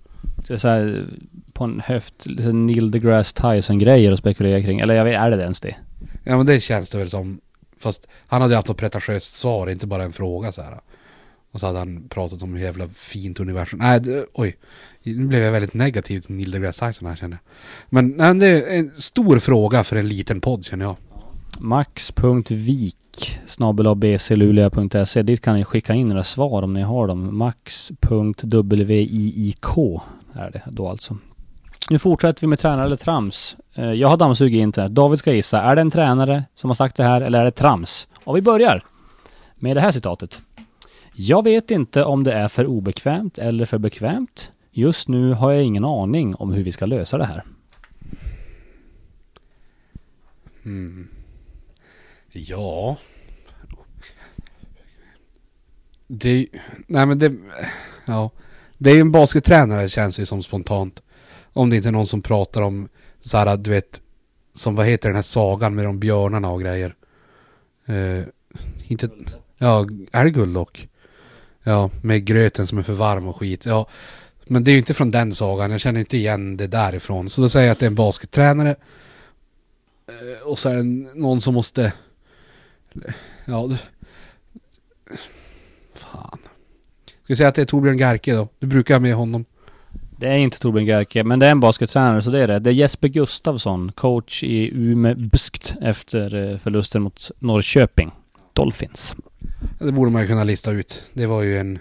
är 0.48 0.56
så 0.56 0.68
här 0.68 1.06
på 1.52 1.64
en 1.64 1.80
höft, 1.80 2.26
lite 2.26 2.52
Neil 2.52 2.90
deGrasse 2.90 3.36
Tyson-grejer 3.42 4.12
att 4.12 4.18
spekulera 4.18 4.62
kring. 4.62 4.80
Eller 4.80 4.94
jag 4.94 5.04
vet, 5.04 5.20
är 5.20 5.30
det 5.30 5.42
ens 5.42 5.60
det? 5.60 5.76
Ja 6.24 6.36
men 6.36 6.46
det 6.46 6.60
känns 6.60 6.90
det 6.90 6.98
väl 6.98 7.10
som 7.10 7.40
Fast 7.78 8.08
han 8.26 8.42
hade 8.42 8.56
haft 8.56 8.68
något 8.68 8.76
pretentiöst 8.76 9.34
svar, 9.34 9.70
inte 9.70 9.86
bara 9.86 10.04
en 10.04 10.12
fråga 10.12 10.52
så 10.52 10.62
här. 10.62 10.80
Och 11.54 11.60
så 11.60 11.66
hade 11.66 11.78
han 11.78 12.08
pratat 12.08 12.42
om 12.42 12.54
hur 12.54 12.64
jävla 12.64 12.88
fint 12.88 13.40
universum 13.40 13.78
Nej, 13.78 14.00
det, 14.00 14.26
oj 14.32 14.56
Nu 15.02 15.26
blev 15.26 15.42
jag 15.42 15.52
väldigt 15.52 15.74
negativ 15.74 16.20
till 16.20 16.34
Neil 16.34 16.50
deGrasse 16.50 16.86
Tyson 16.86 17.08
här 17.08 17.16
känner 17.16 17.36
jag 17.36 17.40
Men 17.88 18.08
nej, 18.08 18.34
det 18.34 18.46
är 18.46 18.78
en 18.78 18.90
stor 18.90 19.38
fråga 19.38 19.84
för 19.84 19.96
en 19.96 20.08
liten 20.08 20.40
podd 20.40 20.64
känner 20.64 20.84
jag 20.84 20.96
Max.vik 21.58 23.38
snabelabcluleå.se 23.46 25.22
Dit 25.22 25.40
kan 25.40 25.54
ni 25.54 25.64
skicka 25.64 25.94
in 25.94 26.12
era 26.12 26.24
svar 26.24 26.62
om 26.62 26.74
ni 26.74 26.82
har 26.82 27.06
dem. 27.06 27.38
Max.wiik 27.38 29.64
är 30.34 30.50
det 30.50 30.62
då 30.66 30.88
alltså. 30.88 31.16
Nu 31.90 31.98
fortsätter 31.98 32.40
vi 32.40 32.46
med 32.46 32.58
tränare 32.58 32.86
eller 32.86 32.96
trams. 32.96 33.56
Eh, 33.74 33.90
jag 33.90 34.08
har 34.08 34.16
dammsugit 34.16 34.62
internet. 34.62 34.92
David 34.92 35.18
ska 35.18 35.32
gissa. 35.32 35.62
Är 35.62 35.74
det 35.74 35.80
en 35.80 35.90
tränare 35.90 36.44
som 36.54 36.70
har 36.70 36.74
sagt 36.74 36.96
det 36.96 37.04
här 37.04 37.20
eller 37.20 37.40
är 37.40 37.44
det 37.44 37.50
trams? 37.50 38.08
Och 38.24 38.36
vi 38.36 38.42
börjar 38.42 38.84
med 39.54 39.76
det 39.76 39.80
här 39.80 39.90
citatet. 39.90 40.40
Jag 41.16 41.44
vet 41.44 41.70
inte 41.70 42.04
om 42.04 42.24
det 42.24 42.32
är 42.32 42.48
för 42.48 42.66
obekvämt 42.66 43.38
eller 43.38 43.66
för 43.66 43.78
bekvämt. 43.78 44.52
Just 44.70 45.08
nu 45.08 45.32
har 45.32 45.52
jag 45.52 45.62
ingen 45.62 45.84
aning 45.84 46.34
om 46.34 46.52
hur 46.52 46.62
vi 46.62 46.72
ska 46.72 46.86
lösa 46.86 47.18
det 47.18 47.24
här. 47.26 47.44
mm. 50.64 51.08
Ja 52.32 52.96
Det 56.06 56.46
Nej 56.86 57.06
men 57.06 57.18
det 57.18 57.34
Ja 58.04 58.30
Det 58.78 58.90
är 58.90 58.94
ju 58.94 59.00
en 59.00 59.12
baskettränare 59.12 59.88
känns 59.88 60.18
ju 60.18 60.26
som 60.26 60.42
spontant 60.42 61.02
Om 61.52 61.70
det 61.70 61.76
inte 61.76 61.88
är 61.88 61.92
någon 61.92 62.06
som 62.06 62.22
pratar 62.22 62.62
om 62.62 62.88
så 63.20 63.38
här, 63.38 63.56
du 63.56 63.70
vet 63.70 64.02
Som 64.54 64.74
vad 64.74 64.86
heter 64.86 65.08
den 65.08 65.16
här 65.16 65.22
sagan 65.22 65.74
med 65.74 65.84
de 65.84 65.98
björnarna 66.00 66.50
och 66.50 66.60
grejer 66.60 66.94
eh, 67.86 68.24
Inte 68.84 69.10
Ja, 69.58 69.86
är 70.12 70.24
det 70.24 70.30
Guldlock? 70.30 70.88
Ja, 71.66 71.90
med 72.02 72.24
gröten 72.24 72.66
som 72.66 72.78
är 72.78 72.82
för 72.82 72.92
varm 72.92 73.28
och 73.28 73.36
skit 73.36 73.66
Ja 73.66 73.86
Men 74.44 74.64
det 74.64 74.70
är 74.70 74.72
ju 74.72 74.78
inte 74.78 74.94
från 74.94 75.10
den 75.10 75.32
sagan, 75.32 75.70
jag 75.70 75.80
känner 75.80 76.00
inte 76.00 76.16
igen 76.16 76.56
det 76.56 76.66
därifrån 76.66 77.30
Så 77.30 77.40
då 77.40 77.48
säger 77.48 77.66
jag 77.66 77.72
att 77.72 77.78
det 77.78 77.86
är 77.86 77.90
en 77.90 77.94
baskettränare 77.94 78.76
eh, 80.06 80.48
Och 80.48 80.58
så 80.58 80.68
är 80.68 80.74
det 80.74 80.82
någon 81.14 81.40
som 81.40 81.54
måste 81.54 81.92
Ja, 83.44 83.66
du 83.66 83.76
Fan 85.94 86.38
Ska 87.06 87.32
vi 87.32 87.36
säga 87.36 87.48
att 87.48 87.54
det 87.54 87.62
är 87.62 87.66
Torbjörn 87.66 87.98
Gerke 87.98 88.34
då? 88.34 88.48
Du 88.58 88.66
brukar 88.66 88.94
ha 88.94 89.00
med 89.00 89.14
honom 89.14 89.44
Det 90.18 90.28
är 90.28 90.36
inte 90.36 90.58
Torbjörn 90.58 90.86
Gerke, 90.86 91.24
men 91.24 91.38
det 91.38 91.46
är 91.46 91.50
en 91.50 91.60
baskettränare 91.60 92.22
så 92.22 92.30
det 92.30 92.40
är 92.40 92.46
det. 92.46 92.58
Det 92.58 92.70
är 92.70 92.74
Jesper 92.74 93.08
Gustavsson, 93.08 93.92
coach 93.92 94.42
i 94.42 94.70
Umeå 94.74 95.16
efter 95.80 96.34
eh, 96.34 96.58
förlusten 96.58 97.02
mot 97.02 97.30
Norrköping. 97.38 98.10
Dolphins. 98.52 99.16
Det 99.78 99.92
borde 99.92 100.10
man 100.10 100.22
ju 100.22 100.28
kunna 100.28 100.44
lista 100.44 100.70
ut 100.70 101.04
Det 101.12 101.26
var 101.26 101.42
ju 101.42 101.58
en 101.58 101.78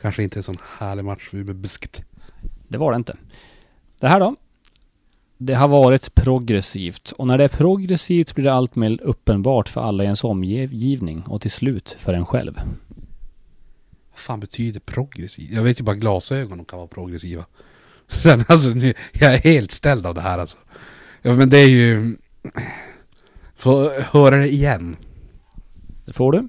Kanske 0.00 0.22
inte 0.22 0.38
en 0.38 0.42
sån 0.42 0.58
härlig 0.78 1.04
match 1.04 1.28
för 1.28 1.38
Umeå 1.38 1.54
Busket 1.54 2.02
Det 2.68 2.78
var 2.78 2.92
det 2.92 2.96
inte. 2.96 3.16
Det 4.00 4.08
här 4.08 4.20
då? 4.20 4.36
Det 5.38 5.54
har 5.54 5.68
varit 5.68 6.14
progressivt 6.14 7.12
och 7.12 7.26
när 7.26 7.38
det 7.38 7.44
är 7.44 7.48
progressivt 7.48 8.34
blir 8.34 8.44
det 8.44 8.52
allt 8.52 8.76
mer 8.76 9.02
uppenbart 9.02 9.68
för 9.68 9.80
alla 9.80 10.02
i 10.02 10.06
ens 10.06 10.24
omgivning 10.24 11.22
och 11.22 11.40
till 11.42 11.50
slut 11.50 11.96
för 11.98 12.14
en 12.14 12.26
själv. 12.26 12.60
Vad 14.10 14.18
fan 14.18 14.40
betyder 14.40 14.80
progressiv? 14.80 15.52
Jag 15.52 15.62
vet 15.62 15.80
ju 15.80 15.84
bara 15.84 15.96
glasögon 15.96 16.64
kan 16.64 16.78
vara 16.78 16.88
progressiva 16.88 17.44
Sen 18.08 18.44
alltså, 18.48 18.68
nu, 18.68 18.94
jag 19.12 19.34
är 19.34 19.38
helt 19.38 19.70
ställd 19.70 20.06
av 20.06 20.14
det 20.14 20.20
här 20.20 20.38
alltså 20.38 20.58
Ja 21.22 21.34
men 21.34 21.50
det 21.50 21.58
är 21.58 21.68
ju 21.68 22.16
Få 23.56 23.90
höra 24.00 24.36
det 24.36 24.48
igen 24.48 24.96
Det 26.04 26.12
får 26.12 26.32
du. 26.32 26.48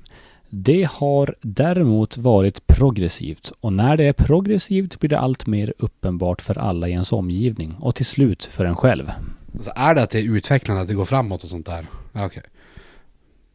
Det 0.53 0.87
har 0.91 1.35
däremot 1.41 2.17
varit 2.17 2.67
progressivt 2.67 3.51
och 3.59 3.73
när 3.73 3.97
det 3.97 4.03
är 4.03 4.13
progressivt 4.13 4.99
blir 4.99 5.09
det 5.09 5.19
allt 5.19 5.47
mer 5.47 5.73
uppenbart 5.77 6.41
för 6.41 6.57
alla 6.57 6.87
i 6.87 6.91
ens 6.91 7.11
omgivning 7.11 7.75
och 7.79 7.95
till 7.95 8.05
slut 8.05 8.45
för 8.45 8.65
en 8.65 8.75
själv. 8.75 9.11
Alltså 9.55 9.71
är 9.75 9.95
det 9.95 10.03
att 10.03 10.09
det 10.09 10.19
är 10.19 10.35
utvecklande, 10.35 10.81
att 10.81 10.87
det 10.87 10.93
går 10.93 11.05
framåt 11.05 11.43
och 11.43 11.49
sånt 11.49 11.65
där? 11.65 11.85
Okej. 12.13 12.25
okej. 12.25 12.43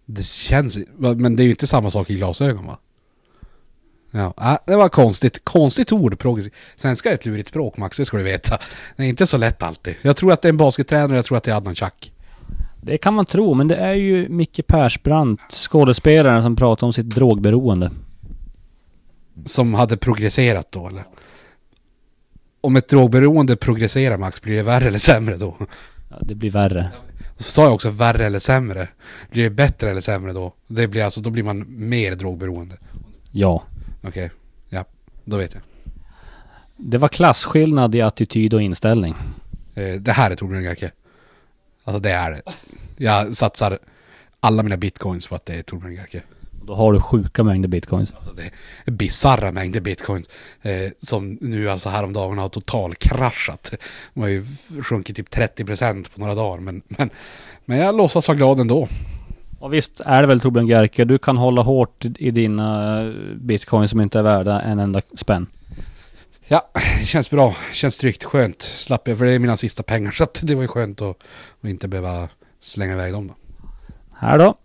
Det 0.04 0.26
känns... 0.26 0.78
Men 0.96 1.36
det 1.36 1.42
är 1.42 1.44
ju 1.44 1.50
inte 1.50 1.66
samma 1.66 1.90
sak 1.90 2.10
i 2.10 2.14
glasögon 2.14 2.66
va? 2.66 2.78
Ja, 4.10 4.34
äh, 4.40 4.58
det 4.66 4.76
var 4.76 4.88
konstigt. 4.88 5.44
Konstigt 5.44 5.92
ord, 5.92 6.18
progressiv. 6.18 6.54
Svenska 6.76 7.10
är 7.10 7.14
ett 7.14 7.26
lurigt 7.26 7.48
språk 7.48 7.76
Max, 7.76 7.96
det 7.96 8.04
ska 8.04 8.16
du 8.16 8.22
veta. 8.22 8.58
Det 8.96 9.02
är 9.02 9.08
inte 9.08 9.26
så 9.26 9.36
lätt 9.36 9.62
alltid. 9.62 9.94
Jag 10.02 10.16
tror 10.16 10.32
att 10.32 10.42
det 10.42 10.48
är 10.48 10.50
en 10.50 10.56
baskettränare, 10.56 11.16
jag 11.16 11.24
tror 11.24 11.38
att 11.38 11.44
det 11.44 11.50
är 11.50 11.54
Adnan 11.54 11.74
Chack. 11.74 12.12
Det 12.86 12.98
kan 12.98 13.14
man 13.14 13.26
tro, 13.26 13.54
men 13.54 13.68
det 13.68 13.76
är 13.76 13.92
ju 13.92 14.28
Micke 14.28 14.66
Persbrandt, 14.66 15.52
skådespelaren 15.52 16.42
som 16.42 16.56
pratar 16.56 16.86
om 16.86 16.92
sitt 16.92 17.08
drogberoende. 17.08 17.90
Som 19.44 19.74
hade 19.74 19.96
progresserat 19.96 20.72
då 20.72 20.88
eller? 20.88 21.04
Om 22.60 22.76
ett 22.76 22.88
drogberoende 22.88 23.56
progresserar 23.56 24.18
Max, 24.18 24.42
blir 24.42 24.56
det 24.56 24.62
värre 24.62 24.88
eller 24.88 24.98
sämre 24.98 25.36
då? 25.36 25.56
Ja, 26.10 26.16
det 26.20 26.34
blir 26.34 26.50
värre. 26.50 26.90
Så 27.36 27.42
sa 27.42 27.62
jag 27.62 27.74
också 27.74 27.90
värre 27.90 28.26
eller 28.26 28.38
sämre. 28.38 28.88
Blir 29.30 29.44
det 29.44 29.50
bättre 29.50 29.90
eller 29.90 30.00
sämre 30.00 30.32
då? 30.32 30.54
Det 30.66 30.88
blir 30.88 31.04
alltså, 31.04 31.20
då 31.20 31.30
blir 31.30 31.42
man 31.42 31.64
mer 31.68 32.14
drogberoende. 32.14 32.76
Ja. 33.32 33.62
Okej, 34.02 34.30
ja, 34.68 34.84
då 35.24 35.36
vet 35.36 35.54
jag. 35.54 35.62
Det 36.76 36.98
var 36.98 37.08
klasskillnad 37.08 37.94
i 37.94 38.00
attityd 38.00 38.54
och 38.54 38.62
inställning. 38.62 39.14
Eh, 39.74 39.94
det 39.94 40.12
här 40.12 40.30
är 40.30 40.34
Torbjörn 40.34 40.62
Gerke. 40.62 40.90
Alltså 41.84 42.00
det 42.00 42.10
är 42.10 42.30
det. 42.30 42.42
Jag 42.96 43.36
satsar 43.36 43.78
alla 44.40 44.62
mina 44.62 44.76
bitcoins 44.76 45.26
på 45.26 45.34
att 45.34 45.46
det 45.46 45.54
är 45.54 45.62
Torbjörn 45.62 45.94
Gerke. 45.94 46.22
Då 46.66 46.74
har 46.74 46.92
du 46.92 47.00
sjuka 47.00 47.44
mängder 47.44 47.68
bitcoins. 47.68 48.12
Alltså 48.16 48.32
det 48.32 48.50
är 48.84 48.90
bisarra 48.90 49.52
mängder 49.52 49.80
bitcoins. 49.80 50.28
Eh, 50.62 50.92
som 51.00 51.38
nu 51.40 51.70
alltså 51.70 51.88
häromdagen 51.88 52.38
har 52.38 52.48
totalkraschat. 52.48 53.74
De 54.14 54.20
har 54.20 54.28
ju 54.28 54.44
sjunkit 54.82 55.16
typ 55.16 55.34
30% 55.34 56.14
på 56.14 56.20
några 56.20 56.34
dagar. 56.34 56.60
Men, 56.60 56.82
men, 56.86 57.10
men 57.64 57.78
jag 57.78 57.96
låtsas 57.96 58.28
vara 58.28 58.36
glad 58.36 58.60
ändå. 58.60 58.88
Och 59.58 59.72
visst 59.72 60.00
är 60.00 60.22
det 60.22 60.28
väl 60.28 60.40
Torbjörn 60.40 60.66
Gerke, 60.66 61.04
du 61.04 61.18
kan 61.18 61.36
hålla 61.36 61.62
hårt 61.62 62.04
i 62.04 62.30
dina 62.30 63.00
eh, 63.02 63.12
bitcoin 63.36 63.88
som 63.88 64.00
inte 64.00 64.18
är 64.18 64.22
värda 64.22 64.60
en 64.60 64.78
enda 64.78 65.02
spänn. 65.14 65.46
Ja, 66.46 66.70
det 67.00 67.06
känns 67.06 67.30
bra. 67.30 67.56
Känns 67.72 67.98
tryggt, 67.98 68.24
skönt. 68.24 68.62
Slapp 68.62 69.08
jag, 69.08 69.18
för 69.18 69.24
det 69.24 69.32
är 69.32 69.38
mina 69.38 69.56
sista 69.56 69.82
pengar 69.82 70.12
så 70.12 70.24
att 70.24 70.40
det 70.42 70.54
var 70.54 70.62
ju 70.62 70.68
skönt 70.68 71.02
att, 71.02 71.16
att 71.60 71.68
inte 71.68 71.88
behöva 71.88 72.28
slänga 72.66 72.92
iväg 72.92 73.12
dem 73.12 73.26
då. 73.26 73.34
Här 74.16 74.38
då. 74.38 74.58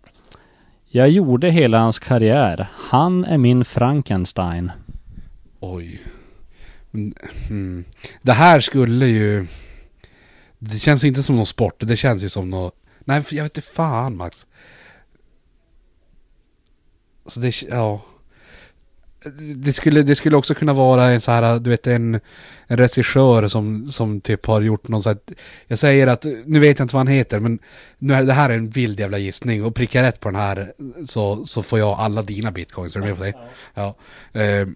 Jag 0.88 1.10
gjorde 1.10 1.50
hela 1.50 1.78
hans 1.78 1.98
karriär. 1.98 2.68
Han 2.72 3.24
är 3.24 3.38
min 3.38 3.64
Frankenstein. 3.64 4.72
Oj. 5.60 6.02
Hmm. 7.48 7.84
Det 8.22 8.32
här 8.32 8.60
skulle 8.60 9.06
ju... 9.06 9.46
Det 10.58 10.78
känns 10.78 11.04
inte 11.04 11.22
som 11.22 11.36
någon 11.36 11.46
sport, 11.46 11.74
det 11.78 11.96
känns 11.96 12.22
ju 12.22 12.28
som 12.28 12.50
något... 12.50 12.74
Nej, 13.00 13.22
jag 13.30 13.42
vet 13.42 13.56
inte 13.56 13.68
fan 13.68 14.16
Max. 14.16 14.46
Så 17.26 17.40
det, 17.40 17.62
ja. 17.62 18.00
Det 19.56 19.72
skulle, 19.72 20.02
det 20.02 20.16
skulle 20.16 20.36
också 20.36 20.54
kunna 20.54 20.72
vara 20.72 21.06
en 21.06 21.20
så 21.20 21.32
här, 21.32 21.58
du 21.58 21.70
vet 21.70 21.86
en, 21.86 22.20
en 22.66 22.76
regissör 22.76 23.48
som, 23.48 23.86
som 23.86 24.20
typ 24.20 24.46
har 24.46 24.60
gjort 24.60 24.88
någon 24.88 25.02
så 25.02 25.08
här, 25.08 25.18
Jag 25.66 25.78
säger 25.78 26.06
att, 26.06 26.24
nu 26.46 26.58
vet 26.58 26.78
jag 26.78 26.84
inte 26.84 26.94
vad 26.94 27.00
han 27.00 27.14
heter 27.14 27.40
men 27.40 27.58
nu 27.98 28.14
är 28.14 28.22
det 28.22 28.32
här 28.32 28.50
är 28.50 28.54
en 28.54 28.70
vild 28.70 29.00
jävla 29.00 29.18
gissning 29.18 29.64
och 29.64 29.74
prickar 29.74 30.02
rätt 30.02 30.20
på 30.20 30.28
den 30.30 30.40
här 30.40 30.72
så, 31.06 31.46
så 31.46 31.62
får 31.62 31.78
jag 31.78 31.98
alla 31.98 32.22
dina 32.22 32.52
bitcoins, 32.52 32.96
är 32.96 33.00
du 33.00 33.06
med 33.06 33.16
på 33.16 33.24
det? 33.24 33.34
Ja. 33.74 33.94
Eh, 34.32 34.66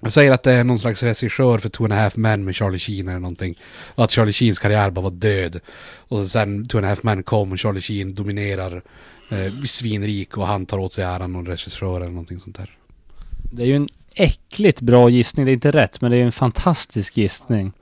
jag 0.00 0.12
säger 0.12 0.32
att 0.32 0.42
det 0.42 0.52
är 0.52 0.64
någon 0.64 0.78
slags 0.78 1.02
regissör 1.02 1.58
för 1.58 1.68
Two 1.68 1.82
and 1.82 1.92
a 1.92 1.96
Half 1.96 2.16
Men 2.16 2.44
med 2.44 2.56
Charlie 2.56 2.78
Sheen 2.78 3.08
eller 3.08 3.20
någonting. 3.20 3.58
Och 3.94 4.04
att 4.04 4.10
Charlie 4.10 4.32
Sheens 4.32 4.58
karriär 4.58 4.90
bara 4.90 5.02
var 5.02 5.10
död. 5.10 5.60
Och 6.08 6.26
sen 6.26 6.68
Two 6.68 6.76
and 6.76 6.86
a 6.86 6.88
Half 6.88 7.02
Men 7.02 7.22
kom 7.22 7.52
och 7.52 7.60
Charlie 7.60 7.80
Sheen 7.80 8.14
dominerar 8.14 8.82
eh, 9.30 9.62
svinrik 9.64 10.36
och 10.36 10.46
han 10.46 10.66
tar 10.66 10.78
åt 10.78 10.92
sig 10.92 11.04
äran 11.04 11.36
och 11.36 11.46
regissör 11.46 11.96
eller 11.96 12.08
någonting 12.08 12.40
sånt 12.40 12.56
där. 12.56 12.70
Det 13.50 13.62
är 13.62 13.66
ju 13.66 13.76
en 13.76 13.88
äckligt 14.14 14.80
bra 14.80 15.08
gissning. 15.08 15.46
Det 15.46 15.52
är 15.52 15.54
inte 15.54 15.70
rätt, 15.70 16.00
men 16.00 16.10
det 16.10 16.16
är 16.16 16.24
en 16.24 16.32
fantastisk 16.32 17.16
gissning. 17.16 17.72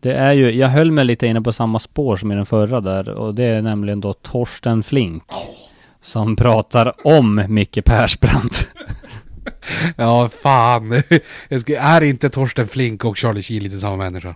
Det 0.00 0.12
är 0.12 0.32
ju, 0.32 0.50
jag 0.50 0.68
höll 0.68 0.90
mig 0.90 1.04
lite 1.04 1.26
inne 1.26 1.40
på 1.40 1.52
samma 1.52 1.78
spår 1.78 2.16
som 2.16 2.32
i 2.32 2.34
den 2.34 2.46
förra 2.46 2.80
där 2.80 3.08
och 3.08 3.34
det 3.34 3.44
är 3.44 3.62
nämligen 3.62 4.00
då 4.00 4.12
Torsten 4.12 4.82
Flink. 4.82 5.22
Som 6.00 6.36
pratar 6.36 7.06
om 7.06 7.44
Micke 7.48 7.84
Persbrandt. 7.84 8.68
ja, 9.96 10.28
fan. 10.28 10.92
är 11.78 12.02
inte 12.02 12.30
Torsten 12.30 12.66
Flink 12.66 13.04
och 13.04 13.18
Charlie 13.18 13.42
Sheen 13.42 13.62
lite 13.62 13.78
samma 13.78 13.96
människa? 13.96 14.34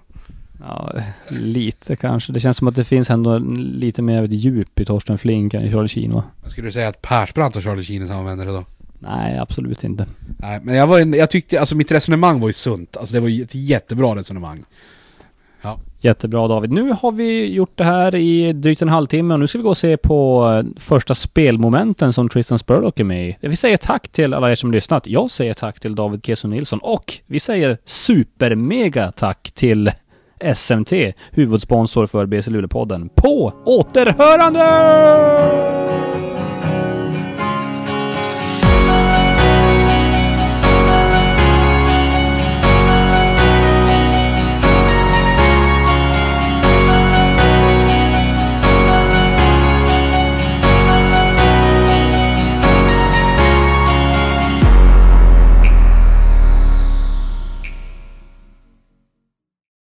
Ja, 0.60 0.92
lite 1.28 1.96
kanske. 1.96 2.32
Det 2.32 2.40
känns 2.40 2.56
som 2.56 2.68
att 2.68 2.76
det 2.76 2.84
finns 2.84 3.10
ändå 3.10 3.38
lite 3.58 4.02
mer 4.02 4.18
av 4.18 4.24
ett 4.24 4.32
djup 4.32 4.80
i 4.80 4.84
Torsten 4.84 5.18
Flink 5.18 5.54
än 5.54 5.62
i 5.62 5.70
Charlie 5.70 5.88
Sheen 5.88 6.12
va? 6.12 6.24
Skulle 6.46 6.68
du 6.68 6.72
säga 6.72 6.88
att 6.88 7.02
Persbrandt 7.02 7.56
och 7.56 7.62
Charlie 7.62 7.84
Sheen 7.84 8.02
är 8.02 8.06
samma 8.06 8.22
människa 8.22 8.50
då? 8.50 8.64
Nej, 8.98 9.38
absolut 9.38 9.84
inte. 9.84 10.06
Nej, 10.38 10.60
men 10.62 10.74
jag, 10.74 10.86
var 10.86 11.00
en, 11.00 11.12
jag 11.12 11.30
tyckte, 11.30 11.60
alltså 11.60 11.76
mitt 11.76 11.92
resonemang 11.92 12.40
var 12.40 12.48
ju 12.48 12.52
sunt. 12.52 12.96
Alltså 12.96 13.14
det 13.14 13.20
var 13.20 13.42
ett 13.42 13.54
jättebra 13.54 14.16
resonemang. 14.16 14.64
Ja. 15.62 15.78
Jättebra 16.00 16.48
David. 16.48 16.70
Nu 16.70 16.92
har 17.00 17.12
vi 17.12 17.52
gjort 17.52 17.78
det 17.78 17.84
här 17.84 18.14
i 18.14 18.52
drygt 18.52 18.82
en 18.82 18.88
halvtimme 18.88 19.34
och 19.34 19.40
nu 19.40 19.46
ska 19.46 19.58
vi 19.58 19.64
gå 19.64 19.70
och 19.70 19.76
se 19.76 19.96
på 19.96 20.48
eh, 20.52 20.80
första 20.80 21.14
spelmomenten 21.14 22.12
som 22.12 22.28
Tristan 22.28 22.58
Spurlock 22.58 23.00
är 23.00 23.04
med 23.04 23.28
i. 23.28 23.36
Vi 23.40 23.56
säger 23.56 23.76
tack 23.76 24.08
till 24.08 24.34
alla 24.34 24.50
er 24.50 24.54
som 24.54 24.72
lyssnat. 24.72 25.06
Jag 25.06 25.30
säger 25.30 25.54
tack 25.54 25.80
till 25.80 25.94
David 25.94 26.26
Keso 26.26 26.48
Nilsson 26.48 26.78
och 26.78 27.12
vi 27.26 27.40
säger 27.40 27.78
supermega 27.84 29.12
tack 29.12 29.52
till 29.54 29.90
SMT, 30.54 30.92
huvudsponsor 31.30 32.06
för 32.06 32.26
BC 32.26 32.50
Luleå-podden. 32.50 33.08
På 33.14 33.52
återhörande! 33.64 36.25